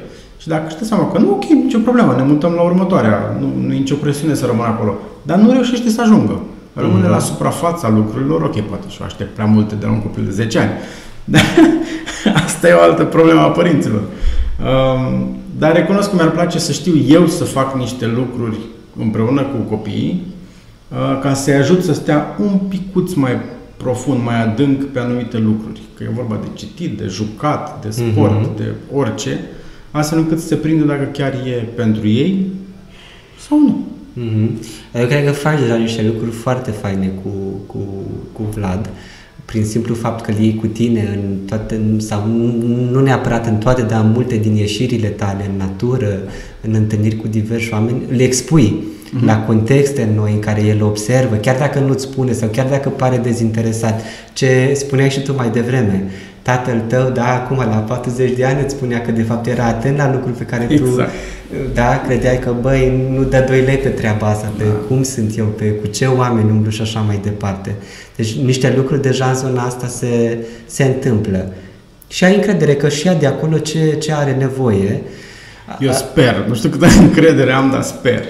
Și 0.48 0.54
dacă 0.54 0.68
își 0.68 0.78
dă 0.78 0.86
seama 0.86 1.12
că 1.12 1.18
nu, 1.18 1.30
ok, 1.30 1.44
nicio 1.44 1.80
problemă, 1.80 2.14
ne 2.18 2.24
mutăm 2.24 2.52
la 2.54 2.62
următoarea, 2.62 3.38
nu, 3.40 3.68
nu 3.68 3.74
e 3.74 3.78
nicio 3.78 3.96
presiune 3.96 4.34
să 4.34 4.46
rămână 4.46 4.68
acolo, 4.68 4.94
dar 5.22 5.38
nu 5.38 5.52
reușește 5.52 5.90
să 5.90 6.02
ajungă. 6.02 6.40
Rămâne 6.74 7.08
mm-hmm. 7.08 7.10
la 7.10 7.20
suprafața 7.20 7.90
lucrurilor, 7.90 8.42
ok, 8.42 8.62
poate 8.62 8.90
și 8.90 9.02
aștept 9.04 9.34
prea 9.34 9.46
multe 9.46 9.76
de 9.76 9.86
la 9.86 9.92
un 9.92 10.02
copil 10.02 10.24
de 10.24 10.32
10 10.32 10.60
ani. 10.60 10.70
Dar 11.24 11.42
asta 12.46 12.68
e 12.68 12.74
o 12.74 12.82
altă 12.82 13.04
problemă 13.04 13.40
a 13.40 13.50
părinților. 13.50 14.02
Um, 14.02 15.36
dar 15.58 15.74
recunosc 15.76 16.10
că 16.10 16.16
mi-ar 16.16 16.32
place 16.32 16.60
să 16.60 16.72
știu 16.72 16.94
eu 17.08 17.26
să 17.26 17.44
fac 17.44 17.76
niște 17.76 18.06
lucruri 18.06 18.58
împreună 19.00 19.42
cu 19.42 19.58
copiii 19.70 20.26
uh, 20.90 21.20
ca 21.22 21.34
să-i 21.34 21.54
ajut 21.54 21.84
să 21.84 21.94
stea 21.94 22.36
un 22.40 22.60
picuț 22.70 23.14
mai 23.14 23.38
profund, 23.78 24.24
mai 24.24 24.44
adânc 24.44 24.84
pe 24.84 25.00
anumite 25.00 25.38
lucruri. 25.38 25.82
Că 25.98 26.04
e 26.04 26.10
vorba 26.16 26.38
de 26.42 26.48
citit, 26.54 26.98
de 26.98 27.06
jucat, 27.08 27.86
de 27.86 27.90
sport, 27.90 28.40
mm-hmm. 28.40 28.58
de 28.58 28.74
orice, 28.94 29.40
astfel 29.98 30.20
încât 30.20 30.40
să 30.40 30.48
se 30.48 30.56
prindă 30.56 30.84
dacă 30.84 31.04
chiar 31.04 31.34
e 31.34 31.68
pentru 31.76 32.08
ei 32.08 32.46
sau 33.48 33.60
nu. 33.60 33.86
Mm-hmm. 34.18 34.50
Eu 35.00 35.06
cred 35.06 35.26
că 35.26 35.32
faci 35.32 35.60
deja 35.60 35.76
niște 35.76 36.04
lucruri 36.04 36.32
foarte 36.32 36.72
faine 36.72 37.12
cu, 37.24 37.30
cu, 37.66 37.78
cu 38.32 38.44
Vlad 38.54 38.90
prin 39.48 39.66
simplu 39.66 39.96
fapt 39.96 40.26
că 40.26 40.34
iei 40.40 40.56
cu 40.56 40.68
tine 40.68 41.20
în 41.24 41.36
toate, 41.46 41.80
sau 41.98 42.28
nu 42.92 43.02
neapărat 43.02 43.48
în 43.48 43.56
toate, 43.56 43.82
dar 43.82 44.04
în 44.04 44.12
multe 44.12 44.36
din 44.36 44.56
ieșirile 44.56 45.08
tale, 45.08 45.50
în 45.52 45.58
natură, 45.58 46.22
în 46.62 46.74
întâlniri 46.74 47.16
cu 47.16 47.28
diversi 47.28 47.74
oameni, 47.74 48.02
le 48.10 48.24
expui 48.24 48.84
mm-hmm. 48.84 49.26
la 49.26 49.44
contexte 49.44 50.10
noi 50.16 50.32
în 50.34 50.40
care 50.40 50.64
el 50.64 50.84
observă, 50.84 51.36
chiar 51.36 51.58
dacă 51.58 51.80
nu-ți 51.80 52.04
spune 52.04 52.32
sau 52.32 52.50
chiar 52.50 52.68
dacă 52.70 52.90
pare 52.90 53.18
dezinteresat. 53.18 54.02
Ce 54.34 54.72
spuneai 54.76 55.10
și 55.10 55.22
tu 55.22 55.34
mai 55.36 55.50
devreme, 55.50 56.06
tatăl 56.48 56.80
tău, 56.88 57.10
da, 57.10 57.34
acum 57.34 57.58
la 57.58 57.84
40 57.88 58.36
de 58.36 58.46
ani 58.46 58.64
îți 58.64 58.76
spunea 58.76 59.02
că 59.02 59.12
de 59.12 59.22
fapt 59.22 59.48
era 59.48 59.66
atent 59.66 59.98
la 59.98 60.12
lucruri 60.12 60.38
pe 60.38 60.44
care 60.44 60.66
tu, 60.66 60.74
exact. 60.74 61.12
da, 61.74 62.02
credeai 62.08 62.40
că, 62.40 62.54
băi, 62.62 63.10
nu 63.16 63.24
dă 63.24 63.46
2 63.48 63.62
lei 63.62 63.76
pe 63.76 63.90
treaba 63.90 64.28
asta, 64.28 64.52
pe 64.58 64.64
da. 64.64 64.70
cum 64.88 65.04
sunt 65.04 65.38
eu, 65.38 65.46
pe 65.46 65.66
cu 65.66 65.88
ce 65.88 66.06
oameni 66.06 66.50
umblu 66.50 66.72
și 66.72 66.82
așa 66.82 67.00
mai 67.00 67.20
departe. 67.24 67.76
Deci 68.16 68.36
niște 68.36 68.74
lucruri 68.76 69.02
deja 69.02 69.26
în 69.26 69.36
zona 69.36 69.64
asta 69.64 69.88
se, 69.88 70.38
se 70.66 70.84
întâmplă. 70.84 71.54
Și 72.08 72.24
ai 72.24 72.36
încredere 72.36 72.76
că 72.76 72.90
și 72.90 73.08
ea 73.08 73.16
de 73.16 73.28
acolo 73.28 73.58
ce, 73.58 73.96
ce 74.02 74.14
are 74.14 74.36
nevoie. 74.40 75.02
Eu 75.80 75.92
sper, 75.92 76.46
nu 76.48 76.54
știu 76.54 76.70
câtă 76.70 76.88
încredere 77.08 77.52
am, 77.52 77.70
dar 77.72 77.82
sper. 77.82 78.24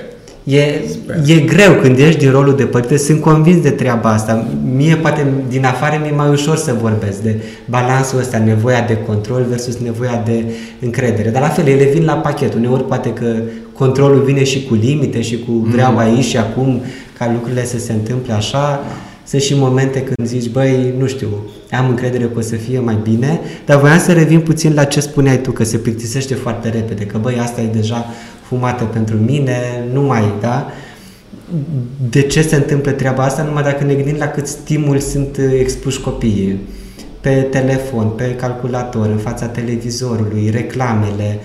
E, 0.50 0.82
e 1.26 1.40
greu 1.40 1.74
când 1.82 1.98
ești 1.98 2.20
din 2.20 2.32
rolul 2.32 2.56
de 2.56 2.64
părinte, 2.64 2.98
sunt 2.98 3.22
convins 3.22 3.62
de 3.62 3.70
treaba 3.70 4.10
asta. 4.10 4.48
Mie, 4.76 4.96
poate, 4.96 5.28
din 5.50 5.66
afară 5.66 6.00
mi-e 6.02 6.12
mai 6.12 6.30
ușor 6.30 6.56
să 6.56 6.76
vorbesc 6.82 7.22
de 7.22 7.42
balansul 7.66 8.20
ăsta, 8.20 8.38
nevoia 8.38 8.82
de 8.88 8.98
control 8.98 9.46
versus 9.50 9.78
nevoia 9.78 10.22
de 10.26 10.44
încredere. 10.80 11.30
Dar 11.30 11.42
la 11.42 11.48
fel, 11.48 11.68
ele 11.68 11.90
vin 11.94 12.06
la 12.06 12.14
pachet. 12.14 12.54
Uneori 12.54 12.86
poate 12.86 13.14
că 13.14 13.36
controlul 13.74 14.24
vine 14.24 14.44
și 14.44 14.64
cu 14.64 14.74
limite 14.74 15.22
și 15.22 15.40
cu 15.40 15.52
vreau 15.52 15.92
mm. 15.92 15.98
aici 15.98 16.24
și 16.24 16.38
acum 16.38 16.82
ca 17.18 17.30
lucrurile 17.34 17.66
să 17.66 17.80
se 17.80 17.92
întâmple 17.92 18.34
așa. 18.34 18.84
Sunt 19.24 19.42
și 19.42 19.56
momente 19.58 20.02
când 20.02 20.28
zici, 20.28 20.50
băi, 20.50 20.94
nu 20.98 21.08
știu, 21.08 21.28
am 21.72 21.90
încredere 21.90 22.24
că 22.24 22.38
o 22.38 22.42
să 22.42 22.56
fie 22.56 22.80
mai 22.80 22.98
bine, 23.04 23.40
dar 23.66 23.80
voiam 23.80 24.00
să 24.00 24.12
revin 24.12 24.40
puțin 24.40 24.74
la 24.74 24.84
ce 24.84 25.00
spuneai 25.00 25.42
tu, 25.42 25.52
că 25.52 25.64
se 25.64 25.78
plictisește 25.78 26.34
foarte 26.34 26.70
repede, 26.70 27.06
că 27.06 27.18
băi, 27.18 27.40
asta 27.42 27.62
e 27.62 27.70
deja 27.74 28.06
fumată 28.48 28.84
pentru 28.84 29.16
mine, 29.16 29.84
nu 29.94 30.02
mai, 30.02 30.34
da? 30.42 30.68
De 32.10 32.22
ce 32.22 32.42
se 32.42 32.56
întâmplă 32.56 32.92
treaba 32.92 33.24
asta? 33.24 33.44
Numai 33.44 33.64
dacă 33.64 33.84
ne 33.84 33.94
gândim 33.94 34.16
la 34.18 34.28
cât 34.28 34.48
stimul 34.48 35.00
sunt 35.00 35.40
expuși 35.60 36.02
copiii. 36.02 36.60
Pe 37.22 37.30
telefon, 37.30 38.08
pe 38.08 38.36
calculator, 38.36 39.06
în 39.06 39.18
fața 39.18 39.46
televizorului, 39.46 40.50
reclamele, 40.50 41.40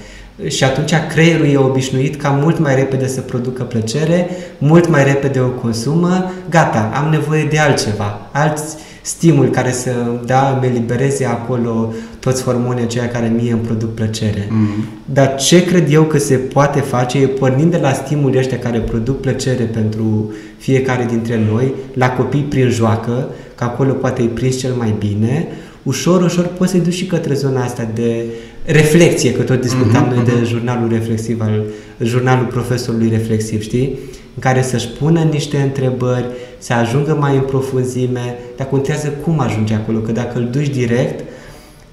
și 0.48 0.64
atunci 0.64 0.92
creierul 1.08 1.46
e 1.46 1.56
obișnuit 1.56 2.16
ca 2.16 2.28
mult 2.28 2.58
mai 2.58 2.74
repede 2.74 3.06
să 3.06 3.20
producă 3.20 3.62
plăcere, 3.62 4.28
mult 4.58 4.88
mai 4.88 5.04
repede 5.04 5.40
o 5.40 5.48
consumă, 5.48 6.32
gata, 6.50 6.90
am 6.94 7.10
nevoie 7.10 7.44
de 7.44 7.58
altceva, 7.58 8.28
alți 8.32 8.76
stimul 9.02 9.48
care 9.48 9.72
să 9.72 9.90
da, 10.26 10.58
me 10.60 10.68
libereze 10.68 11.24
acolo 11.24 11.92
toți 12.18 12.44
hormonii 12.44 12.82
aceia 12.82 13.08
care 13.08 13.32
mie 13.36 13.52
îmi 13.52 13.60
produc 13.60 13.94
plăcere. 13.94 14.48
Mm. 14.50 14.84
Dar 15.04 15.34
ce 15.34 15.64
cred 15.64 15.92
eu 15.92 16.02
că 16.02 16.18
se 16.18 16.34
poate 16.34 16.80
face 16.80 17.18
e 17.18 17.26
pornind 17.26 17.70
de 17.70 17.76
la 17.76 17.92
stimulii 17.92 18.38
ăștia 18.38 18.58
care 18.58 18.78
produc 18.78 19.20
plăcere 19.20 19.64
pentru 19.64 20.32
fiecare 20.58 21.06
dintre 21.10 21.40
noi, 21.52 21.74
la 21.94 22.10
copii 22.10 22.42
prin 22.42 22.68
joacă, 22.68 23.28
că 23.54 23.64
acolo 23.64 23.92
poate 23.92 24.22
îi 24.22 24.28
prins 24.28 24.58
cel 24.58 24.72
mai 24.72 24.94
bine, 24.98 25.48
ușor, 25.82 26.22
ușor 26.22 26.44
poți 26.44 26.70
să-i 26.70 26.80
duci 26.80 26.94
și 26.94 27.06
către 27.06 27.34
zona 27.34 27.62
asta 27.62 27.88
de 27.94 28.24
reflexie, 28.64 29.32
că 29.32 29.42
tot 29.42 29.60
discutam 29.60 30.06
uh-huh, 30.06 30.14
noi 30.14 30.22
uh-huh. 30.22 30.40
de 30.40 30.44
jurnalul 30.44 30.88
reflexiv, 30.88 31.40
al 31.40 31.62
jurnalul 32.02 32.46
profesorului 32.46 33.08
reflexiv, 33.08 33.62
știi? 33.62 33.98
În 34.34 34.40
care 34.40 34.62
să-și 34.62 34.88
pună 34.88 35.20
niște 35.20 35.56
întrebări, 35.56 36.24
să 36.58 36.72
ajungă 36.72 37.16
mai 37.20 37.34
în 37.34 37.42
profunzime, 37.42 38.38
dar 38.56 38.66
contează 38.66 39.08
cum 39.08 39.40
ajunge 39.40 39.74
acolo, 39.74 39.98
că 39.98 40.12
dacă 40.12 40.38
îl 40.38 40.48
duci 40.50 40.68
direct, 40.68 41.24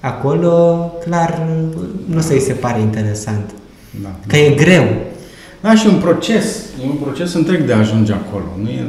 acolo, 0.00 0.92
clar, 1.04 1.48
nu 2.04 2.20
să-i 2.20 2.40
se 2.40 2.52
pare 2.52 2.80
interesant. 2.80 3.50
Da, 4.02 4.08
că 4.26 4.36
da. 4.36 4.38
e 4.38 4.50
greu. 4.50 4.84
Da, 5.60 5.74
și 5.74 5.86
un 5.86 5.98
proces, 5.98 6.56
e 6.84 6.88
un 6.90 6.96
proces 6.96 7.32
întreg 7.32 7.66
de 7.66 7.72
a 7.72 7.78
ajunge 7.78 8.12
acolo. 8.12 8.44
Nu, 8.62 8.68
e, 8.68 8.86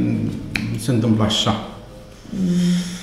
nu 0.74 0.80
se 0.80 0.92
întâmplă 0.92 1.24
așa. 1.24 1.70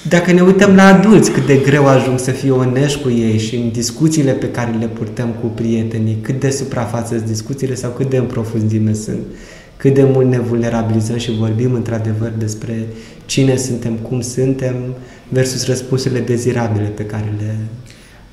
Dacă 0.08 0.32
ne 0.32 0.40
uităm 0.40 0.74
la 0.74 0.82
adulți, 0.82 1.30
cât 1.30 1.46
de 1.46 1.56
greu 1.56 1.86
ajung 1.86 2.18
să 2.18 2.30
fie 2.30 2.50
onești 2.50 3.02
cu 3.02 3.10
ei 3.10 3.38
și 3.38 3.56
în 3.56 3.70
discuțiile 3.70 4.32
pe 4.32 4.50
care 4.50 4.76
le 4.78 4.86
purtăm 4.86 5.28
cu 5.40 5.46
prietenii, 5.46 6.18
cât 6.20 6.40
de 6.40 6.50
suprafață 6.50 7.16
sunt 7.16 7.28
discuțiile 7.28 7.74
sau 7.74 7.90
cât 7.90 8.10
de 8.10 8.16
în 8.16 8.24
profunzime 8.24 8.92
sunt, 8.92 9.18
cât 9.76 9.94
de 9.94 10.04
mult 10.12 10.28
ne 10.28 10.38
vulnerabilizăm 10.38 11.16
și 11.16 11.36
vorbim 11.38 11.74
într-adevăr 11.74 12.32
despre 12.38 12.86
cine 13.26 13.56
suntem, 13.56 13.92
cum 13.92 14.20
suntem, 14.20 14.74
versus 15.28 15.66
răspunsurile 15.66 16.20
dezirabile 16.20 16.86
pe 16.86 17.04
care 17.04 17.34
le 17.38 17.56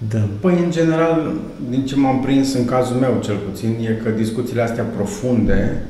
dăm. 0.10 0.30
Păi, 0.40 0.62
în 0.64 0.72
general, 0.72 1.34
din 1.70 1.86
ce 1.86 1.96
m-am 1.96 2.20
prins 2.20 2.54
în 2.54 2.66
cazul 2.66 2.96
meu 2.96 3.20
cel 3.24 3.36
puțin, 3.50 3.78
e 3.82 4.02
că 4.04 4.10
discuțiile 4.10 4.62
astea 4.62 4.84
profunde 4.84 5.84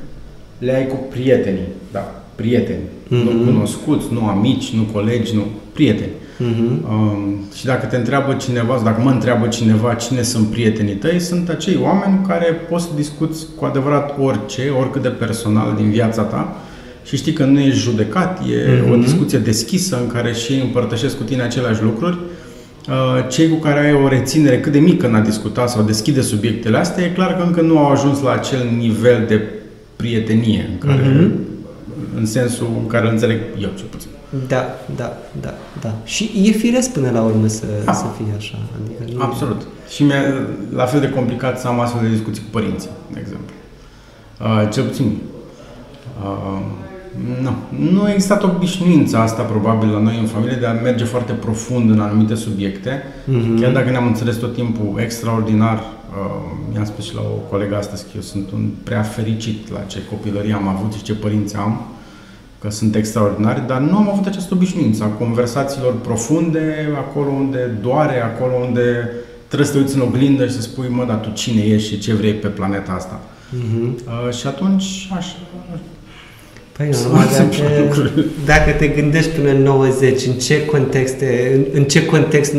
le 0.58 0.76
ai 0.76 0.88
cu 0.88 0.96
prietenii, 1.10 1.68
da, 1.92 2.24
prieteni, 2.36 2.80
mm-hmm. 2.80 3.24
nu 3.24 3.32
mhm. 3.32 3.46
cunoscuți, 3.46 4.06
nu 4.12 4.28
amici, 4.28 4.74
nu 4.74 4.84
colegi, 4.94 5.36
nu, 5.36 5.44
prieteni. 5.76 6.12
Mm-hmm. 6.12 6.90
Um, 6.90 7.44
și 7.56 7.66
dacă 7.66 7.86
te 7.86 7.96
întreabă 7.96 8.34
cineva, 8.34 8.82
dacă 8.84 9.02
mă 9.02 9.10
întreabă 9.10 9.48
cineva 9.48 9.94
cine 9.94 10.22
sunt 10.22 10.48
prietenii 10.48 10.94
tăi, 10.94 11.20
sunt 11.20 11.50
acei 11.50 11.80
oameni 11.82 12.20
cu 12.22 12.28
care 12.28 12.46
poți 12.46 12.84
să 12.84 12.90
discuți 12.96 13.46
cu 13.56 13.66
adevărat 13.66 14.16
orice, 14.20 14.70
oricât 14.80 15.02
de 15.02 15.10
personal 15.10 15.74
din 15.78 15.90
viața 15.90 16.22
ta 16.22 16.56
și 17.04 17.16
știi 17.18 17.34
că 17.34 17.44
nu 17.44 17.60
ești 17.60 17.80
judecat, 17.80 18.40
e 18.40 18.44
mm-hmm. 18.44 18.92
o 18.92 18.96
discuție 18.96 19.38
deschisă 19.38 19.98
în 20.02 20.08
care 20.08 20.34
și 20.34 20.54
ei 20.54 20.62
împărtășesc 20.62 21.18
cu 21.18 21.24
tine 21.24 21.42
aceleași 21.42 21.84
lucruri. 21.84 22.18
Uh, 22.90 23.28
cei 23.30 23.50
cu 23.50 23.56
care 23.56 23.80
ai 23.80 23.94
o 23.94 24.08
reținere 24.08 24.60
cât 24.60 24.72
de 24.72 24.80
mică 24.80 25.08
în 25.08 25.16
a 25.16 25.20
discuta 25.20 25.68
sau 25.68 25.84
deschide 25.84 26.22
subiectele 26.22 26.78
astea, 26.78 27.04
e 27.04 27.08
clar 27.08 27.36
că 27.36 27.44
încă 27.44 27.62
nu 27.62 27.78
au 27.78 27.92
ajuns 27.92 28.22
la 28.22 28.32
acel 28.32 28.60
nivel 28.78 29.26
de 29.28 29.42
prietenie 29.96 30.70
în 30.72 30.78
care 30.78 31.02
mm-hmm 31.02 31.54
în 32.18 32.26
sensul 32.26 32.68
în 32.82 32.88
care 32.88 33.06
îl 33.06 33.12
înțeleg 33.12 33.40
eu, 33.62 33.70
cel 33.78 33.88
puțin. 33.90 34.10
Da, 34.48 34.76
da, 34.96 35.18
da, 35.42 35.54
da. 35.82 35.94
Și 36.04 36.32
e 36.44 36.52
firesc 36.52 36.92
până 36.92 37.12
la 37.12 37.22
urmă 37.22 37.48
să, 37.48 37.66
A, 37.86 37.94
să 37.94 38.06
fie 38.18 38.34
așa. 38.38 38.58
Adică 38.82 39.16
nu 39.18 39.24
absolut. 39.24 39.62
E... 39.62 39.90
Și 39.90 40.04
mi-e 40.04 40.34
la 40.76 40.86
fel 40.86 41.00
de 41.00 41.10
complicat 41.10 41.60
să 41.60 41.68
am 41.68 41.80
astfel 41.80 42.02
de 42.02 42.10
discuții 42.10 42.44
cu 42.44 42.50
părinții, 42.52 42.90
de 43.14 43.20
exemplu. 43.20 43.54
Uh, 44.42 44.70
cel 44.74 44.84
puțin. 44.84 45.18
Uh, 46.24 46.62
nu. 47.42 47.54
Nu 47.92 48.02
a 48.02 48.12
existat 48.12 48.44
obișnuința 48.44 49.22
asta, 49.22 49.44
probabil, 49.44 49.90
la 49.90 50.00
noi 50.00 50.18
în 50.20 50.26
familie, 50.26 50.56
de 50.56 50.66
a 50.66 50.72
merge 50.72 51.04
foarte 51.04 51.32
profund 51.34 51.90
în 51.90 52.00
anumite 52.00 52.36
subiecte. 52.36 53.04
Mm-hmm. 53.04 53.60
Chiar 53.60 53.72
dacă 53.72 53.90
ne-am 53.90 54.08
înțeles 54.08 54.36
tot 54.36 54.54
timpul 54.54 55.00
extraordinar, 55.00 55.78
uh, 55.78 55.86
mi-am 56.72 56.86
spus 56.86 57.06
și 57.06 57.16
la 57.16 57.22
o 57.22 57.50
colegă 57.50 57.78
astăzi 57.78 58.04
că 58.04 58.10
eu 58.16 58.22
sunt 58.22 58.52
un 58.52 58.70
prea 58.84 59.02
fericit 59.02 59.72
la 59.72 59.80
ce 59.80 60.00
copilărie 60.10 60.54
am 60.54 60.68
avut 60.68 60.94
și 60.94 61.04
ce 61.04 61.14
părinți 61.14 61.56
am 61.56 61.82
că 62.66 62.72
sunt 62.72 62.96
extraordinari, 62.96 63.68
dar 63.68 63.80
nu 63.80 63.98
am 63.98 64.10
avut 64.10 64.26
această 64.26 64.54
obișnuință 64.54 65.04
a 65.04 65.08
conversațiilor 65.08 65.94
profunde, 66.02 66.90
acolo 66.98 67.30
unde 67.30 67.78
doare, 67.82 68.22
acolo 68.22 68.54
unde 68.68 69.10
trebuie 69.48 69.68
să 69.68 69.74
te 69.74 69.80
uiți 69.80 69.96
în 69.96 70.02
oglindă 70.02 70.46
și 70.46 70.54
să 70.54 70.62
spui, 70.62 70.88
mă, 70.90 71.06
dar 71.08 71.16
tu 71.16 71.30
cine 71.34 71.62
ești 71.62 71.90
și 71.90 72.00
ce 72.00 72.14
vrei 72.14 72.34
pe 72.34 72.48
planeta 72.48 72.92
asta. 72.92 73.22
Uh-huh. 73.22 74.28
Uh, 74.28 74.34
și 74.34 74.48
atunci, 74.48 75.10
așa, 75.18 75.36
Păi 76.78 76.90
nu, 76.90 77.14
dacă, 77.14 78.12
dacă 78.46 78.72
te 78.72 78.88
gândești 78.88 79.30
până 79.30 79.50
în 79.50 79.62
90, 79.62 80.26
în 80.26 80.34
ce 80.34 80.66
context, 80.66 81.16
în, 81.54 81.66
în 81.74 81.84
ce 81.84 82.06
context 82.06 82.54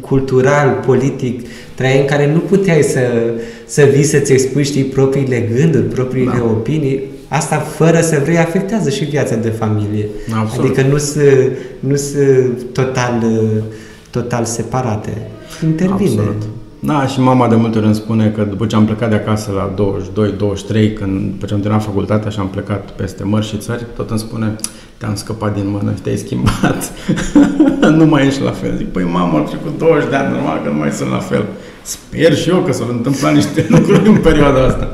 cultural, 0.00 0.82
politic 0.86 1.48
trăiai 1.74 2.00
în 2.00 2.06
care 2.06 2.32
nu 2.32 2.38
puteai 2.38 2.82
să, 2.82 3.00
să 3.66 3.88
vii 3.94 4.02
să-ți 4.02 4.32
expui, 4.32 4.64
știi, 4.64 4.84
propriile 4.84 5.48
gânduri, 5.56 5.84
propriile 5.84 6.32
da. 6.36 6.44
opinii, 6.44 7.02
asta 7.28 7.56
fără 7.56 8.00
să 8.00 8.20
vrei 8.22 8.38
afectează 8.38 8.90
și 8.90 9.04
viața 9.04 9.34
de 9.34 9.48
familie. 9.48 10.08
Absolut. 10.40 10.70
Adică 10.70 10.88
nu 10.88 10.96
sunt 10.96 11.24
nu 11.80 11.96
total, 12.72 13.24
total 14.10 14.44
separate. 14.44 15.28
Intervine. 15.64 16.20
Absolut. 16.20 16.42
Da, 16.80 17.06
și 17.06 17.20
mama 17.20 17.48
de 17.48 17.54
multe 17.54 17.78
ori 17.78 17.86
îmi 17.86 17.94
spune 17.94 18.28
că 18.36 18.42
după 18.42 18.66
ce 18.66 18.76
am 18.76 18.84
plecat 18.84 19.10
de 19.10 19.14
acasă 19.14 19.50
la 19.52 19.74
22-23, 20.84 20.94
când 20.94 21.30
după 21.30 21.46
ce 21.46 21.54
am 21.54 21.60
terminat 21.60 21.84
facultatea 21.84 22.30
și 22.30 22.38
am 22.38 22.48
plecat 22.48 22.90
peste 22.90 23.24
mări 23.24 23.46
și 23.46 23.56
țări, 23.56 23.84
tot 23.96 24.10
îmi 24.10 24.18
spune, 24.18 24.56
te-am 24.96 25.14
scăpat 25.14 25.54
din 25.54 25.68
mână 25.68 25.92
și 25.94 26.00
te-ai 26.00 26.16
schimbat. 26.16 26.92
nu 27.98 28.04
mai 28.04 28.26
ești 28.26 28.42
la 28.42 28.50
fel. 28.50 28.76
Zic, 28.76 28.88
păi 28.92 29.04
mama, 29.04 29.38
au 29.38 29.44
trecut 29.44 29.78
20 29.78 30.08
de 30.08 30.16
ani, 30.16 30.32
normal 30.32 30.60
că 30.64 30.68
nu 30.68 30.78
mai 30.78 30.90
sunt 30.90 31.10
la 31.10 31.18
fel. 31.18 31.44
Sper 31.82 32.36
și 32.36 32.48
eu 32.48 32.56
că 32.56 32.72
s-au 32.72 32.88
întâmplat 32.88 33.34
niște 33.34 33.66
lucruri 33.74 34.08
în 34.08 34.16
perioada 34.16 34.64
asta. 34.64 34.88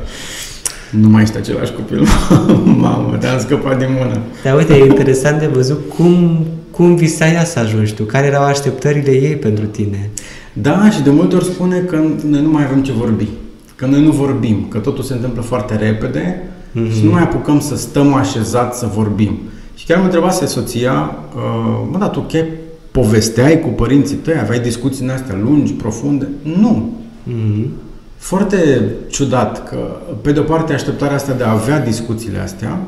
Nu 1.01 1.09
mai 1.09 1.22
ești 1.22 1.36
același 1.36 1.72
copil. 1.72 2.07
Mamă, 2.82 3.16
te-am 3.20 3.38
scăpat 3.38 3.78
din 3.78 3.88
mână. 3.99 4.18
Dar 4.43 4.57
uite, 4.57 4.74
e 4.74 4.84
interesant 4.84 5.38
de 5.38 5.47
văzut 5.47 5.80
cum, 5.97 6.45
cum 6.70 6.95
visai 6.95 7.32
ea 7.32 7.45
să 7.45 7.59
ajungi 7.59 7.95
tu, 7.95 8.03
care 8.03 8.26
erau 8.26 8.43
așteptările 8.43 9.11
ei 9.11 9.36
pentru 9.36 9.64
tine. 9.64 10.11
Da, 10.53 10.90
și 10.90 11.03
de 11.03 11.11
multe 11.11 11.36
ori 11.36 11.45
spune 11.45 11.78
că 11.78 11.97
noi 12.26 12.43
nu 12.43 12.51
mai 12.51 12.64
avem 12.64 12.82
ce 12.82 12.93
vorbi. 12.93 13.28
Că 13.76 13.86
noi 13.86 14.03
nu 14.03 14.11
vorbim, 14.11 14.66
că 14.68 14.78
totul 14.78 15.05
se 15.05 15.12
întâmplă 15.12 15.43
foarte 15.43 15.76
repede 15.76 16.43
mm-hmm. 16.43 16.93
și 16.93 17.05
nu 17.05 17.11
mai 17.11 17.22
apucăm 17.22 17.61
să 17.61 17.76
stăm 17.76 18.14
așezat 18.14 18.74
să 18.74 18.90
vorbim. 18.95 19.38
Și 19.74 19.86
chiar 19.86 19.99
mă 19.99 20.05
întrebase 20.05 20.47
soția, 20.47 21.16
uh, 21.36 21.88
mă, 21.90 21.99
dar 21.99 22.09
tu 22.09 22.20
chiar 22.20 22.47
povesteai 22.90 23.61
cu 23.61 23.68
părinții 23.68 24.16
tăi, 24.16 24.38
aveai 24.40 24.61
discuții 24.61 25.05
în 25.05 25.11
astea 25.11 25.36
lungi, 25.43 25.72
profunde? 25.72 26.28
Nu. 26.43 26.93
Mm-hmm. 27.28 27.82
Foarte 28.22 28.90
ciudat 29.08 29.68
că, 29.68 29.76
pe 30.20 30.32
de 30.32 30.40
o 30.40 30.42
parte, 30.42 30.72
așteptarea 30.72 31.16
asta 31.16 31.32
de 31.32 31.44
a 31.44 31.50
avea 31.50 31.80
discuțiile 31.80 32.38
astea, 32.38 32.78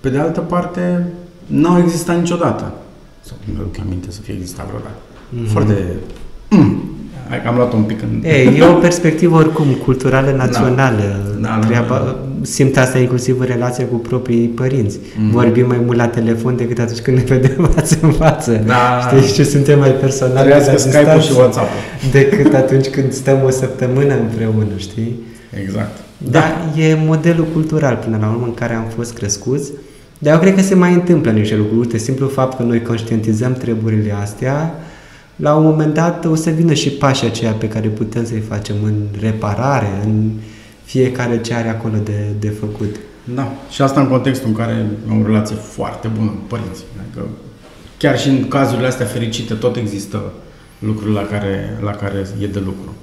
pe 0.00 0.08
de 0.08 0.18
altă 0.18 0.40
parte, 0.40 1.06
n-au 1.46 1.78
existat 1.78 2.18
niciodată. 2.18 2.72
Sau 3.20 3.36
nu 3.44 3.52
mi-aduc 3.52 3.78
aminte 3.78 4.10
să 4.10 4.20
fie 4.20 4.34
existat 4.34 4.66
vreodată. 4.66 4.96
Mm-hmm. 4.96 5.52
Foarte... 5.52 5.96
Mm. 6.48 6.82
Hai 7.28 7.42
că 7.42 7.48
am 7.48 7.56
luat 7.56 7.72
un 7.72 7.82
pic 7.82 8.02
în... 8.02 8.22
Ei, 8.24 8.58
e 8.58 8.62
o 8.64 8.72
perspectivă 8.72 9.36
oricum 9.36 9.66
culturală, 9.66 10.30
da. 10.30 10.36
națională. 10.36 11.36
Da, 11.40 11.58
da, 11.60 11.66
Treaba, 11.66 11.96
da, 11.96 12.04
da. 12.04 12.16
Simt 12.42 12.76
asta 12.76 12.98
inclusiv 12.98 13.40
în 13.40 13.46
relația 13.46 13.84
cu 13.84 13.94
proprii 13.94 14.46
părinți. 14.46 14.98
Mm. 15.18 15.30
Vorbim 15.30 15.66
mai 15.66 15.80
mult 15.84 15.96
la 15.96 16.06
telefon 16.06 16.56
decât 16.56 16.78
atunci 16.78 17.00
când 17.00 17.16
ne 17.16 17.22
vedem 17.22 17.64
față 17.74 17.98
în 18.02 18.12
față. 18.12 18.62
Da. 18.66 19.10
Știi, 19.16 19.32
și 19.32 19.50
suntem 19.50 19.78
mai 19.78 19.90
personali 19.90 20.48
la 20.48 20.76
Skype-ul 20.76 21.20
și 21.20 21.32
WhatsApp-ul. 21.32 21.80
Decât 22.20 22.54
atunci 22.54 22.88
când 22.88 23.12
stăm 23.12 23.38
o 23.44 23.50
săptămână 23.50 24.14
împreună, 24.14 24.72
știi? 24.76 25.20
Exact. 25.62 25.98
Da, 26.18 26.40
da, 26.74 26.82
e 26.82 26.98
modelul 27.06 27.46
cultural 27.52 27.96
până 28.04 28.18
la 28.20 28.28
urmă 28.28 28.44
în 28.44 28.54
care 28.54 28.74
am 28.74 28.86
fost 28.96 29.14
crescuți. 29.14 29.70
Dar 30.18 30.34
eu 30.34 30.40
cred 30.40 30.54
că 30.54 30.62
se 30.62 30.74
mai 30.74 30.92
întâmplă 30.92 31.30
niște 31.30 31.56
lucruri. 31.56 31.78
Uite, 31.78 31.98
simplu 31.98 32.28
fapt 32.28 32.56
că 32.56 32.62
noi 32.62 32.82
conștientizăm 32.82 33.52
treburile 33.52 34.14
astea, 34.22 34.74
la 35.36 35.54
un 35.54 35.64
moment 35.64 35.94
dat 35.94 36.24
o 36.24 36.34
să 36.34 36.50
vină 36.50 36.72
și 36.72 36.90
pașii 36.90 37.26
aceia 37.26 37.52
pe 37.52 37.68
care 37.68 37.88
putem 37.88 38.24
să-i 38.24 38.42
facem 38.48 38.76
în 38.84 38.94
reparare, 39.20 40.00
în 40.04 40.30
fiecare 40.84 41.40
ce 41.40 41.54
are 41.54 41.68
acolo 41.68 41.94
de, 42.04 42.26
de 42.38 42.48
făcut. 42.48 42.96
Da, 43.34 43.52
și 43.70 43.82
asta 43.82 44.00
în 44.00 44.08
contextul 44.08 44.48
în 44.48 44.54
care 44.54 44.86
am 45.10 45.20
o 45.20 45.26
relație 45.26 45.56
foarte 45.56 46.08
bună 46.18 46.30
cu 46.30 46.42
părinții. 46.48 46.84
Adică 47.00 47.26
chiar 47.96 48.18
și 48.18 48.28
în 48.28 48.48
cazurile 48.48 48.86
astea 48.86 49.06
fericite 49.06 49.54
tot 49.54 49.76
există 49.76 50.32
lucruri 50.78 51.12
la 51.12 51.22
care, 51.22 51.78
la 51.84 51.90
care 51.90 52.26
e 52.40 52.46
de 52.46 52.62
lucru. 52.64 52.94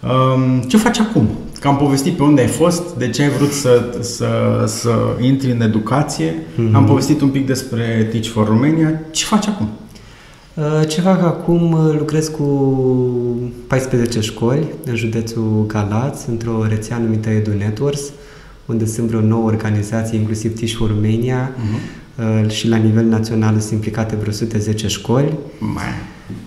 Um, 0.00 0.60
ce 0.60 0.76
faci 0.76 0.98
acum? 0.98 1.28
Că 1.60 1.68
am 1.68 1.76
povestit 1.76 2.16
pe 2.16 2.22
unde 2.22 2.40
ai 2.40 2.46
fost, 2.46 2.94
de 2.94 3.08
ce 3.08 3.22
ai 3.22 3.28
vrut 3.28 3.52
să, 3.52 3.98
să, 4.00 4.64
să 4.66 4.90
intri 5.20 5.50
în 5.50 5.60
educație, 5.60 6.32
mm-hmm. 6.32 6.72
am 6.72 6.84
povestit 6.84 7.20
un 7.20 7.28
pic 7.28 7.46
despre 7.46 8.08
Teach 8.10 8.26
for 8.26 8.46
Romania. 8.46 9.00
Ce 9.10 9.24
faci 9.24 9.46
acum? 9.46 9.68
Uh, 10.54 10.88
ce 10.88 11.00
fac 11.00 11.22
acum? 11.22 11.72
Uh, 11.72 11.94
lucrez 11.98 12.28
cu 12.28 12.44
14 13.66 14.20
școli 14.20 14.66
în 14.84 14.96
județul 14.96 15.64
Galați, 15.66 16.28
într-o 16.28 16.66
rețea 16.68 16.98
numită 16.98 17.28
Edu 17.28 17.50
Networks, 17.50 18.00
unde 18.66 18.86
sunt 18.86 19.06
vreo 19.06 19.20
nouă 19.20 19.44
organizații, 19.44 20.18
inclusiv 20.18 20.54
Tiș 20.54 20.76
Romania, 20.78 21.50
uh-huh. 21.50 22.48
și 22.48 22.68
la 22.68 22.76
nivel 22.76 23.04
național 23.04 23.58
sunt 23.58 23.72
implicate 23.72 24.16
vreo 24.16 24.30
110 24.30 24.88
școli. 24.88 25.32
Mai. 25.58 25.82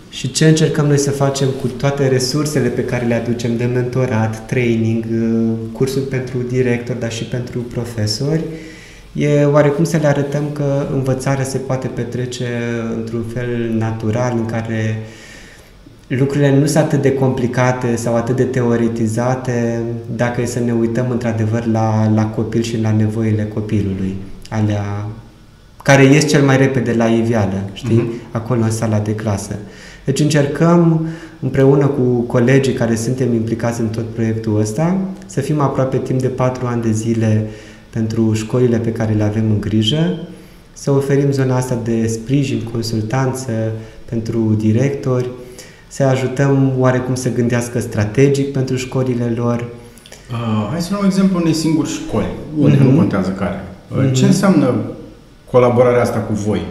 Și 0.10 0.32
ce 0.32 0.47
încercăm 0.47 0.86
noi 0.86 0.97
să 0.97 1.12
facem 1.12 1.47
cu 1.62 1.68
toate 1.68 2.08
resursele 2.08 2.68
pe 2.68 2.84
care 2.84 3.05
le 3.05 3.14
aducem 3.14 3.58
de 3.58 3.66
mentorat, 3.66 4.45
training, 4.47 5.05
uh, 5.12 5.51
cursuri 5.72 6.05
pentru 6.05 6.38
directori, 6.49 6.99
dar 6.99 7.12
și 7.12 7.24
pentru 7.24 7.60
profesori, 7.60 8.41
e 9.18 9.45
oarecum 9.45 9.84
să 9.84 9.97
le 9.97 10.07
arătăm 10.07 10.43
că 10.53 10.88
învățarea 10.93 11.43
se 11.43 11.57
poate 11.57 11.88
petrece 11.88 12.45
într-un 12.95 13.24
fel 13.34 13.72
natural 13.78 14.34
în 14.38 14.45
care 14.45 14.99
lucrurile 16.07 16.57
nu 16.57 16.65
sunt 16.65 16.84
atât 16.84 17.01
de 17.01 17.13
complicate 17.13 17.95
sau 17.95 18.15
atât 18.15 18.36
de 18.36 18.43
teoretizate 18.43 19.82
dacă 20.15 20.41
e 20.41 20.45
să 20.45 20.59
ne 20.59 20.72
uităm 20.72 21.09
într-adevăr 21.09 21.65
la, 21.65 22.11
la 22.15 22.26
copil 22.26 22.61
și 22.61 22.82
la 22.82 22.91
nevoile 22.91 23.45
copilului, 23.53 24.15
alea 24.49 25.07
care 25.84 26.03
ies 26.03 26.28
cel 26.28 26.43
mai 26.43 26.57
repede 26.57 26.93
la 26.93 27.05
iveală, 27.05 27.70
știi? 27.74 28.09
Uh-huh. 28.09 28.32
Acolo 28.32 28.61
în 28.61 28.72
sala 28.72 28.99
de 28.99 29.15
clasă. 29.15 29.55
Deci 30.05 30.20
încercăm 30.20 31.07
împreună 31.39 31.86
cu 31.86 32.01
colegii 32.22 32.74
care 32.74 32.95
suntem 32.95 33.34
implicați 33.34 33.82
în 33.82 33.88
tot 33.88 34.05
proiectul 34.13 34.59
ăsta 34.59 34.97
să 35.26 35.41
fim 35.41 35.59
aproape 35.61 35.97
timp 35.97 36.22
de 36.22 36.28
patru 36.28 36.65
ani 36.65 36.82
de 36.82 36.91
zile 36.91 37.47
pentru 37.97 38.33
școlile 38.33 38.77
pe 38.77 38.91
care 38.91 39.13
le 39.13 39.23
avem 39.23 39.43
în 39.49 39.59
grijă, 39.59 40.17
să 40.73 40.91
oferim 40.91 41.31
zona 41.31 41.55
asta 41.55 41.77
de 41.83 42.07
sprijin, 42.07 42.61
consultanță 42.71 43.51
pentru 44.05 44.55
directori, 44.57 45.29
să 45.87 46.03
ajutăm 46.03 46.73
oarecum 46.77 47.15
să 47.15 47.33
gândească 47.33 47.79
strategic 47.79 48.51
pentru 48.51 48.75
școlile 48.75 49.33
lor. 49.35 49.65
Uh, 50.31 50.67
hai 50.71 50.81
să 50.81 50.89
luăm 50.91 51.05
exemplu 51.05 51.39
unei 51.39 51.53
singuri 51.53 51.89
școli, 51.89 52.25
unde 52.57 52.75
uh-huh. 52.75 52.79
nu 52.79 52.87
mhm. 52.87 52.97
contează 52.97 53.29
care. 53.29 53.63
Uh, 53.87 53.97
uh-huh. 53.97 54.13
Ce 54.13 54.25
înseamnă 54.25 54.73
colaborarea 55.51 56.01
asta 56.01 56.19
cu 56.19 56.33
voi 56.33 56.61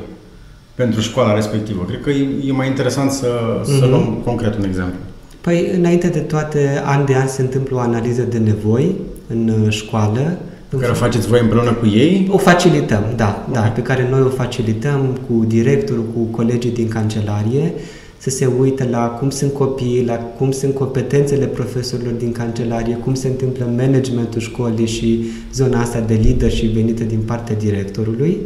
pentru 0.75 1.01
școala 1.01 1.35
respectivă? 1.35 1.85
Cred 1.89 2.01
că 2.01 2.11
e, 2.11 2.29
e 2.45 2.53
mai 2.53 2.67
interesant 2.67 3.11
să, 3.11 3.27
uh-huh. 3.27 3.65
să 3.65 3.81
mhm. 3.81 3.91
luăm 3.91 4.19
concret 4.25 4.59
un 4.59 4.65
exemplu. 4.65 4.99
Păi, 5.41 5.71
înainte 5.77 6.09
de 6.09 6.19
toate, 6.19 6.83
an 6.85 7.05
de 7.05 7.15
an 7.15 7.29
se 7.29 7.43
întâmplă 7.43 7.77
o 7.77 7.79
analiză 7.79 8.23
de 8.23 8.39
nevoi 8.39 8.95
în 9.29 9.49
uh, 9.49 9.73
școală. 9.73 10.39
Pe 10.77 10.83
care 10.83 10.93
o 10.93 10.95
faceți 10.95 11.29
voi 11.29 11.41
împreună 11.43 11.73
cu 11.73 11.87
ei? 11.87 12.29
O 12.31 12.39
facilităm, 12.39 13.05
da, 13.17 13.25
da 13.25 13.47
okay. 13.49 13.63
da, 13.63 13.69
pe 13.69 13.83
care 13.83 14.09
noi 14.11 14.21
o 14.21 14.29
facilităm 14.29 15.19
cu 15.29 15.45
directorul, 15.45 16.05
cu 16.15 16.21
colegii 16.21 16.71
din 16.71 16.89
cancelarie 16.89 17.73
să 18.19 18.31
se 18.31 18.49
uite 18.61 18.89
la 18.91 19.07
cum 19.07 19.31
sunt 19.31 19.53
copiii, 19.53 20.05
la 20.05 20.15
cum 20.15 20.51
sunt 20.51 20.75
competențele 20.75 21.45
profesorilor 21.47 22.13
din 22.13 22.33
cancelarie, 22.33 22.95
cum 22.95 23.15
se 23.15 23.29
întâmplă 23.29 23.73
managementul 23.77 24.41
școlii 24.41 24.87
și 24.87 25.25
zona 25.55 25.81
asta 25.81 26.01
de 26.01 26.21
leadership 26.23 26.73
venită 26.75 27.05
din 27.05 27.21
partea 27.27 27.55
directorului. 27.55 28.39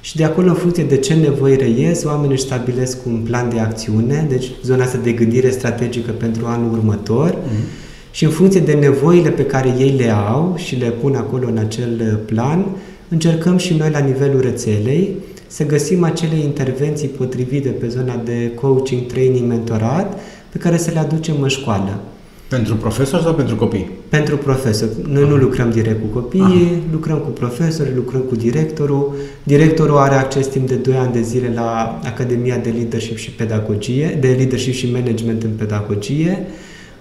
Și 0.00 0.16
de 0.16 0.24
acolo, 0.24 0.48
în 0.48 0.54
funcție 0.54 0.84
de 0.84 0.96
ce 0.96 1.14
nevoi 1.14 1.56
reies, 1.56 2.04
oamenii 2.04 2.34
își 2.34 2.42
stabilesc 2.42 3.06
un 3.06 3.20
plan 3.24 3.48
de 3.48 3.58
acțiune, 3.58 4.26
deci 4.28 4.50
zona 4.64 4.84
asta 4.84 4.98
de 5.02 5.12
gândire 5.12 5.50
strategică 5.50 6.10
pentru 6.10 6.46
anul 6.46 6.72
următor. 6.72 7.30
Mm-hmm. 7.30 7.87
Și 8.18 8.24
în 8.24 8.30
funcție 8.30 8.60
de 8.60 8.72
nevoile 8.72 9.30
pe 9.30 9.44
care 9.44 9.74
ei 9.78 9.94
le 9.96 10.10
au 10.10 10.54
și 10.56 10.76
le 10.76 10.86
pun 10.86 11.14
acolo 11.14 11.46
în 11.46 11.58
acel 11.58 12.20
plan, 12.26 12.66
încercăm 13.08 13.56
și 13.56 13.74
noi 13.74 13.90
la 13.90 13.98
nivelul 13.98 14.40
rețelei 14.40 15.14
să 15.46 15.66
găsim 15.66 16.04
acele 16.04 16.36
intervenții 16.36 17.08
potrivite 17.08 17.68
pe 17.68 17.88
zona 17.88 18.20
de 18.24 18.52
coaching, 18.54 19.06
training, 19.06 19.48
mentorat, 19.48 20.18
pe 20.48 20.58
care 20.58 20.76
să 20.76 20.90
le 20.90 20.98
aducem 20.98 21.34
în 21.42 21.48
școală. 21.48 22.00
Pentru 22.48 22.74
profesori 22.74 23.22
sau 23.22 23.34
pentru 23.34 23.56
copii? 23.56 23.90
Pentru 24.08 24.36
profesori. 24.36 24.90
Noi 25.08 25.22
Aha. 25.22 25.30
nu 25.30 25.36
lucrăm 25.36 25.70
direct 25.70 26.00
cu 26.00 26.18
copiii, 26.18 26.42
Aha. 26.42 26.82
lucrăm 26.92 27.18
cu 27.18 27.28
profesori, 27.28 27.94
lucrăm 27.94 28.20
cu 28.20 28.34
directorul. 28.36 29.14
Directorul 29.42 29.96
are 29.96 30.14
acces 30.14 30.46
timp 30.46 30.68
de 30.68 30.74
2 30.74 30.94
ani 30.94 31.12
de 31.12 31.20
zile 31.20 31.52
la 31.54 32.00
Academia 32.04 32.56
de 32.56 32.70
Leadership 32.76 33.16
și 33.16 33.30
Pedagogie, 33.30 34.16
de 34.20 34.34
Leadership 34.36 34.72
și 34.72 34.90
Management 34.92 35.42
în 35.42 35.50
Pedagogie, 35.56 36.46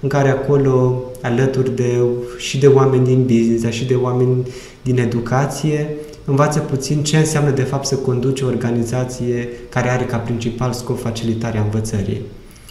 în 0.08 0.14
care 0.20 0.30
acolo, 0.30 1.01
alături 1.22 1.76
de 1.76 2.01
și 2.38 2.60
de 2.60 2.68
oameni 2.68 3.05
din 3.05 3.22
business, 3.22 3.76
și 3.76 3.86
de 3.86 3.95
oameni 3.95 4.47
din 4.82 4.99
educație, 4.99 5.89
învață 6.26 6.60
puțin 6.60 7.03
ce 7.03 7.18
înseamnă 7.18 7.49
de 7.49 7.62
fapt 7.62 7.86
să 7.86 7.95
conduci 7.95 8.41
o 8.41 8.45
organizație 8.45 9.49
care 9.70 9.89
are 9.89 10.03
ca 10.03 10.18
principal 10.18 10.72
scop 10.74 10.99
facilitarea 10.99 11.62
învățării. 11.62 12.22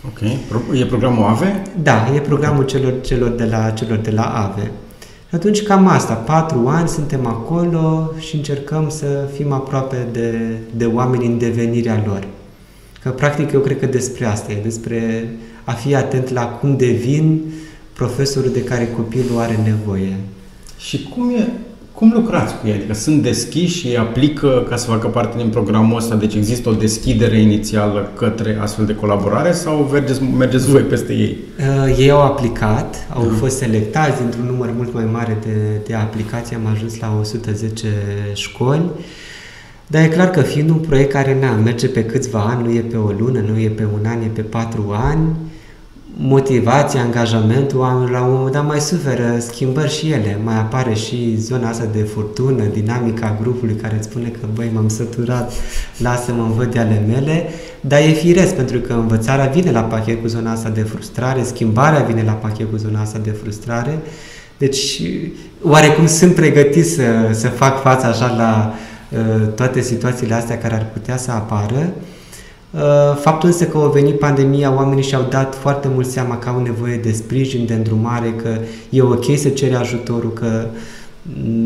Ok. 0.07 0.21
E 0.81 0.85
programul 0.85 1.25
AVE? 1.25 1.63
Da, 1.83 2.11
e 2.15 2.19
programul 2.19 2.65
celor, 2.65 2.95
celor, 3.01 3.29
de, 3.29 3.45
la, 3.45 3.71
celor 3.71 3.99
de 3.99 4.11
la 4.11 4.23
AVE. 4.23 4.71
Atunci 5.31 5.63
cam 5.63 5.87
asta, 5.87 6.15
patru 6.15 6.67
ani 6.67 6.89
suntem 6.89 7.27
acolo 7.27 8.13
și 8.19 8.37
încercăm 8.37 8.89
să 8.89 9.29
fim 9.35 9.53
aproape 9.53 10.07
de, 10.13 10.59
de 10.77 10.85
oameni 10.85 11.27
în 11.27 11.39
devenirea 11.39 12.03
lor. 12.07 12.27
Că 13.03 13.11
practic 13.11 13.53
eu 13.53 13.61
cred 13.61 13.79
că 13.79 13.87
despre 13.87 14.25
asta 14.25 14.53
e, 14.53 14.61
despre 14.63 15.29
a 15.67 15.73
fi 15.73 15.95
atent 15.95 16.29
la 16.33 16.45
cum 16.45 16.77
devin 16.77 17.41
profesorul 17.93 18.51
de 18.53 18.65
care 18.65 18.89
copilul 18.97 19.39
are 19.39 19.59
nevoie. 19.65 20.17
Și 20.79 21.09
cum 21.15 21.31
e 21.31 21.49
cum 21.93 22.13
lucrați 22.15 22.55
cu 22.55 22.67
ei? 22.67 22.73
Adică 22.73 22.95
sunt 22.95 23.23
deschiși 23.23 23.79
și 23.79 23.97
aplică 23.97 24.67
ca 24.69 24.77
să 24.77 24.87
facă 24.87 25.07
parte 25.07 25.37
din 25.37 25.49
programul 25.49 25.97
ăsta? 25.97 26.15
Deci 26.15 26.35
există 26.35 26.69
o 26.69 26.73
deschidere 26.73 27.41
inițială 27.41 28.11
către 28.17 28.59
astfel 28.61 28.87
de 28.87 28.95
colaborare 28.95 29.53
sau 29.53 29.89
mergeți, 29.93 30.23
mergeți 30.23 30.71
voi 30.71 30.81
peste 30.81 31.13
ei? 31.13 31.37
Uh, 31.59 31.99
ei 31.99 32.11
au 32.11 32.23
aplicat, 32.23 33.07
au 33.15 33.25
uh-huh. 33.25 33.39
fost 33.39 33.57
selectați 33.57 34.21
dintr-un 34.21 34.47
număr 34.47 34.71
mult 34.77 34.95
mai 34.95 35.09
mare 35.13 35.39
de, 35.45 35.81
de 35.87 35.95
aplicații, 35.95 36.57
am 36.57 36.67
ajuns 36.67 36.99
la 36.99 37.17
110 37.21 37.87
școli. 38.33 38.91
Dar 39.87 40.03
e 40.03 40.09
clar 40.09 40.31
că 40.31 40.41
fiind 40.41 40.71
un 40.71 40.79
proiect 40.79 41.13
care 41.13 41.39
na, 41.41 41.53
merge 41.53 41.89
pe 41.89 42.05
câțiva 42.05 42.41
ani, 42.41 42.67
nu 42.67 42.75
e 42.75 42.81
pe 42.81 42.97
o 42.97 43.11
lună, 43.19 43.41
nu 43.41 43.59
e 43.59 43.69
pe 43.69 43.87
un 43.95 44.07
an, 44.07 44.23
e 44.23 44.31
pe 44.33 44.41
patru 44.41 44.95
ani, 44.95 45.29
motivația, 46.19 47.01
angajamentul, 47.01 48.09
la 48.13 48.23
un 48.23 48.33
moment 48.33 48.53
dat 48.53 48.67
mai 48.67 48.81
suferă 48.81 49.37
schimbări 49.39 49.93
și 49.93 50.11
ele. 50.11 50.39
Mai 50.45 50.55
apare 50.55 50.95
și 50.95 51.37
zona 51.39 51.69
asta 51.69 51.85
de 51.93 52.03
furtună, 52.03 52.65
dinamica 52.73 53.39
grupului 53.41 53.75
care 53.75 53.95
îți 53.97 54.09
spune 54.09 54.29
că, 54.29 54.47
băi, 54.55 54.71
m-am 54.75 54.89
săturat, 54.89 55.53
lasă-mă 55.99 56.43
învăț 56.43 56.73
de 56.73 56.79
ale 56.79 57.05
mele, 57.09 57.49
dar 57.81 58.01
e 58.01 58.13
firesc 58.13 58.55
pentru 58.55 58.79
că 58.79 58.93
învățarea 58.93 59.47
vine 59.47 59.71
la 59.71 59.83
pachet 59.83 60.21
cu 60.21 60.27
zona 60.27 60.53
asta 60.53 60.69
de 60.69 60.83
frustrare, 60.83 61.43
schimbarea 61.43 62.01
vine 62.01 62.23
la 62.23 62.33
pachet 62.33 62.71
cu 62.71 62.77
zona 62.77 63.01
asta 63.01 63.19
de 63.19 63.31
frustrare, 63.31 63.99
deci 64.59 65.03
oarecum 65.63 66.07
sunt 66.07 66.35
pregătit 66.35 66.87
să, 66.87 67.03
să 67.33 67.49
fac 67.49 67.81
față 67.81 68.07
așa 68.07 68.35
la 68.37 68.75
uh, 69.11 69.49
toate 69.55 69.81
situațiile 69.81 70.35
astea 70.35 70.59
care 70.59 70.75
ar 70.75 70.87
putea 70.93 71.17
să 71.17 71.31
apară, 71.31 71.77
Uh, 71.79 72.16
faptul 73.21 73.49
însă 73.49 73.65
că 73.65 73.79
a 73.79 73.89
venit 73.89 74.19
pandemia, 74.19 74.75
oamenii 74.75 75.03
și-au 75.03 75.27
dat 75.31 75.55
foarte 75.55 75.89
mult 75.95 76.07
seama 76.07 76.39
că 76.39 76.49
au 76.49 76.63
nevoie 76.63 76.97
de 76.97 77.13
sprijin, 77.13 77.67
de 77.67 77.75
îndrumare, 77.75 78.35
că 78.43 78.59
e 78.91 79.03
ok 79.03 79.25
să 79.37 79.49
cere 79.49 79.75
ajutorul, 79.75 80.33
că 80.33 80.67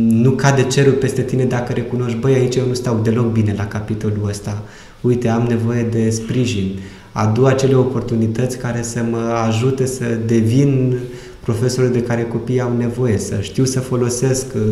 nu 0.08 0.30
cade 0.30 0.62
cerul 0.62 0.92
peste 0.92 1.22
tine 1.22 1.44
dacă 1.44 1.72
recunoști, 1.72 2.18
băi, 2.18 2.34
aici 2.34 2.56
eu 2.56 2.66
nu 2.66 2.74
stau 2.74 3.00
deloc 3.02 3.32
bine 3.32 3.54
la 3.56 3.66
capitolul 3.66 4.26
ăsta. 4.28 4.62
Uite, 5.00 5.28
am 5.28 5.42
nevoie 5.42 5.82
de 5.82 6.11
sprijin. 6.11 6.78
Adu 7.12 7.46
acele 7.46 7.74
oportunități 7.74 8.58
care 8.58 8.82
să 8.82 9.04
mă 9.11 9.44
ajute 9.46 9.86
să 9.86 10.04
devin 10.26 10.98
profesorul 11.40 11.90
de 11.90 12.02
care 12.02 12.24
copiii 12.24 12.61
au 12.61 12.76
nevoie, 12.76 13.18
să 13.18 13.38
știu 13.40 13.64
să 13.64 13.80
folosesc 13.80 14.46
uh, 14.54 14.62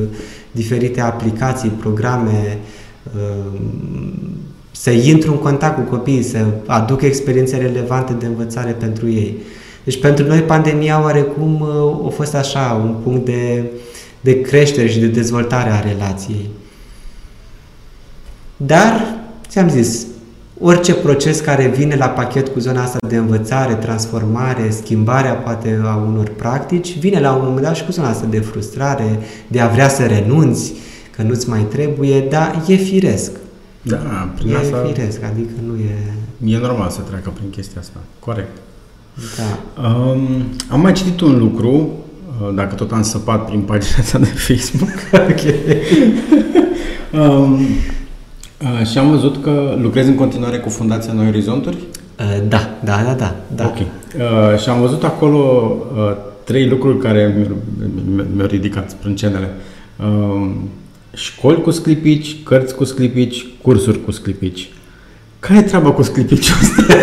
diferite 0.51 1.01
aplicații, 1.01 1.68
programe, 1.68 2.59
uh, 3.16 3.61
să 4.81 4.91
intru 4.91 5.31
în 5.31 5.39
contact 5.39 5.74
cu 5.76 5.91
copiii, 5.97 6.22
să 6.22 6.47
aduc 6.66 7.03
experiențe 7.03 7.57
relevante 7.57 8.12
de 8.12 8.26
învățare 8.26 8.70
pentru 8.70 9.09
ei. 9.09 9.37
Deci 9.85 10.01
pentru 10.01 10.26
noi 10.26 10.41
pandemia 10.41 11.03
oarecum 11.03 11.61
uh, 11.61 12.07
a 12.07 12.09
fost 12.09 12.35
așa, 12.35 12.81
un 12.85 12.95
punct 13.03 13.24
de, 13.24 13.62
de 14.20 14.41
creștere 14.41 14.89
și 14.89 14.99
de 14.99 15.07
dezvoltare 15.07 15.70
a 15.70 15.81
relației. 15.81 16.49
Dar, 18.57 19.16
ți-am 19.49 19.68
zis, 19.68 20.07
orice 20.61 20.95
proces 20.95 21.41
care 21.41 21.66
vine 21.66 21.97
la 21.97 22.09
pachet 22.09 22.49
cu 22.49 22.59
zona 22.59 22.83
asta 22.83 22.99
de 23.09 23.16
învățare, 23.16 23.74
transformare, 23.74 24.70
schimbarea 24.70 25.33
poate 25.33 25.81
a 25.85 25.95
unor 25.95 26.29
practici, 26.37 26.99
vine 26.99 27.20
la 27.20 27.33
un 27.33 27.45
moment 27.45 27.66
dat 27.66 27.76
și 27.76 27.85
cu 27.85 27.93
zona 27.93 28.09
asta 28.09 28.26
de 28.31 28.41
frustrare, 28.41 29.18
de 29.47 29.61
a 29.61 29.68
vrea 29.68 29.89
să 29.89 30.07
renunți, 30.07 30.72
că 31.16 31.22
nu-ți 31.22 31.49
mai 31.49 31.66
trebuie, 31.70 32.20
dar 32.20 32.64
e 32.66 32.74
firesc. 32.74 33.31
Da, 33.89 34.30
prin 34.34 34.51
e 34.51 34.57
asta... 34.57 34.76
firesc, 34.93 35.22
adică 35.22 35.51
nu 35.66 35.74
e... 35.76 36.12
E 36.45 36.59
normal 36.59 36.91
să 36.91 37.01
treacă 37.01 37.30
prin 37.34 37.51
chestia 37.51 37.80
asta, 37.80 37.99
corect. 38.18 38.57
Da. 39.36 39.82
Um, 39.89 40.20
am 40.68 40.80
mai 40.80 40.93
citit 40.93 41.20
un 41.20 41.39
lucru, 41.39 41.91
uh, 42.41 42.55
dacă 42.55 42.74
tot 42.74 42.93
am 42.93 43.03
săpat 43.03 43.47
prin 43.47 43.61
pagina 43.61 43.99
ta 44.12 44.18
de 44.18 44.24
Facebook. 44.24 44.91
ok. 45.32 45.43
um, 47.20 47.53
uh, 47.53 48.86
și 48.86 48.99
am 48.99 49.11
văzut 49.11 49.43
că 49.43 49.76
lucrezi 49.80 50.09
în 50.09 50.14
continuare 50.14 50.59
cu 50.59 50.68
Fundația 50.68 51.12
Noi 51.12 51.26
Orizonturi? 51.26 51.76
Uh, 51.76 52.49
da, 52.49 52.70
da, 52.84 53.03
da, 53.05 53.12
da. 53.12 53.34
da. 53.55 53.66
Ok. 53.66 53.76
Uh, 53.76 54.59
și 54.59 54.68
am 54.68 54.80
văzut 54.80 55.05
acolo 55.05 55.76
uh, 55.95 56.16
trei 56.45 56.68
lucruri 56.68 56.99
care 56.99 57.34
mi-au, 57.36 57.57
mi-au 58.34 58.47
ridicat 58.47 58.91
sprâncenele. 58.91 59.51
Uh, 59.97 60.51
școli 61.14 61.62
cu 61.62 61.70
sclipici, 61.70 62.42
cărți 62.42 62.74
cu 62.74 62.84
sclipici, 62.84 63.46
cursuri 63.62 64.04
cu 64.04 64.11
sclipici. 64.11 64.72
Care 65.38 65.59
e 65.59 65.62
treaba 65.62 65.92
cu 65.92 66.02
sclipiciul 66.02 66.56
ăsta? 66.62 66.94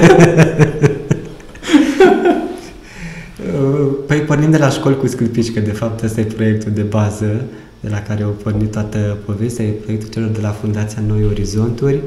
păi 4.07 4.17
pornim 4.17 4.51
de 4.51 4.57
la 4.57 4.69
școli 4.69 4.97
cu 4.97 5.07
sclipici, 5.07 5.53
că 5.53 5.59
de 5.59 5.71
fapt 5.71 6.03
ăsta 6.03 6.19
e 6.19 6.23
proiectul 6.23 6.71
de 6.71 6.81
bază 6.81 7.45
de 7.79 7.89
la 7.89 8.01
care 8.01 8.23
au 8.23 8.29
pornit 8.29 8.71
toată 8.71 9.17
povestea, 9.25 9.65
e 9.65 9.69
proiectul 9.69 10.09
celor 10.09 10.29
de 10.29 10.41
la 10.41 10.49
Fundația 10.49 11.01
Noi 11.07 11.25
Orizonturi, 11.25 11.99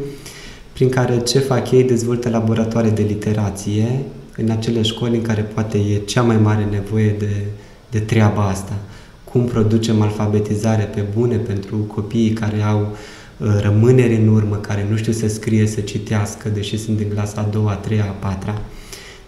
prin 0.72 0.88
care 0.88 1.18
ce 1.18 1.38
fac 1.38 1.70
ei 1.70 1.82
dezvoltă 1.84 2.28
laboratoare 2.28 2.88
de 2.88 3.02
literație 3.02 3.98
în 4.36 4.50
acele 4.50 4.82
școli 4.82 5.16
în 5.16 5.22
care 5.22 5.40
poate 5.40 5.78
e 5.78 5.96
cea 5.96 6.22
mai 6.22 6.36
mare 6.36 6.68
nevoie 6.70 7.14
de, 7.18 7.30
de 7.90 7.98
treaba 7.98 8.48
asta. 8.48 8.72
Cum 9.32 9.44
producem 9.44 10.02
alfabetizare 10.02 10.82
pe 10.94 11.04
bune 11.14 11.36
pentru 11.36 11.76
copiii 11.76 12.30
care 12.30 12.62
au 12.62 12.96
uh, 13.38 13.48
rămânere 13.60 14.16
în 14.16 14.28
urmă, 14.28 14.56
care 14.56 14.86
nu 14.90 14.96
știu 14.96 15.12
să 15.12 15.28
scrie, 15.28 15.66
să 15.66 15.80
citească, 15.80 16.48
deși 16.48 16.78
sunt 16.78 16.96
din 16.96 17.08
clasa 17.14 17.40
a 17.40 17.48
doua, 17.50 17.70
a 17.70 17.74
treia, 17.74 18.04
a 18.04 18.26
patra. 18.26 18.60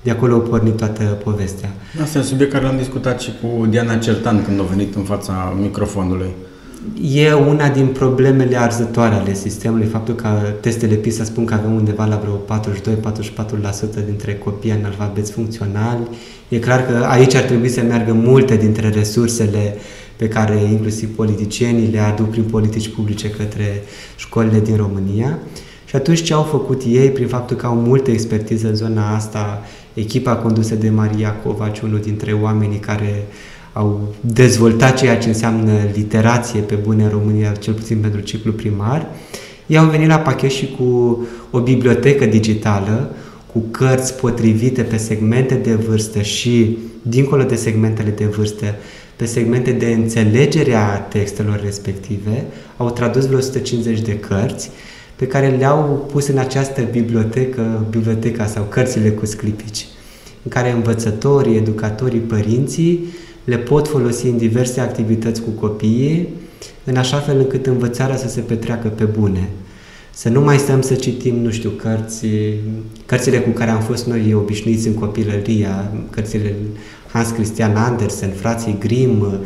De 0.02 0.10
acolo 0.10 0.34
a 0.34 0.38
pornit 0.38 0.76
toată 0.76 1.02
povestea. 1.02 1.70
Asta 2.02 2.18
e 2.18 2.20
un 2.20 2.26
subiect 2.26 2.52
care 2.52 2.64
l-am 2.64 2.76
discutat 2.76 3.20
și 3.20 3.30
cu 3.40 3.66
Diana 3.66 3.96
Certan 3.96 4.44
când 4.44 4.60
a 4.60 4.62
venit 4.62 4.94
în 4.94 5.02
fața 5.02 5.56
microfonului. 5.60 6.30
E 7.02 7.32
una 7.32 7.68
din 7.68 7.86
problemele 7.86 8.56
arzătoare 8.56 9.14
ale 9.14 9.34
sistemului, 9.34 9.86
faptul 9.86 10.14
că 10.14 10.28
testele 10.60 10.94
PISA 10.94 11.24
spun 11.24 11.44
că 11.44 11.54
avem 11.54 11.74
undeva 11.74 12.04
la 12.04 12.16
vreo 12.16 12.58
42-44% 14.02 14.04
dintre 14.06 14.34
copii 14.34 14.70
analfabeți 14.70 15.32
funcționali. 15.32 16.00
E 16.48 16.58
clar 16.58 16.86
că 16.86 17.06
aici 17.08 17.34
ar 17.34 17.42
trebui 17.42 17.68
să 17.68 17.82
meargă 17.82 18.12
multe 18.12 18.56
dintre 18.56 18.88
resursele 18.88 19.76
pe 20.16 20.28
care 20.28 20.62
inclusiv 20.70 21.14
politicienii 21.16 21.90
le 21.90 21.98
aduc 21.98 22.30
prin 22.30 22.42
politici 22.42 22.88
publice 22.88 23.30
către 23.30 23.82
școlile 24.16 24.60
din 24.60 24.76
România. 24.76 25.38
Și 25.84 25.96
atunci 25.96 26.22
ce 26.22 26.34
au 26.34 26.42
făcut 26.42 26.82
ei, 26.86 27.10
prin 27.10 27.26
faptul 27.26 27.56
că 27.56 27.66
au 27.66 27.74
multă 27.74 28.10
expertiză 28.10 28.68
în 28.68 28.74
zona 28.74 29.14
asta, 29.14 29.62
echipa 29.94 30.36
condusă 30.36 30.74
de 30.74 30.90
Maria 30.90 31.32
Covaci, 31.32 31.80
unul 31.80 32.00
dintre 32.00 32.32
oamenii 32.32 32.78
care 32.78 33.26
au 33.72 34.14
dezvoltat 34.20 34.98
ceea 34.98 35.18
ce 35.18 35.28
înseamnă 35.28 35.72
literație 35.94 36.60
pe 36.60 36.74
bune 36.74 37.02
în 37.02 37.10
România, 37.10 37.52
cel 37.52 37.72
puțin 37.72 37.98
pentru 37.98 38.20
ciclu 38.20 38.52
primar, 38.52 39.06
ei 39.66 39.78
au 39.78 39.86
venit 39.86 40.08
la 40.08 40.18
pachet 40.18 40.50
și 40.50 40.76
cu 40.78 41.18
o 41.50 41.60
bibliotecă 41.60 42.24
digitală, 42.24 43.10
cu 43.52 43.58
cărți 43.70 44.14
potrivite 44.14 44.82
pe 44.82 44.96
segmente 44.96 45.54
de 45.54 45.74
vârstă 45.74 46.20
și, 46.20 46.78
dincolo 47.02 47.42
de 47.42 47.54
segmentele 47.54 48.10
de 48.10 48.24
vârstă, 48.24 48.74
pe 49.16 49.24
segmente 49.24 49.70
de 49.70 49.86
înțelegere 49.86 50.74
a 50.74 50.98
textelor 50.98 51.60
respective, 51.62 52.44
au 52.76 52.90
tradus 52.90 53.26
vreo 53.26 53.38
150 53.38 54.00
de 54.00 54.18
cărți 54.18 54.70
pe 55.16 55.26
care 55.26 55.56
le-au 55.58 56.08
pus 56.12 56.26
în 56.26 56.38
această 56.38 56.82
bibliotecă, 56.90 57.86
biblioteca 57.90 58.46
sau 58.46 58.62
cărțile 58.62 59.10
cu 59.10 59.26
sclipici, 59.26 59.86
în 60.42 60.50
care 60.50 60.70
învățătorii, 60.70 61.56
educatorii, 61.56 62.20
părinții 62.20 63.04
le 63.44 63.56
pot 63.56 63.88
folosi 63.88 64.26
în 64.26 64.36
diverse 64.36 64.80
activități 64.80 65.42
cu 65.42 65.50
copiii, 65.50 66.28
în 66.84 66.96
așa 66.96 67.16
fel 67.16 67.38
încât 67.38 67.66
învățarea 67.66 68.16
să 68.16 68.28
se 68.28 68.40
petreacă 68.40 68.88
pe 68.88 69.04
bune. 69.04 69.48
Să 70.10 70.28
nu 70.28 70.40
mai 70.40 70.58
stăm 70.58 70.80
să 70.80 70.94
citim, 70.94 71.36
nu 71.36 71.50
știu, 71.50 71.70
cărți, 71.70 72.26
cărțile 73.06 73.38
cu 73.38 73.50
care 73.50 73.70
am 73.70 73.80
fost 73.80 74.06
noi 74.06 74.34
obișnuiți 74.34 74.86
în 74.86 74.94
copilăria, 74.94 75.92
cărțile 76.10 76.54
Hans 77.12 77.30
Christian 77.30 77.76
Andersen, 77.76 78.30
frații 78.30 78.76
Grimm, 78.78 79.38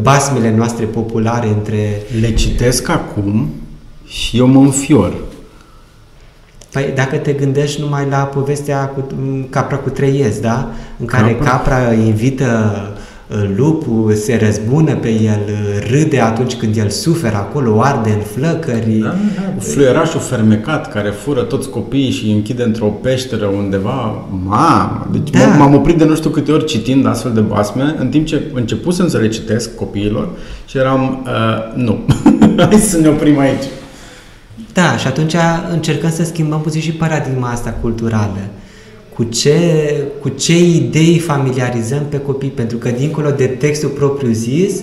basmele 0.00 0.56
noastre 0.56 0.84
populare 0.84 1.48
între... 1.48 2.02
Le 2.20 2.34
citesc 2.34 2.88
acum 2.88 3.50
și 4.06 4.38
eu 4.38 4.46
mă 4.46 4.60
înfior. 4.60 5.14
Păi 6.72 6.92
dacă 6.94 7.16
te 7.16 7.32
gândești 7.32 7.80
numai 7.80 8.06
la 8.08 8.16
povestea 8.16 8.86
cu 8.86 9.06
capra 9.50 9.76
cu 9.76 9.90
trei 9.90 10.18
iezi, 10.18 10.40
da? 10.40 10.70
În 10.98 11.06
care 11.06 11.34
capra, 11.34 11.50
capra 11.50 11.92
invită 11.92 12.72
lupul 13.56 14.14
se 14.14 14.40
răzbună 14.44 14.94
pe 14.94 15.08
el, 15.08 15.40
râde 15.90 16.20
atunci 16.20 16.54
când 16.54 16.76
el 16.76 16.88
suferă 16.88 17.36
acolo, 17.36 17.80
arde 17.80 18.10
în 18.10 18.20
flăcări. 18.20 18.98
Da, 19.02 19.06
da. 19.08 19.60
Fluierașul 19.60 20.20
fermecat 20.20 20.92
care 20.92 21.08
fură 21.08 21.40
toți 21.40 21.70
copiii 21.70 22.10
și 22.10 22.24
îi 22.24 22.32
închide 22.32 22.62
într-o 22.62 22.86
peșteră 22.86 23.46
undeva. 23.46 24.26
Mamă! 24.44 25.08
Deci 25.12 25.30
da. 25.30 25.46
m-am 25.46 25.74
oprit 25.74 25.98
de 25.98 26.04
nu 26.04 26.14
știu 26.14 26.30
câte 26.30 26.52
ori 26.52 26.64
citind 26.64 27.06
astfel 27.06 27.32
de 27.32 27.40
basme, 27.40 27.94
în 27.98 28.08
timp 28.08 28.26
ce 28.26 28.42
începusem 28.54 29.08
să 29.08 29.18
le 29.18 29.28
citesc 29.28 29.74
copiilor 29.74 30.28
și 30.66 30.78
eram, 30.78 31.26
uh, 31.26 31.82
nu, 31.84 31.98
hai 32.68 32.76
să 32.76 32.98
ne 32.98 33.08
oprim 33.08 33.38
aici. 33.38 33.64
Da, 34.72 34.96
și 34.96 35.06
atunci 35.06 35.34
încercăm 35.70 36.10
să 36.10 36.24
schimbăm 36.24 36.60
puțin 36.60 36.80
și 36.80 36.92
paradigma 36.92 37.48
asta 37.48 37.76
culturală 37.80 38.38
cu 39.14 39.22
ce, 39.22 39.58
cu 40.20 40.28
ce 40.28 40.58
idei 40.58 41.18
familiarizăm 41.18 42.06
pe 42.08 42.18
copii, 42.18 42.48
pentru 42.48 42.76
că 42.76 42.88
dincolo 42.88 43.30
de 43.30 43.46
textul 43.46 43.88
propriu-zis, 43.88 44.80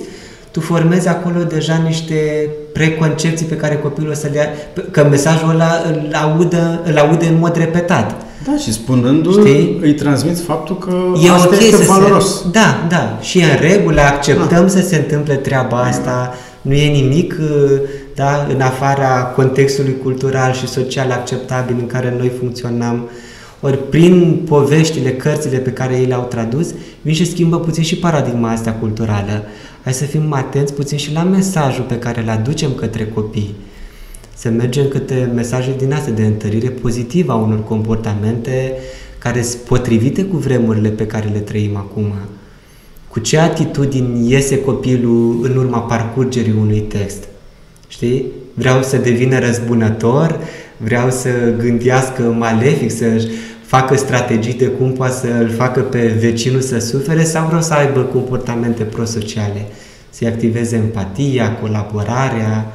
tu 0.52 0.60
formezi 0.60 1.08
acolo 1.08 1.44
deja 1.44 1.82
niște 1.88 2.50
preconcepții 2.74 3.46
pe 3.46 3.56
care 3.56 3.78
copilul 3.78 4.12
o 4.12 4.14
să 4.14 4.28
le 4.32 4.38
ia, 4.38 4.48
că 4.92 5.08
mesajul 5.10 5.50
ăla 5.50 5.82
îl 5.88 6.12
audă, 6.14 6.82
îl 6.86 6.98
aude 6.98 7.26
în 7.26 7.38
mod 7.40 7.58
repetat. 7.58 8.16
Da, 8.46 8.58
și 8.58 8.72
spunându-l, 8.72 9.40
Știi? 9.40 9.78
îi 9.82 9.94
transmiți 9.94 10.42
faptul 10.42 10.78
că 10.78 10.96
e 11.26 11.32
asta 11.32 11.48
okay 11.48 11.68
este 11.68 11.84
valoros. 11.84 12.38
Se, 12.38 12.46
da, 12.52 12.86
da. 12.90 13.18
Și 13.22 13.38
în 13.38 13.70
regulă 13.70 14.02
acceptăm 14.02 14.62
da. 14.62 14.68
să 14.68 14.82
se 14.82 14.96
întâmple 14.96 15.36
treaba 15.36 15.78
asta. 15.78 16.34
Nu 16.62 16.74
e 16.74 16.92
nimic 16.92 17.36
da, 18.16 18.48
în 18.54 18.62
afara 18.62 19.24
contextului 19.36 19.98
cultural 20.04 20.54
și 20.54 20.68
social 20.68 21.12
acceptabil 21.12 21.76
în 21.80 21.88
care 21.88 22.14
noi 22.18 22.32
funcționăm. 22.40 23.10
Ori 23.62 23.90
prin 23.90 24.42
poveștile, 24.46 25.12
cărțile 25.12 25.58
pe 25.58 25.72
care 25.72 25.98
ei 25.98 26.06
le-au 26.06 26.24
tradus, 26.24 26.74
vin 27.02 27.14
și 27.14 27.26
schimbă 27.26 27.60
puțin 27.60 27.84
și 27.84 27.98
paradigma 27.98 28.52
asta 28.52 28.72
culturală. 28.72 29.44
Hai 29.84 29.94
să 29.94 30.04
fim 30.04 30.34
atenți 30.34 30.74
puțin 30.74 30.98
și 30.98 31.14
la 31.14 31.24
mesajul 31.24 31.84
pe 31.84 32.00
care 32.00 32.22
îl 32.22 32.30
aducem 32.30 32.72
către 32.74 33.06
copii. 33.06 33.56
Să 34.36 34.50
mergem 34.50 34.88
către 34.88 35.32
mesaje 35.36 35.76
din 35.78 35.94
astea 35.94 36.14
de 36.14 36.26
întărire 36.26 36.70
pozitivă 36.70 37.32
a 37.32 37.36
unor 37.36 37.64
comportamente 37.64 38.74
care 39.18 39.42
sunt 39.42 39.62
potrivite 39.62 40.24
cu 40.24 40.38
vremurile 40.38 40.90
pe 40.90 41.06
care 41.06 41.30
le 41.34 41.40
trăim 41.40 41.76
acum. 41.76 42.14
Cu 43.08 43.20
ce 43.20 43.38
atitudini 43.38 44.32
iese 44.32 44.62
copilul 44.62 45.40
în 45.44 45.56
urma 45.58 45.80
parcurgerii 45.80 46.56
unui 46.60 46.80
text? 46.80 47.24
Știi? 47.88 48.26
Vreau 48.54 48.84
să 48.84 48.98
devină 48.98 49.40
răzbunător, 49.40 50.40
vreau 50.78 51.10
să 51.10 51.30
gândească 51.58 52.22
malefic, 52.22 52.92
să 52.92 53.06
facă 53.70 53.96
strategii 53.96 54.54
de 54.54 54.68
cum 54.68 54.92
poate 54.92 55.14
să 55.14 55.28
îl 55.42 55.50
facă 55.50 55.82
pe 55.82 56.08
vecinul 56.08 56.62
să 56.62 56.80
sufere 56.80 57.24
sau 57.24 57.46
vreau 57.46 57.62
să 57.62 57.74
aibă 57.74 58.02
comportamente 58.02 58.84
prosociale, 58.84 59.66
să-i 60.10 60.28
activeze 60.28 60.76
empatia, 60.76 61.56
colaborarea 61.56 62.66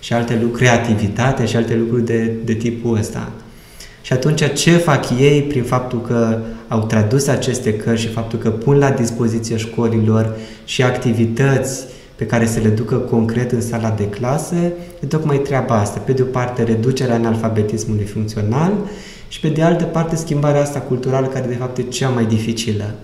și 0.00 0.12
alte 0.12 0.38
lucruri, 0.40 0.62
creativitatea 0.62 1.44
și 1.44 1.56
alte 1.56 1.74
lucruri 1.74 2.04
de, 2.04 2.32
de 2.44 2.52
tipul 2.52 2.98
ăsta. 2.98 3.32
Și 4.00 4.12
atunci 4.12 4.52
ce 4.52 4.70
fac 4.70 5.10
ei 5.20 5.42
prin 5.42 5.62
faptul 5.62 6.00
că 6.00 6.38
au 6.68 6.82
tradus 6.82 7.26
aceste 7.26 7.74
cărți 7.74 8.02
și 8.02 8.08
faptul 8.08 8.38
că 8.38 8.50
pun 8.50 8.78
la 8.78 8.90
dispoziție 8.90 9.56
școlilor 9.56 10.36
și 10.64 10.82
activități 10.82 11.84
pe 12.16 12.26
care 12.26 12.46
să 12.46 12.60
le 12.62 12.68
ducă 12.68 12.94
concret 12.96 13.52
în 13.52 13.60
sala 13.60 13.90
de 13.90 14.08
clasă, 14.08 14.54
e 15.00 15.06
tocmai 15.06 15.38
treaba 15.38 15.74
asta. 15.74 16.00
Pe 16.00 16.12
de 16.12 16.22
o 16.22 16.24
parte, 16.24 16.62
reducerea 16.62 17.14
analfabetismului 17.14 18.04
funcțional 18.04 18.72
și 19.30 19.40
pe 19.40 19.48
de 19.48 19.62
altă 19.62 19.84
parte, 19.84 20.16
schimbarea 20.16 20.60
asta 20.60 20.78
culturală, 20.78 21.26
care 21.26 21.46
de 21.48 21.54
fapt 21.54 21.78
e 21.78 21.82
cea 21.82 22.08
mai 22.08 22.24
dificilă. 22.24 22.94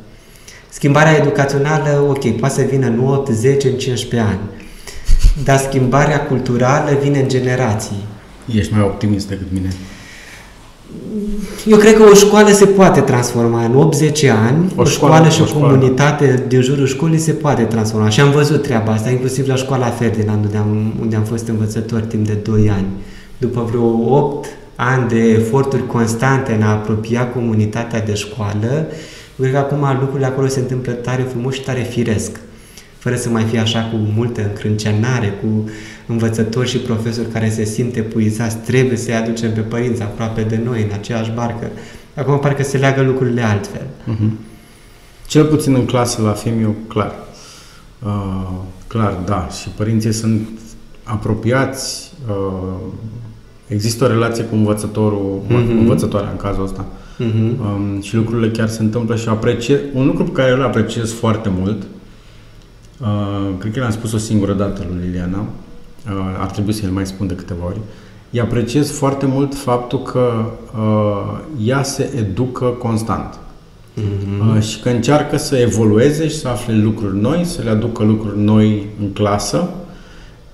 Schimbarea 0.69 1.17
educațională, 1.17 2.07
ok, 2.09 2.39
poate 2.39 2.55
să 2.55 2.67
vină 2.71 2.87
în 2.87 3.09
8, 3.09 3.31
10, 3.33 3.69
în 3.69 3.75
15 3.79 4.31
ani, 4.31 4.41
dar 5.45 5.59
schimbarea 5.59 6.27
culturală 6.27 6.99
vine 7.03 7.21
în 7.21 7.29
generații. 7.29 8.05
Ești 8.55 8.73
mai 8.73 8.83
optimist 8.83 9.29
decât 9.29 9.47
mine. 9.53 9.69
Eu 11.67 11.79
cred 11.79 11.97
că 11.97 12.03
o 12.03 12.15
școală 12.15 12.49
se 12.49 12.67
poate 12.67 13.01
transforma 13.01 13.65
în 13.65 13.77
80 13.77 14.25
ani, 14.25 14.73
o, 14.77 14.81
o 14.81 14.85
școală, 14.85 15.15
școală 15.15 15.29
și 15.29 15.43
o, 15.43 15.45
școală. 15.45 15.67
comunitate 15.67 16.45
din 16.49 16.61
jurul 16.61 16.87
școlii 16.87 17.19
se 17.19 17.33
poate 17.33 17.63
transforma. 17.63 18.09
Și 18.09 18.21
am 18.21 18.31
văzut 18.31 18.63
treaba 18.63 18.93
asta, 18.93 19.11
inclusiv 19.11 19.49
la 19.49 19.55
școala 19.55 19.87
Ferdinand, 19.87 20.45
unde 20.45 20.57
am, 20.57 20.95
unde 21.01 21.17
am 21.17 21.23
fost 21.23 21.49
învățător 21.49 22.01
timp 22.01 22.27
de 22.27 22.33
2 22.33 22.71
ani. 22.71 22.87
După 23.39 23.67
vreo 23.71 24.17
8 24.17 24.47
ani 24.77 25.09
de 25.09 25.21
eforturi 25.21 25.87
constante 25.87 26.53
în 26.53 26.63
a 26.63 26.71
apropia 26.71 27.29
comunitatea 27.29 28.01
de 28.01 28.15
școală, 28.15 28.87
cred 29.39 29.53
că 29.53 29.59
acum 29.59 29.99
lucrurile 30.01 30.27
acolo 30.27 30.47
se 30.47 30.61
întâmplă 30.61 30.93
tare 30.93 31.23
frumos 31.23 31.55
și 31.55 31.61
tare 31.63 31.83
firesc 31.83 32.41
fără 33.07 33.19
să 33.19 33.29
mai 33.29 33.45
fie 33.45 33.59
așa 33.59 33.89
cu 33.91 33.97
multă 33.97 34.43
încrâncenare, 34.43 35.29
cu 35.41 35.71
învățători 36.07 36.69
și 36.69 36.79
profesori 36.79 37.29
care 37.29 37.51
se 37.51 37.65
simt 37.65 37.97
epuizați, 37.97 38.57
trebuie 38.57 38.97
să-i 38.97 39.15
aducem 39.15 39.53
pe 39.53 39.61
părinți 39.61 40.03
aproape 40.03 40.43
de 40.43 40.61
noi, 40.65 40.83
în 40.83 40.91
aceeași 40.93 41.31
barcă. 41.31 41.71
Acum 42.15 42.39
parcă 42.39 42.63
se 42.63 42.79
leagă 42.79 43.03
lucrurile 43.03 43.43
altfel. 43.43 43.87
Uh-huh. 44.13 44.31
Cel 45.27 45.45
puțin 45.45 45.75
în 45.75 45.85
clasă 45.85 46.23
la 46.23 46.33
FEMIU, 46.33 46.77
clar. 46.89 47.15
Uh, 48.05 48.51
clar, 48.87 49.13
da. 49.13 49.49
Și 49.61 49.69
părinții 49.69 50.13
sunt 50.13 50.49
apropiați, 51.03 52.13
uh, 52.29 52.93
există 53.67 54.05
o 54.05 54.09
relație 54.09 54.45
cu 54.45 54.55
învățătorul, 54.55 55.41
uh-huh. 55.47 55.79
învățătoarea 55.79 56.31
în 56.31 56.37
cazul 56.37 56.65
ăsta. 56.65 56.85
Uh-huh. 56.85 57.59
Um, 57.61 58.01
și 58.01 58.15
lucrurile 58.15 58.51
chiar 58.51 58.69
se 58.69 58.83
întâmplă 58.83 59.17
și 59.17 59.29
apreciez, 59.29 59.79
un 59.95 60.07
lucru 60.07 60.25
pe 60.25 60.31
care 60.31 60.51
eu 60.51 60.57
îl 60.57 60.65
apreciez 60.65 61.13
foarte 61.13 61.51
mult 61.61 61.83
Uh, 63.01 63.55
cred 63.59 63.73
că 63.73 63.81
l-am 63.81 63.91
spus 63.91 64.13
o 64.13 64.19
singură 64.19 64.53
dată 64.53 64.87
lui 64.89 65.05
Liliana, 65.05 65.39
uh, 65.39 66.13
ar 66.39 66.51
trebui 66.51 66.73
să-l 66.73 66.91
mai 66.91 67.07
spun 67.07 67.27
de 67.27 67.35
câteva 67.35 67.65
ori. 67.67 67.81
Îi 68.31 68.41
apreciez 68.41 68.91
foarte 68.91 69.27
mult 69.27 69.55
faptul 69.55 70.03
că 70.03 70.45
uh, 70.79 71.39
ea 71.65 71.83
se 71.83 72.11
educă 72.17 72.65
constant. 72.65 73.39
mm-hmm. 73.97 74.61
și 74.61 74.81
că 74.81 74.89
încearcă 74.89 75.37
să 75.37 75.57
evolueze 75.57 76.29
și 76.29 76.37
să 76.37 76.49
afle 76.49 76.75
lucruri 76.75 77.21
noi, 77.21 77.45
să 77.45 77.63
le 77.63 77.71
aducă 77.71 78.05
lucruri 78.05 78.41
noi 78.41 78.87
în 79.01 79.13
clasă, 79.13 79.69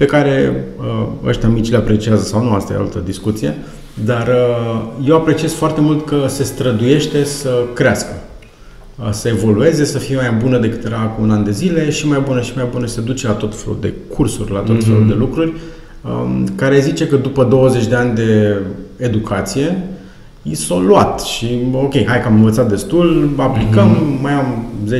pe 0.02 0.08
care 0.08 0.64
uh, 0.78 1.08
ăștia 1.26 1.48
mici 1.48 1.70
le 1.70 1.76
apreciază 1.76 2.22
sau 2.22 2.42
nu, 2.42 2.50
asta 2.50 2.72
e 2.72 2.76
altă 2.76 3.02
discuție, 3.04 3.56
dar 4.04 4.28
uh, 4.28 5.08
eu 5.08 5.16
apreciez 5.16 5.52
foarte 5.52 5.80
mult 5.80 6.06
că 6.06 6.24
se 6.28 6.42
străduiește 6.42 7.24
să 7.24 7.64
crească, 7.74 8.12
să 9.10 9.28
evolueze, 9.28 9.84
să 9.84 9.98
fie 9.98 10.16
mai 10.16 10.30
bună 10.42 10.58
decât 10.58 10.84
era 10.84 10.98
cu 10.98 11.22
un 11.22 11.30
an 11.30 11.44
de 11.44 11.50
zile 11.50 11.90
și 11.90 12.08
mai 12.08 12.20
bună 12.20 12.40
și 12.40 12.52
mai 12.56 12.68
bună 12.72 12.86
se 12.86 13.00
duce 13.00 13.26
la 13.26 13.32
tot 13.32 13.54
felul 13.54 13.76
de 13.80 13.92
cursuri, 14.08 14.52
la 14.52 14.58
tot 14.58 14.76
mm-hmm. 14.76 14.86
felul 14.86 15.06
de 15.06 15.14
lucruri, 15.14 15.52
um, 16.02 16.48
care 16.56 16.80
zice 16.80 17.06
că 17.06 17.16
după 17.16 17.44
20 17.44 17.86
de 17.86 17.94
ani 17.94 18.14
de 18.14 18.56
educație, 18.96 19.82
i 20.42 20.54
s-a 20.54 20.76
luat 20.76 21.20
și 21.20 21.58
ok, 21.72 22.04
hai 22.06 22.20
că 22.20 22.26
am 22.26 22.34
învățat 22.34 22.68
destul, 22.68 23.34
aplicăm, 23.36 23.96
mm-hmm. 23.96 24.22
mai 24.22 24.32
am 24.32 24.64
10-15 24.88 24.90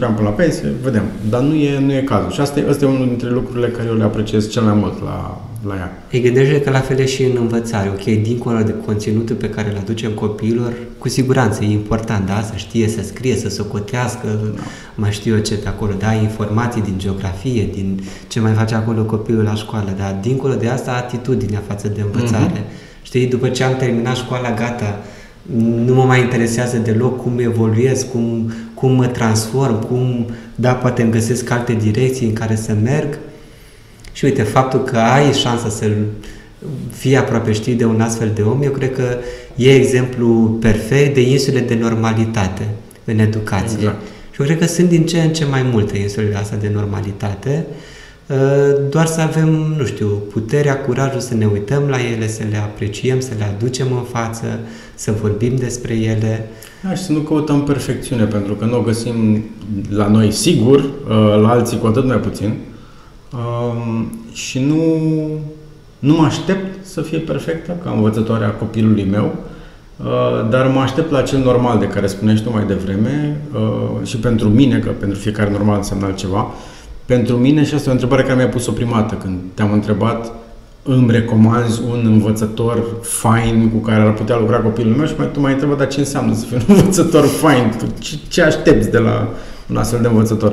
ani 0.00 0.14
până 0.14 0.28
la 0.28 0.28
pensie, 0.28 0.72
vedem. 0.82 1.02
Dar 1.30 1.40
nu 1.40 1.54
e, 1.54 1.80
nu 1.80 1.92
e 1.92 2.00
cazul. 2.00 2.30
Și 2.30 2.40
asta 2.40 2.60
e, 2.60 2.68
asta 2.68 2.84
e 2.84 2.88
unul 2.88 3.06
dintre 3.06 3.30
lucrurile 3.30 3.68
care 3.68 3.88
eu 3.88 3.94
le 3.96 4.04
apreciez 4.04 4.50
cel 4.50 4.62
mai 4.62 4.74
mult 4.74 5.02
la, 5.02 5.40
la 5.66 5.74
ea. 5.74 6.02
Ei 6.10 6.20
gândește 6.20 6.60
că 6.60 6.70
la 6.70 6.78
fel 6.78 6.98
e 6.98 7.06
și 7.06 7.22
în 7.22 7.36
învățare, 7.36 7.88
ok, 7.88 8.22
dincolo 8.22 8.62
de 8.62 8.74
conținutul 8.86 9.36
pe 9.36 9.48
care 9.48 9.70
îl 9.70 9.76
aducem 9.76 10.10
copiilor, 10.10 10.72
cu 10.98 11.08
siguranță 11.08 11.64
e 11.64 11.70
important, 11.70 12.26
da, 12.26 12.40
să 12.40 12.52
știe 12.56 12.88
să 12.88 13.02
scrie, 13.02 13.36
să 13.36 13.48
socotească, 13.48 14.40
da. 14.54 14.60
mai 14.94 15.12
știu 15.12 15.34
eu 15.34 15.40
ce 15.40 15.54
pe 15.54 15.68
acolo, 15.68 15.92
da, 15.98 16.12
informații 16.12 16.82
din 16.82 16.94
geografie, 16.96 17.68
din 17.72 18.00
ce 18.28 18.40
mai 18.40 18.52
face 18.52 18.74
acolo 18.74 19.02
copilul 19.02 19.42
la 19.42 19.54
școală, 19.54 19.94
dar 19.98 20.18
dincolo 20.20 20.54
de 20.54 20.68
asta, 20.68 20.92
atitudinea 20.92 21.62
față 21.66 21.88
de 21.88 22.00
învățare. 22.00 22.60
Mm-hmm 22.60 22.90
Știi, 23.02 23.26
după 23.26 23.48
ce 23.48 23.64
am 23.64 23.76
terminat 23.76 24.16
școala, 24.16 24.54
gata, 24.54 25.00
nu 25.84 25.94
mă 25.94 26.02
mai 26.04 26.20
interesează 26.20 26.76
deloc 26.76 27.22
cum 27.22 27.38
evoluez, 27.38 28.06
cum, 28.12 28.52
cum 28.74 28.92
mă 28.92 29.06
transform, 29.06 29.86
cum, 29.86 30.26
da, 30.54 30.72
poate 30.72 31.02
îmi 31.02 31.10
găsesc 31.10 31.50
alte 31.50 31.72
direcții 31.72 32.26
în 32.26 32.32
care 32.32 32.56
să 32.56 32.76
merg. 32.82 33.18
Și 34.12 34.24
uite, 34.24 34.42
faptul 34.42 34.84
că 34.84 34.96
ai 34.96 35.32
șansa 35.32 35.68
să 35.68 35.90
fii 36.90 37.16
aproape, 37.16 37.52
știi, 37.52 37.74
de 37.74 37.84
un 37.84 38.00
astfel 38.00 38.30
de 38.34 38.42
om, 38.42 38.62
eu 38.62 38.70
cred 38.70 38.94
că 38.94 39.18
e 39.56 39.74
exemplu 39.74 40.56
perfect 40.60 41.14
de 41.14 41.20
insule 41.20 41.60
de 41.60 41.74
normalitate 41.74 42.68
în 43.04 43.18
educație. 43.18 43.76
Exact. 43.78 44.00
Și 44.30 44.40
eu 44.40 44.46
cred 44.46 44.58
că 44.58 44.66
sunt 44.66 44.88
din 44.88 45.06
ce 45.06 45.20
în 45.20 45.32
ce 45.32 45.44
mai 45.44 45.62
multe 45.62 45.98
insulele 45.98 46.36
astea 46.36 46.58
de 46.58 46.70
normalitate. 46.74 47.66
Uh, 47.68 47.74
Uh, 47.74 47.78
doar 48.90 49.06
să 49.06 49.20
avem, 49.20 49.48
nu 49.78 49.84
știu, 49.84 50.06
puterea, 50.32 50.80
curajul 50.80 51.20
să 51.20 51.34
ne 51.34 51.46
uităm 51.46 51.82
la 51.88 51.96
ele, 52.14 52.28
să 52.28 52.42
le 52.50 52.56
apreciem, 52.56 53.20
să 53.20 53.30
le 53.38 53.44
aducem 53.44 53.86
în 53.92 54.02
față, 54.02 54.58
să 54.94 55.12
vorbim 55.20 55.56
despre 55.56 55.94
ele. 55.94 56.48
Da, 56.82 56.94
și 56.94 57.02
să 57.02 57.12
nu 57.12 57.18
căutăm 57.18 57.64
perfecțiune, 57.64 58.24
pentru 58.24 58.54
că 58.54 58.64
nu 58.64 58.78
o 58.78 58.80
găsim 58.80 59.44
la 59.90 60.08
noi 60.08 60.30
sigur, 60.30 60.78
uh, 60.78 61.40
la 61.40 61.48
alții 61.48 61.78
cu 61.78 61.86
atât 61.86 62.04
mai 62.04 62.16
puțin. 62.16 62.54
Um, 63.32 64.12
și 64.32 64.58
nu, 64.58 64.76
nu 65.98 66.14
mă 66.14 66.24
aștept 66.24 66.86
să 66.86 67.00
fie 67.00 67.18
perfectă 67.18 67.76
ca 67.84 67.90
învățătoarea 67.90 68.50
copilului 68.50 69.06
meu, 69.10 69.34
uh, 70.04 70.50
dar 70.50 70.66
mă 70.66 70.80
aștept 70.80 71.10
la 71.10 71.22
cel 71.22 71.38
normal 71.38 71.78
de 71.78 71.88
care 71.88 72.06
spuneai 72.06 72.40
tu 72.44 72.52
mai 72.52 72.66
devreme 72.66 73.40
și 74.02 74.16
pentru 74.16 74.48
mine, 74.48 74.78
că 74.78 74.90
pentru 74.90 75.18
fiecare 75.18 75.50
normal 75.50 75.76
înseamnă 75.76 76.06
altceva, 76.06 76.54
pentru 77.14 77.36
mine, 77.36 77.64
și 77.64 77.74
asta 77.74 77.86
e 77.86 77.90
o 77.90 77.92
întrebare 77.92 78.22
care 78.22 78.34
mi-a 78.34 78.48
pus-o 78.48 78.72
prima 78.72 78.96
dată 78.96 79.14
când 79.14 79.38
te-am 79.54 79.72
întrebat 79.72 80.32
îmi 80.82 81.10
recomanzi 81.10 81.80
un 81.90 82.02
învățător 82.04 82.84
fain 83.02 83.70
cu 83.70 83.78
care 83.78 84.02
ar 84.02 84.12
putea 84.12 84.38
lucra 84.38 84.56
copilul 84.56 84.94
meu 84.94 85.06
și 85.06 85.12
mai, 85.16 85.30
tu 85.32 85.40
m-ai 85.40 85.52
întrebat, 85.52 85.78
dar 85.78 85.88
ce 85.88 85.98
înseamnă 85.98 86.34
să 86.34 86.44
fii 86.44 86.56
un 86.56 86.62
învățător 86.76 87.26
fain? 87.26 87.72
Ce, 87.98 88.18
ce 88.28 88.42
aștepți 88.42 88.90
de 88.90 88.98
la 88.98 89.28
un 89.70 89.76
astfel 89.76 90.00
de 90.00 90.06
învățător? 90.06 90.52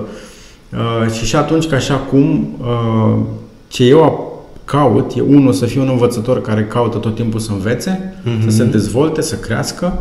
Uh, 0.74 1.12
și 1.12 1.26
și 1.26 1.36
atunci, 1.36 1.68
ca 1.68 1.78
și 1.78 1.92
acum, 1.92 2.56
uh, 2.62 3.20
ce 3.68 3.84
eu 3.84 4.34
caut 4.66 5.14
e, 5.16 5.22
unul, 5.22 5.54
să 5.54 5.66
fie 5.66 5.82
un 5.82 5.90
învățător 5.90 6.42
care 6.42 6.64
caută 6.66 6.98
tot 6.98 7.16
timpul 7.16 7.40
să 7.40 7.52
învețe, 7.52 8.14
mm-hmm. 8.22 8.44
să 8.44 8.50
se 8.50 8.64
dezvolte, 8.64 9.22
să 9.22 9.36
crească, 9.36 10.00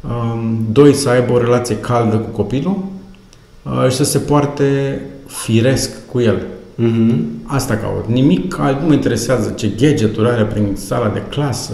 uh, 0.00 0.42
doi, 0.72 0.94
să 0.94 1.08
aibă 1.08 1.32
o 1.32 1.38
relație 1.38 1.76
caldă 1.76 2.16
cu 2.16 2.28
copilul 2.28 2.84
uh, 3.62 3.90
și 3.90 3.96
să 3.96 4.04
se 4.04 4.18
poarte 4.18 5.00
firesc 5.30 5.90
cu 6.06 6.20
el. 6.20 6.42
Mm-hmm. 6.82 7.42
Asta 7.44 7.76
caut. 7.76 8.06
Nimic 8.08 8.58
alt 8.58 8.80
nu 8.80 8.86
mă 8.86 8.92
interesează 8.92 9.50
ce 9.50 9.72
gadget-uri 9.80 10.28
are 10.28 10.44
prin 10.44 10.68
sala 10.74 11.08
de 11.08 11.22
clasă. 11.28 11.72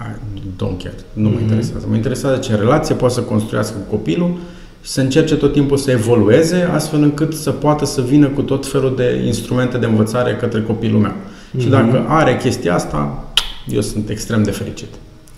I 0.00 0.40
don't 0.56 0.82
care. 0.82 0.94
Nu 1.12 1.28
mm-hmm. 1.28 1.32
mă 1.32 1.40
interesează. 1.40 1.86
Mă 1.88 1.94
interesează 1.94 2.36
ce 2.36 2.54
relație 2.54 2.94
poate 2.94 3.14
să 3.14 3.20
construiască 3.20 3.76
cu 3.76 3.96
copilul 3.96 4.36
și 4.82 4.90
să 4.90 5.00
încerce 5.00 5.36
tot 5.36 5.52
timpul 5.52 5.76
să 5.76 5.90
evolueze 5.90 6.68
astfel 6.72 7.02
încât 7.02 7.34
să 7.34 7.50
poată 7.50 7.84
să 7.84 8.00
vină 8.00 8.26
cu 8.26 8.42
tot 8.42 8.66
felul 8.66 8.96
de 8.96 9.22
instrumente 9.26 9.78
de 9.78 9.86
învățare 9.86 10.36
către 10.36 10.62
copilul 10.62 11.00
meu. 11.00 11.12
Mm-hmm. 11.12 11.60
Și 11.60 11.68
dacă 11.68 12.04
are 12.08 12.36
chestia 12.36 12.74
asta, 12.74 13.24
eu 13.66 13.80
sunt 13.80 14.08
extrem 14.08 14.42
de 14.42 14.50
fericit. 14.50 14.88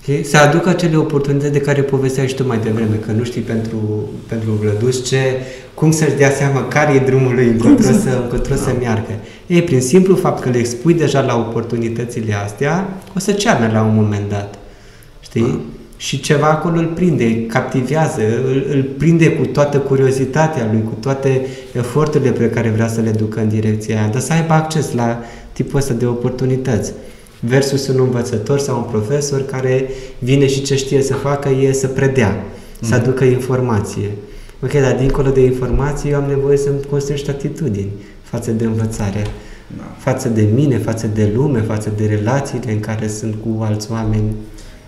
Okay? 0.02 0.24
Să 0.24 0.36
aducă 0.36 0.68
acele 0.68 0.96
oportunități 0.96 1.52
de 1.52 1.60
care 1.60 1.82
povesteai 1.82 2.28
și 2.28 2.34
tu 2.34 2.46
mai 2.46 2.58
devreme, 2.58 2.94
că 3.06 3.12
nu 3.12 3.24
știi 3.24 3.40
pentru, 3.40 4.08
pentru 4.26 4.50
vlăduș 4.50 4.96
ce, 4.96 5.18
cum 5.74 5.90
să-și 5.90 6.14
dea 6.14 6.30
seama 6.30 6.68
care 6.68 6.94
e 6.94 6.98
drumul 6.98 7.34
lui 7.34 7.46
încotro 7.46 7.92
să, 7.92 8.18
încotro 8.22 8.54
să 8.54 8.74
meargă. 8.78 9.12
Ei, 9.46 9.62
prin 9.62 9.80
simplu 9.80 10.14
fapt 10.14 10.42
că 10.42 10.50
le 10.50 10.58
expui 10.58 10.94
deja 10.94 11.20
la 11.20 11.36
oportunitățile 11.36 12.34
astea, 12.34 12.88
o 13.16 13.18
să 13.18 13.32
cearnă 13.32 13.70
la 13.72 13.82
un 13.82 13.94
moment 13.94 14.28
dat. 14.28 14.58
Știi? 15.20 15.42
Ah. 15.42 15.58
Și 15.96 16.20
ceva 16.20 16.46
acolo 16.46 16.78
îl 16.78 16.86
prinde, 16.86 17.46
captivează, 17.46 18.20
îl, 18.46 18.66
îl 18.70 18.82
prinde 18.82 19.30
cu 19.32 19.46
toată 19.46 19.78
curiozitatea 19.78 20.68
lui, 20.72 20.82
cu 20.82 20.96
toate 21.00 21.46
eforturile 21.76 22.30
pe 22.30 22.50
care 22.50 22.68
vrea 22.68 22.88
să 22.88 23.00
le 23.00 23.10
ducă 23.10 23.40
în 23.40 23.48
direcția 23.48 23.98
aia, 23.98 24.08
dar 24.12 24.20
să 24.20 24.32
aibă 24.32 24.52
acces 24.52 24.92
la 24.92 25.18
tipul 25.52 25.78
ăsta 25.78 25.94
de 25.94 26.06
oportunități 26.06 26.92
versus 27.44 27.88
un 27.88 27.98
învățător 27.98 28.58
sau 28.58 28.76
un 28.76 28.82
profesor 28.90 29.44
care 29.44 29.88
vine 30.18 30.46
și 30.46 30.62
ce 30.62 30.76
știe 30.76 31.02
să 31.02 31.14
facă 31.14 31.48
e 31.48 31.72
să 31.72 31.86
predea, 31.86 32.44
mm. 32.80 32.88
să 32.88 32.94
aducă 32.94 33.24
informație. 33.24 34.10
Ok, 34.64 34.72
dar 34.72 34.96
dincolo 34.98 35.30
de 35.30 35.40
informație 35.40 36.10
eu 36.10 36.16
am 36.16 36.28
nevoie 36.28 36.56
să-mi 36.56 36.80
construiești 36.90 37.30
atitudini 37.30 37.90
față 38.22 38.50
de 38.50 38.64
învățare, 38.64 39.26
da. 39.76 39.82
față 39.98 40.28
de 40.28 40.46
mine, 40.54 40.78
față 40.78 41.06
de 41.14 41.32
lume, 41.34 41.60
față 41.60 41.92
de 41.96 42.06
relațiile 42.06 42.72
în 42.72 42.80
care 42.80 43.08
sunt 43.08 43.34
cu 43.34 43.62
alți 43.62 43.90
oameni. 43.90 44.34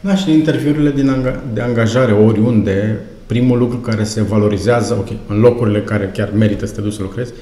Da, 0.01 0.15
și 0.15 0.29
în 0.29 0.35
interviurile 0.35 0.91
din 0.91 1.11
anga- 1.11 1.55
de 1.55 1.61
angajare 1.61 2.13
oriunde, 2.13 3.01
primul 3.27 3.59
lucru 3.59 3.77
care 3.77 4.05
se 4.05 4.23
valorizează, 4.23 4.95
ok, 4.95 5.09
în 5.29 5.41
locurile 5.41 5.81
care 5.81 6.11
chiar 6.15 6.31
merită 6.37 6.67
să 6.67 6.75
te 6.75 6.81
duci 6.81 6.93
să 6.93 7.03
lucrezi, 7.03 7.33
Uh, 7.33 7.39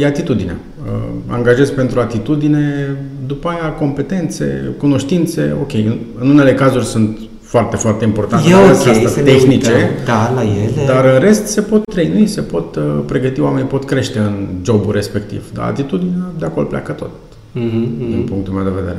e 0.00 0.06
atitudinea. 0.06 0.56
Uh, 0.86 0.92
angajez 1.26 1.70
pentru 1.70 2.00
atitudine, 2.00 2.96
după 3.26 3.48
aia 3.48 3.72
competențe, 3.72 4.74
cunoștințe, 4.78 5.56
ok, 5.60 5.72
în 6.18 6.28
unele 6.28 6.54
cazuri 6.54 6.84
sunt 6.84 7.18
foarte, 7.40 7.76
foarte 7.76 8.04
importante, 8.04 8.50
e 8.50 8.54
okay, 8.54 9.04
astea 9.04 9.22
tehnice, 9.22 9.72
uităm, 9.72 10.04
da, 10.04 10.32
la 10.34 10.42
ele. 10.42 10.86
dar 10.86 11.04
în 11.04 11.20
rest 11.20 11.46
se 11.46 11.60
pot 11.60 11.82
trăi, 11.84 12.26
se 12.26 12.40
pot 12.40 12.76
uh, 12.76 12.82
pregăti, 13.06 13.40
oamenii 13.40 13.68
pot 13.68 13.84
crește 13.84 14.18
în 14.18 14.46
jobul 14.64 14.92
respectiv, 14.92 15.42
dar 15.52 15.68
atitudinea 15.68 16.32
de 16.38 16.44
acolo 16.44 16.66
pleacă 16.66 16.92
tot, 16.92 17.10
mm-hmm, 17.10 18.08
din 18.10 18.26
punctul 18.28 18.54
meu 18.54 18.64
de 18.64 18.70
vedere. 18.80 18.98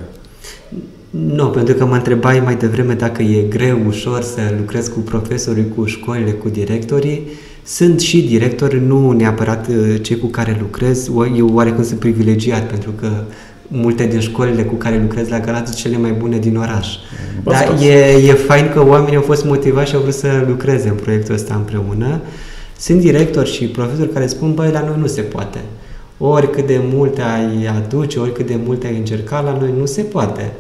Nu, 1.09 1.45
pentru 1.45 1.73
că 1.73 1.85
mă 1.85 1.95
întrebai 1.95 2.39
mai 2.39 2.55
devreme 2.55 2.93
dacă 2.93 3.21
e 3.21 3.41
greu, 3.49 3.79
ușor 3.87 4.21
să 4.21 4.39
lucrez 4.57 4.87
cu 4.87 4.99
profesorii, 4.99 5.67
cu 5.75 5.85
școlile, 5.85 6.31
cu 6.31 6.49
directorii. 6.49 7.27
Sunt 7.63 7.99
și 7.99 8.21
directori, 8.21 8.79
nu 8.79 9.11
neapărat 9.11 9.67
uh, 9.67 9.95
cei 10.01 10.17
cu 10.17 10.25
care 10.25 10.57
lucrez. 10.59 11.07
Eu 11.37 11.49
oarecum 11.53 11.83
sunt 11.83 11.99
privilegiat 11.99 12.67
pentru 12.67 12.91
că 12.91 13.07
multe 13.67 14.05
din 14.05 14.19
școlile 14.19 14.63
cu 14.63 14.75
care 14.75 14.99
lucrez 15.01 15.27
la 15.27 15.39
Galați 15.39 15.71
sunt 15.71 15.83
cele 15.83 15.97
mai 15.97 16.11
bune 16.11 16.37
din 16.37 16.57
oraș. 16.57 16.87
Dar 17.43 17.77
e, 17.81 18.27
e 18.27 18.33
fain 18.33 18.69
că 18.73 18.85
oamenii 18.85 19.15
au 19.15 19.21
fost 19.21 19.45
motivați 19.45 19.89
și 19.89 19.95
au 19.95 20.01
vrut 20.01 20.13
să 20.13 20.43
lucreze 20.47 20.87
în 20.87 20.95
proiectul 20.95 21.33
ăsta 21.33 21.55
împreună. 21.55 22.21
Sunt 22.77 22.99
directori 22.99 23.51
și 23.51 23.65
profesori 23.65 24.13
care 24.13 24.27
spun, 24.27 24.53
băi, 24.53 24.71
la 24.71 24.79
noi 24.79 24.95
nu 24.99 25.07
se 25.07 25.21
poate. 25.21 25.57
Oricât 26.17 26.67
de 26.67 26.81
multe 26.93 27.21
ai 27.21 27.67
aduce, 27.77 28.19
oricât 28.19 28.47
de 28.47 28.59
multe 28.65 28.87
ai 28.87 28.97
încerca, 28.97 29.39
la 29.39 29.57
noi 29.59 29.73
nu 29.77 29.85
se 29.85 30.01
poate. 30.01 30.51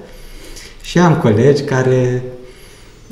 Și 0.81 0.99
am 0.99 1.15
colegi 1.15 1.63
care 1.63 2.23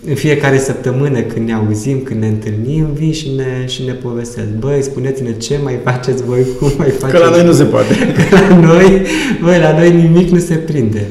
în 0.06 0.16
fiecare 0.16 0.58
săptămână 0.58 1.20
când 1.20 1.48
ne 1.48 1.54
auzim, 1.54 2.00
când 2.00 2.22
ne 2.22 2.28
întâlnim, 2.28 2.88
vin 2.94 3.12
și 3.12 3.30
ne, 3.36 3.68
și 3.68 3.84
ne 3.84 3.92
povestesc. 3.92 4.48
Băi, 4.48 4.82
spuneți-ne 4.82 5.32
ce 5.32 5.60
mai 5.64 5.80
faceți 5.84 6.24
voi, 6.24 6.46
cum 6.60 6.72
mai 6.78 6.90
faceți. 6.90 7.20
Că 7.20 7.26
la 7.26 7.30
noi 7.30 7.46
nu 7.46 7.52
se 7.52 7.64
poate. 7.64 7.94
Că 8.30 8.36
la 8.36 8.60
noi, 8.60 9.02
băi, 9.42 9.60
la 9.60 9.78
noi 9.78 9.96
nimic 9.96 10.30
nu 10.30 10.40
se 10.40 10.56
prinde. 10.56 11.08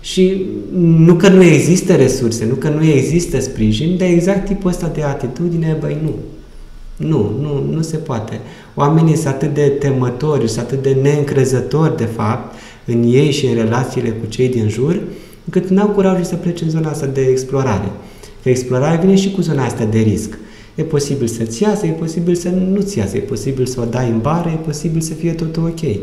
Și 0.00 0.46
nu 0.78 1.14
că 1.14 1.28
nu 1.28 1.42
există 1.42 1.94
resurse, 1.94 2.46
nu 2.48 2.54
că 2.54 2.68
nu 2.68 2.84
există 2.84 3.40
sprijin, 3.40 3.96
dar 3.96 4.08
exact 4.08 4.46
tipul 4.46 4.70
ăsta 4.70 4.90
de 4.94 5.02
atitudine, 5.02 5.76
băi, 5.80 5.96
nu. 6.02 6.14
Nu, 6.96 7.38
nu, 7.40 7.74
nu 7.74 7.82
se 7.82 7.96
poate. 7.96 8.40
Oamenii 8.74 9.14
sunt 9.14 9.26
atât 9.26 9.54
de 9.54 9.62
temători, 9.62 10.48
sunt 10.48 10.64
atât 10.64 10.82
de 10.82 10.96
neîncrezători, 11.02 11.96
de 11.96 12.04
fapt, 12.04 12.54
în 12.84 13.02
ei 13.02 13.30
și 13.30 13.46
în 13.46 13.54
relațiile 13.54 14.08
cu 14.08 14.26
cei 14.26 14.48
din 14.48 14.68
jur, 14.68 15.00
încât 15.44 15.68
n-au 15.68 15.88
curajul 15.88 16.24
să 16.24 16.34
plece 16.34 16.64
în 16.64 16.70
zona 16.70 16.90
asta 16.90 17.06
de 17.06 17.20
explorare. 17.20 17.90
Că 18.42 18.48
explorarea 18.48 19.00
vine 19.00 19.14
și 19.14 19.30
cu 19.30 19.40
zona 19.40 19.64
asta 19.64 19.84
de 19.84 19.98
risc. 19.98 20.38
E 20.74 20.82
posibil 20.82 21.26
să-ți 21.26 21.62
iasă, 21.62 21.86
e 21.86 21.90
posibil 21.90 22.34
să 22.34 22.48
nu-ți 22.48 22.98
iasă, 22.98 23.16
e 23.16 23.20
posibil 23.20 23.66
să 23.66 23.80
o 23.80 23.84
dai 23.84 24.08
în 24.08 24.18
bară, 24.18 24.48
e 24.48 24.64
posibil 24.66 25.00
să 25.00 25.14
fie 25.14 25.32
totul 25.32 25.62
ok. 25.62 25.96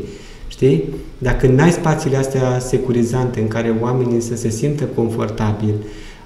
Știi? 0.48 0.84
Dacă 1.18 1.48
n-ai 1.48 1.72
spațiile 1.72 2.18
astea 2.18 2.60
securizante 2.60 3.40
în 3.40 3.48
care 3.48 3.76
oamenii 3.82 4.22
să 4.22 4.36
se 4.36 4.50
simtă 4.50 4.84
confortabil, 4.84 5.74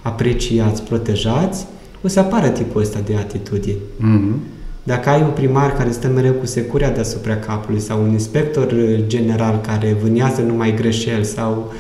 apreciați, 0.01 0.83
protejați, 0.83 1.65
o 2.03 2.07
să 2.07 2.19
apară 2.19 2.47
tipul 2.47 2.81
ăsta 2.81 2.99
de 3.05 3.15
atitudini. 3.15 3.77
Mm-hmm. 3.77 4.57
Dacă 4.83 5.09
ai 5.09 5.21
un 5.21 5.31
primar 5.33 5.73
care 5.73 5.91
stă 5.91 6.07
mereu 6.07 6.33
cu 6.33 6.45
securea 6.45 6.91
deasupra 6.91 7.35
capului 7.35 7.79
sau 7.79 8.03
un 8.03 8.11
inspector 8.11 8.75
general 9.07 9.61
care 9.61 9.97
vânează 10.01 10.41
numai 10.41 10.73
greșeli 10.73 11.25
sau 11.25 11.51
um, 11.51 11.73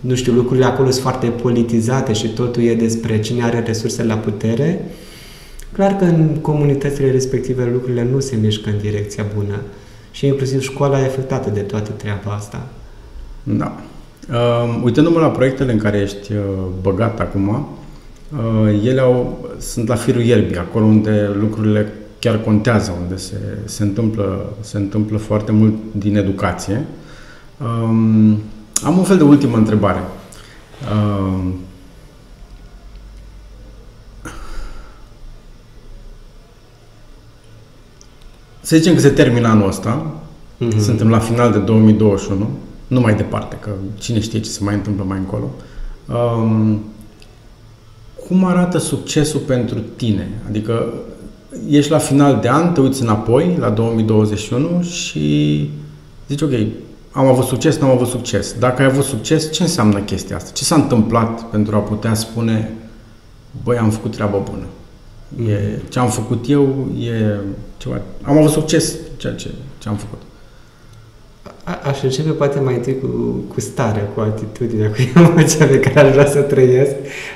nu 0.00 0.14
știu, 0.14 0.32
lucrurile 0.32 0.66
acolo 0.66 0.90
sunt 0.90 1.02
foarte 1.02 1.26
politizate 1.26 2.12
și 2.12 2.28
totul 2.28 2.62
e 2.62 2.74
despre 2.74 3.20
cine 3.20 3.42
are 3.42 3.62
resurse 3.66 4.04
la 4.04 4.14
putere, 4.14 4.84
clar 5.72 5.96
că 5.96 6.04
în 6.04 6.36
comunitățile 6.40 7.10
respective 7.10 7.68
lucrurile 7.72 8.08
nu 8.12 8.20
se 8.20 8.36
mișcă 8.36 8.70
în 8.70 8.78
direcția 8.78 9.24
bună. 9.34 9.60
Și 10.10 10.26
inclusiv 10.26 10.60
școala 10.60 11.00
e 11.00 11.04
afectată 11.04 11.50
de 11.50 11.60
toată 11.60 11.90
treaba 11.90 12.30
asta. 12.30 12.66
Da. 13.42 13.80
Uh, 14.30 14.80
uitându-mă 14.82 15.18
la 15.20 15.30
proiectele 15.30 15.72
în 15.72 15.78
care 15.78 15.98
ești 15.98 16.32
uh, 16.32 16.38
băgat 16.82 17.20
acum, 17.20 17.48
uh, 17.48 18.84
ele 18.84 19.00
au, 19.00 19.46
sunt 19.58 19.88
la 19.88 19.94
firul 19.94 20.22
ierbii, 20.22 20.58
acolo 20.58 20.84
unde 20.84 21.30
lucrurile 21.40 21.92
chiar 22.18 22.40
contează, 22.40 22.94
unde 23.02 23.16
se, 23.16 23.36
se, 23.64 23.82
întâmplă, 23.82 24.52
se 24.60 24.76
întâmplă 24.76 25.18
foarte 25.18 25.52
mult 25.52 25.74
din 25.92 26.16
educație. 26.16 26.84
Um, 27.82 28.38
am 28.84 28.98
un 28.98 29.04
fel 29.04 29.16
de 29.16 29.22
ultimă 29.22 29.56
întrebare. 29.56 30.02
Uh, 30.82 31.52
să 38.60 38.76
zicem 38.76 38.94
că 38.94 39.00
se 39.00 39.08
termină 39.08 39.48
anul 39.48 39.68
ăsta, 39.68 40.14
mm-hmm. 40.64 40.78
suntem 40.80 41.10
la 41.10 41.18
final 41.18 41.52
de 41.52 41.58
2021, 41.58 42.48
nu 42.86 43.00
mai 43.00 43.14
departe, 43.14 43.56
că 43.60 43.70
cine 43.98 44.20
știe 44.20 44.40
ce 44.40 44.50
se 44.50 44.64
mai 44.64 44.74
întâmplă 44.74 45.04
mai 45.04 45.18
încolo. 45.18 45.50
Um, 46.06 46.80
cum 48.28 48.44
arată 48.44 48.78
succesul 48.78 49.40
pentru 49.40 49.78
tine? 49.96 50.28
Adică 50.48 50.92
ești 51.68 51.90
la 51.90 51.98
final 51.98 52.38
de 52.40 52.48
an, 52.48 52.72
te 52.72 52.80
uiți 52.80 53.02
înapoi, 53.02 53.56
la 53.58 53.70
2021 53.70 54.82
și 54.82 55.70
zici, 56.28 56.42
ok, 56.42 56.50
am 57.16 57.26
avut 57.26 57.44
succes, 57.44 57.76
nu 57.76 57.86
am 57.86 57.92
avut 57.92 58.06
succes. 58.06 58.54
Dacă 58.58 58.82
ai 58.82 58.88
avut 58.88 59.04
succes, 59.04 59.52
ce 59.52 59.62
înseamnă 59.62 59.98
chestia 59.98 60.36
asta? 60.36 60.50
Ce 60.54 60.64
s-a 60.64 60.74
întâmplat 60.74 61.42
pentru 61.42 61.76
a 61.76 61.78
putea 61.78 62.14
spune, 62.14 62.72
băi, 63.64 63.76
am 63.76 63.90
făcut 63.90 64.14
treaba 64.14 64.36
bună? 64.38 64.64
E, 65.50 65.78
ce 65.88 65.98
am 65.98 66.08
făcut 66.08 66.44
eu 66.48 66.86
e 67.00 67.40
ceva... 67.76 68.00
Am 68.22 68.38
avut 68.38 68.50
succes 68.50 68.94
ceea 69.16 69.32
ce, 69.32 69.50
ce 69.78 69.88
am 69.88 69.96
făcut. 69.96 70.20
A, 71.64 71.80
aș 71.88 72.02
începe 72.02 72.30
poate 72.30 72.60
mai 72.60 72.74
întâi 72.74 72.98
cu, 73.00 73.06
cu 73.54 73.60
starea, 73.60 74.02
cu 74.02 74.20
atitudinea, 74.20 74.90
cu 74.90 74.96
emoția 75.18 75.66
pe 75.66 75.80
care 75.80 76.06
aș 76.06 76.12
vrea 76.12 76.26
să 76.26 76.40
trăiesc 76.40 76.94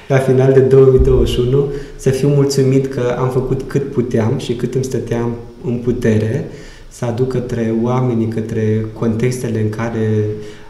la 0.09 0.16
final 0.16 0.53
de 0.53 0.61
2021, 0.61 1.72
să 1.97 2.11
fiu 2.11 2.28
mulțumit 2.28 2.87
că 2.87 3.16
am 3.18 3.28
făcut 3.28 3.62
cât 3.62 3.93
puteam 3.93 4.39
și 4.39 4.55
cât 4.55 4.74
îmi 4.74 4.85
stăteam 4.85 5.35
în 5.64 5.76
putere 5.76 6.51
să 6.91 7.05
aduc 7.05 7.28
către 7.32 7.74
oamenii, 7.82 8.28
către 8.28 8.84
contextele 8.93 9.61
în 9.61 9.68
care 9.68 10.24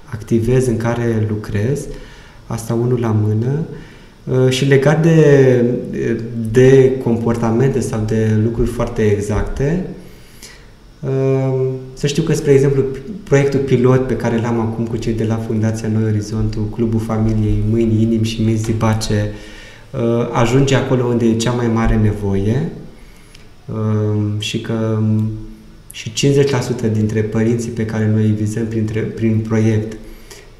activez, 0.04 0.66
în 0.66 0.76
care 0.76 1.26
lucrez, 1.28 1.86
asta 2.46 2.74
unul 2.74 3.00
la 3.00 3.16
mână, 3.22 3.64
Uh, 4.24 4.48
și 4.48 4.64
legat 4.64 5.02
de, 5.02 5.64
de 6.50 6.96
comportamente 7.02 7.80
sau 7.80 8.02
de 8.06 8.40
lucruri 8.44 8.68
foarte 8.68 9.02
exacte, 9.02 9.86
uh, 11.00 11.68
să 11.92 12.06
știu 12.06 12.22
că, 12.22 12.32
spre 12.32 12.52
exemplu, 12.52 12.82
proiectul 13.24 13.60
pilot 13.60 14.06
pe 14.06 14.16
care 14.16 14.40
l-am 14.40 14.60
acum 14.60 14.86
cu 14.86 14.96
cei 14.96 15.12
de 15.12 15.24
la 15.24 15.34
Fundația 15.34 15.88
Noi 15.88 16.04
Orizontul, 16.04 16.68
Clubul 16.74 17.00
Familiei 17.00 17.62
Mâini, 17.70 18.02
Inim 18.02 18.22
și 18.22 18.42
Minți 18.42 18.62
Zibace, 18.62 19.30
uh, 19.90 20.28
ajunge 20.32 20.74
acolo 20.74 21.04
unde 21.04 21.24
e 21.24 21.36
cea 21.36 21.52
mai 21.52 21.66
mare 21.66 21.96
nevoie 21.96 22.68
și 24.38 24.60
că 24.60 25.02
și 25.90 26.12
50% 26.88 26.92
dintre 26.92 27.20
părinții 27.20 27.70
pe 27.70 27.84
care 27.84 28.10
noi 28.14 28.22
îi 28.22 28.34
vizăm 28.38 28.66
printre, 28.66 29.00
prin 29.00 29.38
proiect 29.38 29.96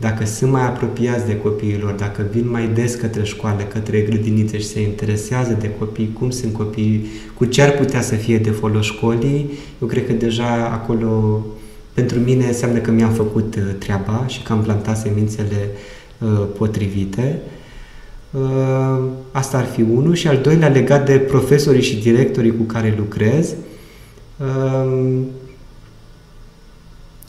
dacă 0.00 0.26
sunt 0.26 0.50
mai 0.50 0.62
apropiați 0.62 1.26
de 1.26 1.36
copiilor, 1.36 1.92
dacă 1.92 2.26
vin 2.32 2.50
mai 2.50 2.70
des 2.74 2.94
către 2.94 3.24
școală, 3.24 3.62
către 3.62 4.00
grădinițe 4.00 4.58
și 4.58 4.66
se 4.66 4.80
interesează 4.80 5.56
de 5.60 5.70
copii, 5.78 6.16
cum 6.18 6.30
sunt 6.30 6.52
copiii, 6.52 7.06
cu 7.34 7.44
ce 7.44 7.62
ar 7.62 7.70
putea 7.70 8.00
să 8.00 8.14
fie 8.14 8.38
de 8.38 8.50
folos 8.50 8.84
școlii, 8.84 9.50
eu 9.82 9.88
cred 9.88 10.06
că 10.06 10.12
deja 10.12 10.68
acolo 10.72 11.44
pentru 11.92 12.18
mine 12.18 12.46
înseamnă 12.46 12.78
că 12.78 12.90
mi-am 12.90 13.12
făcut 13.12 13.54
uh, 13.54 13.62
treaba 13.78 14.24
și 14.26 14.42
că 14.42 14.52
am 14.52 14.62
plantat 14.62 14.98
semințele 14.98 15.68
uh, 16.18 16.46
potrivite. 16.58 17.38
Uh, 18.30 19.04
asta 19.30 19.58
ar 19.58 19.64
fi 19.64 19.82
unul. 19.82 20.14
Și 20.14 20.28
al 20.28 20.38
doilea, 20.42 20.68
legat 20.68 21.06
de 21.06 21.18
profesorii 21.18 21.82
și 21.82 21.96
directorii 21.96 22.56
cu 22.56 22.62
care 22.62 22.94
lucrez, 22.96 23.48
uh, 23.48 23.56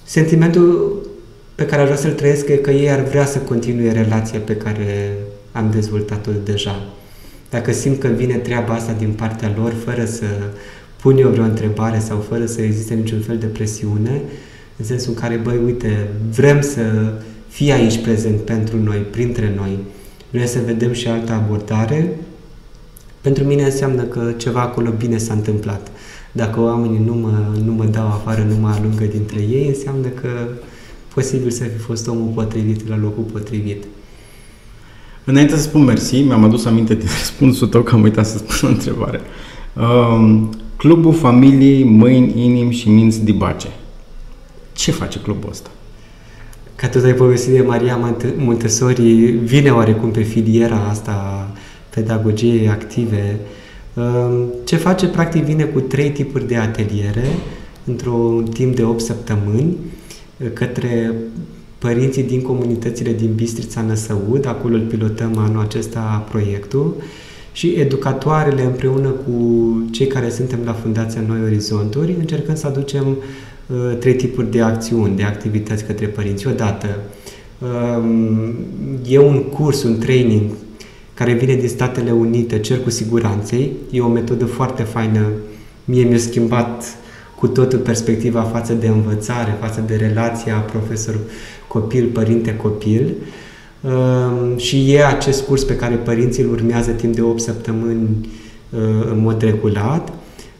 sentimentul 0.03 0.97
pe 1.55 1.65
care 1.65 1.81
aș 1.81 1.87
vrea 1.87 1.99
să-l 1.99 2.11
trăiesc 2.11 2.47
e 2.47 2.55
că 2.55 2.71
ei 2.71 2.91
ar 2.91 3.03
vrea 3.03 3.25
să 3.25 3.37
continue 3.37 3.91
relația 3.91 4.39
pe 4.39 4.55
care 4.55 5.17
am 5.51 5.69
dezvoltat-o 5.71 6.31
deja. 6.43 6.83
Dacă 7.49 7.71
simt 7.71 7.99
că 7.99 8.07
vine 8.07 8.35
treaba 8.35 8.73
asta 8.73 8.91
din 8.91 9.11
partea 9.11 9.53
lor, 9.57 9.73
fără 9.85 10.05
să 10.05 10.25
pun 11.01 11.17
eu 11.17 11.29
vreo 11.29 11.43
întrebare 11.43 11.99
sau 11.99 12.17
fără 12.17 12.45
să 12.45 12.61
existe 12.61 12.93
niciun 12.93 13.19
fel 13.19 13.37
de 13.37 13.45
presiune, 13.45 14.21
în 14.77 14.85
sensul 14.85 15.13
în 15.13 15.19
care, 15.19 15.35
băi, 15.35 15.59
uite, 15.65 16.07
vrem 16.35 16.61
să 16.61 17.13
fie 17.47 17.73
aici 17.73 18.01
prezent 18.01 18.39
pentru 18.39 18.77
noi, 18.77 18.97
printre 18.97 19.53
noi, 19.55 19.79
vrem 20.29 20.45
să 20.45 20.59
vedem 20.65 20.91
și 20.91 21.07
altă 21.07 21.31
abordare, 21.31 22.17
pentru 23.21 23.43
mine 23.43 23.63
înseamnă 23.63 24.03
că 24.03 24.33
ceva 24.37 24.61
acolo 24.61 24.91
bine 24.97 25.17
s-a 25.17 25.33
întâmplat. 25.33 25.91
Dacă 26.31 26.59
oamenii 26.59 27.01
nu 27.05 27.13
mă, 27.13 27.31
nu 27.65 27.73
mă 27.73 27.85
dau 27.85 28.07
afară, 28.07 28.43
nu 28.49 28.55
mă 28.55 28.67
alungă 28.67 29.03
dintre 29.03 29.39
ei, 29.39 29.67
înseamnă 29.67 30.07
că 30.07 30.29
posibil 31.13 31.49
să 31.49 31.63
fi 31.63 31.77
fost 31.77 32.07
omul 32.07 32.31
potrivit 32.35 32.87
la 32.87 32.97
locul 32.97 33.23
potrivit. 33.23 33.83
Înainte 35.23 35.55
să 35.55 35.61
spun 35.61 35.83
mersi, 35.83 36.21
mi-am 36.21 36.43
adus 36.43 36.65
aminte 36.65 36.93
de 36.93 37.05
răspunsul 37.19 37.67
tău 37.67 37.81
că 37.81 37.95
am 37.95 38.01
uitat 38.01 38.25
să 38.25 38.37
spun 38.37 38.69
o 38.69 38.71
întrebare. 38.71 39.21
Um, 39.75 40.49
clubul 40.77 41.13
familiei 41.13 41.83
Mâini, 41.83 42.45
Inim 42.45 42.69
și 42.69 42.89
Minți 42.89 43.23
Dibace. 43.23 43.67
Ce 44.73 44.91
face 44.91 45.19
clubul 45.19 45.49
ăsta? 45.49 45.69
Ca 46.75 46.87
tot 46.87 47.03
ai 47.03 47.13
povestit 47.13 47.53
de 47.53 47.61
Maria 47.61 48.13
Montessori, 48.37 49.01
vine 49.31 49.69
oarecum 49.69 50.11
pe 50.11 50.21
filiera 50.21 50.87
asta 50.89 51.47
pedagogiei 51.89 52.69
active. 52.69 53.39
Um, 53.39 53.45
ce 54.63 54.75
face, 54.75 55.07
practic, 55.07 55.43
vine 55.43 55.63
cu 55.63 55.79
trei 55.79 56.11
tipuri 56.11 56.47
de 56.47 56.55
ateliere 56.55 57.25
într-un 57.85 58.45
timp 58.53 58.75
de 58.75 58.83
8 58.83 58.99
săptămâni 58.99 59.77
către 60.53 61.13
părinții 61.77 62.23
din 62.23 62.41
comunitățile 62.41 63.13
din 63.13 63.33
Bistrița 63.35 63.81
Năsăud, 63.81 64.47
acolo 64.47 64.75
îl 64.75 64.81
pilotăm 64.81 65.37
anul 65.37 65.61
acesta 65.61 66.27
proiectul, 66.29 66.95
și 67.51 67.67
educatoarele 67.67 68.63
împreună 68.63 69.09
cu 69.09 69.33
cei 69.91 70.07
care 70.07 70.29
suntem 70.29 70.59
la 70.65 70.73
Fundația 70.73 71.21
Noi 71.27 71.39
Orizonturi, 71.43 72.15
încercăm 72.19 72.55
să 72.55 72.67
aducem 72.67 73.05
uh, 73.07 73.97
trei 73.99 74.15
tipuri 74.15 74.51
de 74.51 74.61
acțiuni, 74.61 75.15
de 75.15 75.23
activități 75.23 75.85
către 75.85 76.05
părinți. 76.05 76.47
Odată, 76.47 76.87
um, 77.59 78.53
e 79.07 79.19
un 79.19 79.43
curs, 79.43 79.83
un 79.83 79.97
training 79.97 80.41
care 81.23 81.33
vine 81.33 81.55
din 81.55 81.67
Statele 81.67 82.11
Unite, 82.11 82.59
Cercul 82.59 82.91
Siguranței. 82.91 83.71
E 83.89 84.01
o 84.01 84.07
metodă 84.07 84.45
foarte 84.45 84.83
faină. 84.83 85.27
Mie 85.85 86.03
mi-a 86.03 86.17
schimbat 86.17 86.83
cu 87.35 87.47
totul 87.47 87.79
perspectiva 87.79 88.41
față 88.41 88.73
de 88.73 88.87
învățare, 88.87 89.57
față 89.59 89.83
de 89.87 89.95
relația 89.95 90.55
profesor-copil, 90.55 92.05
părinte-copil. 92.05 93.13
Ehm, 93.85 94.57
și 94.57 94.93
e 94.93 95.05
acest 95.05 95.45
curs 95.45 95.63
pe 95.63 95.75
care 95.75 95.95
părinții 95.95 96.43
îl 96.43 96.51
urmează 96.51 96.91
timp 96.91 97.15
de 97.15 97.21
8 97.21 97.39
săptămâni 97.39 98.29
ehm, 98.73 99.11
în 99.11 99.19
mod 99.19 99.41
regulat. 99.41 100.13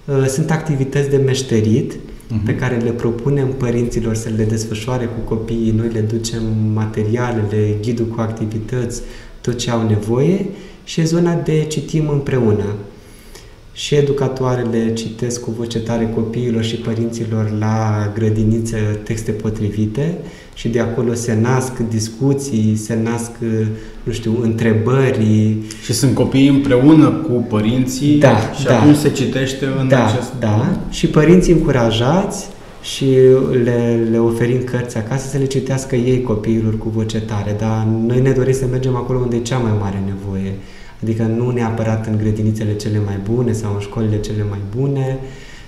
Ehm, 0.09 0.27
sunt 0.27 0.51
activități 0.51 1.09
de 1.09 1.17
meșterit 1.17 1.93
uh-huh. 1.93 2.45
pe 2.45 2.55
care 2.55 2.75
le 2.75 2.91
propunem 2.91 3.47
părinților 3.47 4.15
să 4.15 4.29
le 4.35 4.43
desfășoare 4.43 5.05
cu 5.05 5.35
copiii. 5.35 5.71
Noi 5.71 5.89
le 5.93 5.99
ducem 5.99 6.41
materialele, 6.73 7.75
ghidul 7.81 8.05
cu 8.05 8.21
activități, 8.21 9.01
tot 9.41 9.57
ce 9.57 9.69
au 9.69 9.87
nevoie 9.87 10.45
și 10.83 11.01
e 11.01 11.03
zona 11.03 11.33
de 11.33 11.65
citim 11.69 12.09
împreună 12.09 12.75
și 13.73 13.95
educatoarele 13.95 14.93
citesc 14.93 15.41
cu 15.41 15.51
voce 15.57 15.79
tare 15.79 16.11
copiilor 16.15 16.63
și 16.63 16.75
părinților 16.75 17.53
la 17.59 18.11
grădiniță 18.13 18.77
texte 19.03 19.31
potrivite 19.31 20.17
și 20.53 20.67
de 20.67 20.79
acolo 20.79 21.13
se 21.13 21.37
nasc 21.41 21.77
discuții, 21.77 22.75
se 22.75 22.99
nasc, 23.03 23.31
nu 24.03 24.11
știu, 24.11 24.39
întrebări. 24.41 25.55
Și 25.83 25.93
sunt 25.93 26.15
copii 26.15 26.47
împreună 26.47 27.09
cu 27.09 27.45
părinții 27.49 28.19
da, 28.19 28.37
și 28.59 28.65
da. 28.65 28.79
atunci 28.79 28.95
se 28.95 29.09
citește 29.09 29.65
în 29.79 29.87
da, 29.87 30.05
acest... 30.05 30.31
Da, 30.39 30.79
și 30.89 31.07
părinții 31.07 31.53
încurajați 31.53 32.47
și 32.81 33.05
le, 33.63 34.07
le 34.11 34.17
oferim 34.17 34.63
cărți 34.63 34.97
acasă 34.97 35.27
să 35.27 35.37
le 35.37 35.45
citească 35.45 35.95
ei 35.95 36.21
copiilor 36.21 36.77
cu 36.77 36.89
voce 36.89 37.21
tare, 37.21 37.55
dar 37.59 37.87
noi 38.07 38.21
ne 38.21 38.31
dorim 38.31 38.53
să 38.53 38.65
mergem 38.65 38.95
acolo 38.95 39.19
unde 39.19 39.35
e 39.35 39.41
cea 39.41 39.57
mai 39.57 39.71
mare 39.79 40.03
nevoie. 40.05 40.53
Adică 41.03 41.23
nu 41.23 41.49
neapărat 41.49 42.07
în 42.07 42.17
grădinițele 42.17 42.75
cele 42.75 43.01
mai 43.05 43.19
bune 43.23 43.51
sau 43.51 43.73
în 43.73 43.79
școlile 43.79 44.19
cele 44.19 44.45
mai 44.49 44.59
bune, 44.75 45.19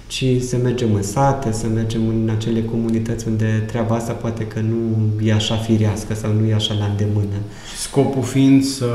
ci 0.08 0.26
să 0.48 0.58
mergem 0.64 0.94
în 0.94 1.02
sate, 1.04 1.52
să 1.52 1.66
mergem 1.74 2.02
în 2.08 2.30
acele 2.36 2.64
comunități 2.72 3.28
unde 3.28 3.64
treaba 3.66 3.96
asta 3.96 4.12
poate 4.14 4.44
că 4.44 4.60
nu 4.60 5.26
e 5.26 5.34
așa 5.34 5.56
firească 5.56 6.14
sau 6.14 6.32
nu 6.42 6.48
e 6.48 6.54
așa 6.54 6.74
la 6.80 6.86
îndemână. 6.86 7.38
Scopul 7.82 8.24
fiind 8.24 8.64
să 8.64 8.86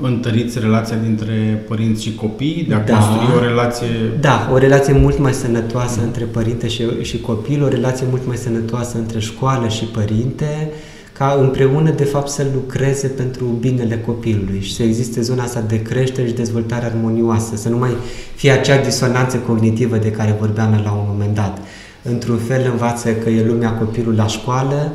întăriți 0.00 0.58
relația 0.58 0.96
dintre 0.96 1.64
părinți 1.68 2.02
și 2.02 2.14
copii, 2.14 2.64
de 2.68 2.74
a 2.74 2.78
Da. 2.78 2.98
construi 2.98 3.36
o 3.36 3.40
relație... 3.44 3.86
Da, 4.20 4.50
o 4.52 4.58
relație 4.58 4.92
mult 4.92 5.18
mai 5.18 5.32
sănătoasă 5.32 6.00
între 6.02 6.24
părinte 6.24 6.68
și, 6.68 6.82
și 7.02 7.20
copil, 7.20 7.62
o 7.62 7.68
relație 7.68 8.06
mult 8.10 8.26
mai 8.26 8.36
sănătoasă 8.36 8.98
între 8.98 9.18
școală 9.18 9.68
și 9.68 9.84
părinte, 9.84 10.70
ca 11.18 11.38
împreună, 11.40 11.90
de 11.90 12.04
fapt, 12.04 12.28
să 12.28 12.46
lucreze 12.54 13.06
pentru 13.06 13.44
binele 13.44 13.98
copilului 13.98 14.60
și 14.60 14.74
să 14.74 14.82
existe 14.82 15.20
zona 15.20 15.42
asta 15.42 15.60
de 15.60 15.82
creștere 15.82 16.26
și 16.26 16.34
dezvoltare 16.34 16.84
armonioasă, 16.84 17.56
să 17.56 17.68
nu 17.68 17.78
mai 17.78 17.96
fie 18.34 18.50
acea 18.50 18.82
disonanță 18.82 19.36
cognitivă 19.36 19.96
de 19.96 20.10
care 20.10 20.36
vorbeam 20.40 20.80
la 20.84 20.92
un 20.92 21.04
moment 21.06 21.34
dat. 21.34 21.58
Într-un 22.02 22.38
fel 22.38 22.68
învață 22.70 23.12
că 23.12 23.30
e 23.30 23.46
lumea 23.46 23.70
copilul 23.72 24.14
la 24.14 24.26
școală 24.26 24.92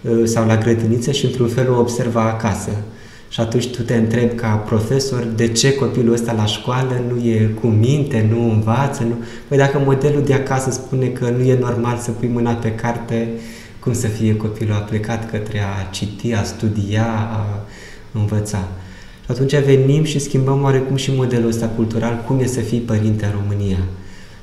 uh, 0.00 0.22
sau 0.24 0.46
la 0.46 0.56
grădiniță 0.56 1.10
și 1.10 1.24
într-un 1.24 1.48
fel 1.48 1.70
o 1.70 1.78
observă 1.78 2.18
acasă. 2.18 2.70
Și 3.28 3.40
atunci 3.40 3.68
tu 3.68 3.82
te 3.82 3.94
întrebi 3.94 4.34
ca 4.34 4.48
profesor 4.48 5.26
de 5.36 5.48
ce 5.48 5.74
copilul 5.74 6.12
ăsta 6.12 6.32
la 6.32 6.44
școală 6.44 7.02
nu 7.08 7.24
e 7.24 7.50
cu 7.60 7.66
minte, 7.66 8.28
nu 8.30 8.50
învață. 8.50 9.02
Nu... 9.02 9.14
Păi 9.48 9.58
dacă 9.58 9.82
modelul 9.84 10.22
de 10.22 10.34
acasă 10.34 10.70
spune 10.70 11.06
că 11.06 11.32
nu 11.36 11.42
e 11.42 11.58
normal 11.60 11.96
să 11.96 12.10
pui 12.10 12.28
mâna 12.28 12.52
pe 12.52 12.72
carte, 12.72 13.28
cum 13.80 13.92
să 13.92 14.06
fie 14.06 14.36
copilul 14.36 14.74
a 14.74 14.78
plecat 14.78 15.30
către 15.30 15.60
a 15.60 15.90
citi, 15.90 16.32
a 16.32 16.42
studia, 16.42 17.06
a 17.06 17.66
învăța. 18.12 18.68
Și 19.24 19.30
atunci 19.30 19.54
venim 19.54 20.04
și 20.04 20.18
schimbăm 20.18 20.62
oarecum 20.62 20.96
și 20.96 21.14
modelul 21.14 21.48
ăsta 21.48 21.66
cultural, 21.66 22.22
cum 22.26 22.38
e 22.38 22.46
să 22.46 22.60
fii 22.60 22.78
părinte 22.78 23.24
în 23.24 23.32
România. 23.42 23.78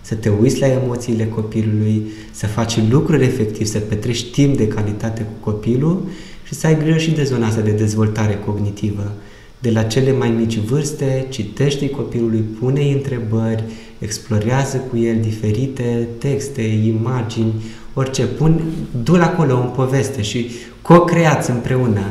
Să 0.01 0.15
te 0.15 0.29
uiți 0.29 0.59
la 0.59 0.67
emoțiile 0.67 1.25
copilului, 1.25 2.07
să 2.31 2.47
faci 2.47 2.79
lucruri 2.89 3.23
efectiv, 3.23 3.67
să 3.67 3.79
petrești 3.79 4.31
timp 4.31 4.57
de 4.57 4.67
calitate 4.67 5.21
cu 5.21 5.49
copilul 5.51 6.03
și 6.43 6.53
să 6.53 6.67
ai 6.67 6.77
grijă 6.77 6.97
și 6.97 7.11
de 7.11 7.23
zona 7.23 7.47
asta 7.47 7.61
de 7.61 7.71
dezvoltare 7.71 8.39
cognitivă. 8.45 9.11
De 9.59 9.71
la 9.71 9.83
cele 9.83 10.11
mai 10.11 10.29
mici 10.29 10.57
vârste, 10.57 11.25
citește 11.29 11.89
copilului, 11.89 12.39
pune 12.59 12.91
întrebări, 12.91 13.63
explorează 13.99 14.77
cu 14.77 14.97
el 14.97 15.19
diferite 15.19 16.07
texte, 16.17 16.61
imagini, 16.61 17.53
orice. 17.93 18.25
Pun, 18.25 18.61
du-l 19.03 19.21
acolo 19.21 19.59
în 19.59 19.69
poveste 19.69 20.21
și 20.21 20.49
co-creați 20.81 21.49
împreună 21.49 22.05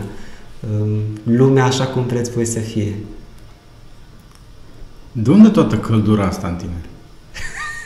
um, 0.70 0.88
lumea 1.22 1.64
așa 1.64 1.84
cum 1.86 2.06
vreți 2.06 2.30
voi 2.30 2.44
să 2.44 2.58
fie. 2.58 2.94
De 5.12 5.30
unde 5.30 5.48
toată 5.48 5.76
căldura 5.76 6.26
asta 6.26 6.48
în 6.48 6.54
tine? 6.54 6.80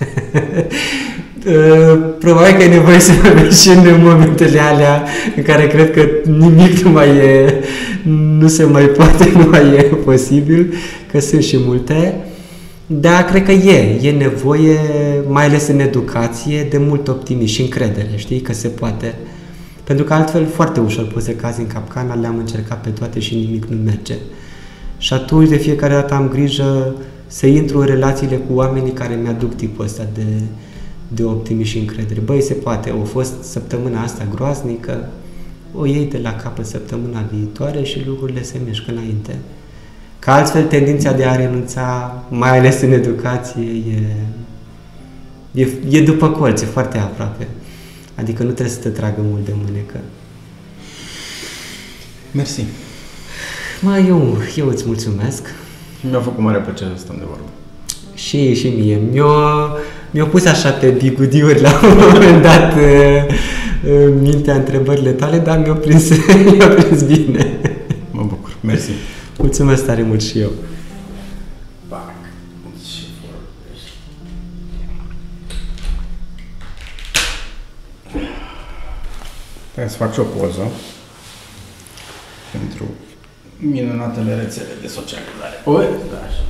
Uh, 0.00 1.98
Probabil 2.18 2.56
că 2.56 2.62
e 2.62 2.68
nevoie 2.68 2.98
să 2.98 3.12
mergi 3.22 3.60
și 3.60 3.68
în 3.68 4.02
momentele 4.02 4.60
alea 4.60 5.04
în 5.36 5.42
care 5.42 5.66
cred 5.66 5.90
că 5.90 6.08
nimic 6.30 6.78
nu 6.78 6.90
mai 6.90 7.08
e, 7.08 7.64
nu 8.38 8.48
se 8.48 8.64
mai 8.64 8.84
poate, 8.84 9.30
nu 9.38 9.48
mai 9.50 9.76
e 9.76 9.82
posibil, 9.82 10.74
că 11.10 11.20
sunt 11.20 11.42
și 11.42 11.58
multe. 11.58 12.14
Dar 12.86 13.24
cred 13.24 13.44
că 13.44 13.52
e, 13.52 13.98
e 14.02 14.10
nevoie, 14.10 14.78
mai 15.28 15.44
ales 15.44 15.68
în 15.68 15.80
educație, 15.80 16.66
de 16.70 16.78
mult 16.78 17.08
optimism 17.08 17.52
și 17.52 17.60
încredere, 17.60 18.10
știi, 18.16 18.40
că 18.40 18.52
se 18.52 18.68
poate. 18.68 19.14
Pentru 19.84 20.04
că 20.04 20.14
altfel 20.14 20.46
foarte 20.46 20.80
ușor 20.80 21.06
poți 21.06 21.24
să 21.24 21.30
cazi 21.30 21.60
în 21.60 21.66
capcana, 21.66 22.14
le-am 22.14 22.36
încercat 22.38 22.80
pe 22.80 22.88
toate 22.88 23.20
și 23.20 23.34
nimic 23.34 23.64
nu 23.64 23.76
merge. 23.84 24.14
Și 24.98 25.12
atunci 25.12 25.48
de 25.48 25.56
fiecare 25.56 25.94
dată 25.94 26.14
am 26.14 26.28
grijă 26.28 26.94
să 27.32 27.46
intru 27.46 27.78
în 27.78 27.86
relațiile 27.86 28.36
cu 28.36 28.54
oamenii 28.54 28.92
care 28.92 29.14
mi-aduc 29.14 29.54
tipul 29.54 29.84
ăsta 29.84 30.06
de, 30.14 30.24
de 31.08 31.24
optimism 31.24 31.68
și 31.68 31.78
încredere. 31.78 32.20
Băi, 32.20 32.42
se 32.42 32.54
poate, 32.54 32.90
a 32.90 33.04
fost 33.04 33.42
săptămâna 33.42 34.02
asta 34.02 34.26
groaznică, 34.34 35.08
o 35.74 35.86
iei 35.86 36.04
de 36.04 36.18
la 36.18 36.34
capăt 36.34 36.66
săptămâna 36.66 37.24
viitoare 37.32 37.82
și 37.82 38.06
lucrurile 38.06 38.42
se 38.42 38.60
mișcă 38.66 38.90
înainte. 38.90 39.36
Că 40.18 40.30
altfel 40.30 40.64
tendința 40.64 41.12
de 41.12 41.24
a 41.24 41.36
renunța, 41.36 42.14
mai 42.28 42.58
ales 42.58 42.80
în 42.80 42.92
educație, 42.92 43.62
e, 45.54 45.62
e, 45.62 45.68
e 45.88 46.02
după 46.02 46.30
colț, 46.30 46.60
e 46.60 46.64
foarte 46.64 46.98
aproape. 46.98 47.48
Adică 48.14 48.42
nu 48.42 48.50
trebuie 48.50 48.74
să 48.74 48.80
te 48.80 48.88
tragă 48.88 49.20
mult 49.30 49.44
de 49.44 49.52
mânecă. 49.64 50.00
Mersi. 52.32 52.64
Mă, 53.80 53.98
eu, 53.98 54.36
eu 54.56 54.68
îți 54.68 54.84
mulțumesc. 54.86 55.46
Mi-a 56.00 56.20
făcut 56.20 56.42
mare 56.42 56.58
plăcere 56.58 56.90
să 56.94 57.00
stăm 57.00 57.16
de 57.18 57.24
vorbă. 57.28 57.48
Și, 58.14 58.54
și 58.54 58.68
mie. 58.68 59.00
Mi-o, 59.10 59.32
mi-o 60.10 60.26
pus 60.26 60.44
așa 60.44 60.70
pe 60.70 60.88
bigudiuri 60.88 61.60
la 61.60 61.80
un 61.90 61.98
moment 62.12 62.42
dat 62.42 62.74
uh, 62.74 62.80
uh, 62.80 64.14
mintea 64.20 64.54
întrebările 64.54 65.10
tale, 65.10 65.38
dar 65.38 65.58
mi-o 65.58 65.74
prins, 65.74 66.08
mi-o 66.58 66.68
prins 66.68 67.02
bine. 67.02 67.60
Mă 68.10 68.22
bucur. 68.22 68.56
Mersi. 68.60 68.90
Mulțumesc 69.38 69.86
tare 69.86 70.02
mult 70.02 70.22
și 70.22 70.38
eu. 70.38 70.50
Pac. 71.88 72.14
Ce 72.82 73.02
vorbești? 73.20 73.92
Trebuie 79.70 79.92
să 79.92 79.98
fac 79.98 80.12
și 80.12 80.20
o 80.20 80.22
poză 80.22 80.70
pentru 82.52 82.84
minunatele 83.60 84.34
rețele 84.34 84.72
de 84.80 84.86
socializare. 84.86 85.56
Oi, 85.64 85.86
da, 86.12 86.18
așa. 86.26 86.42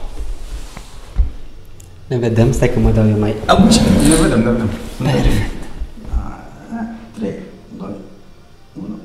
Ne 2.06 2.18
vedem, 2.18 2.52
stai 2.52 2.72
că 2.72 2.78
mă 2.78 2.90
dau 2.90 3.08
eu 3.08 3.18
mai... 3.18 3.34
Auci! 3.46 3.76
Ne 4.08 4.14
vedem, 4.22 4.42
ne 4.42 4.50
vedem. 4.50 4.68
Perfect. 5.02 5.58
3, 7.18 7.34
2, 7.78 7.88
1. 8.72 8.98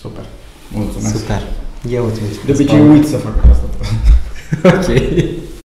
Super. 0.00 0.24
Mulțumesc. 0.72 1.16
Super. 1.16 1.42
Eu 1.90 2.06
îți 2.06 2.20
mulțumesc. 2.20 2.44
De 2.46 2.52
obicei 2.52 2.88
uit 2.88 3.06
să 3.06 3.16
fac 3.16 3.34
asta. 3.50 3.66
Ok. 4.64 4.86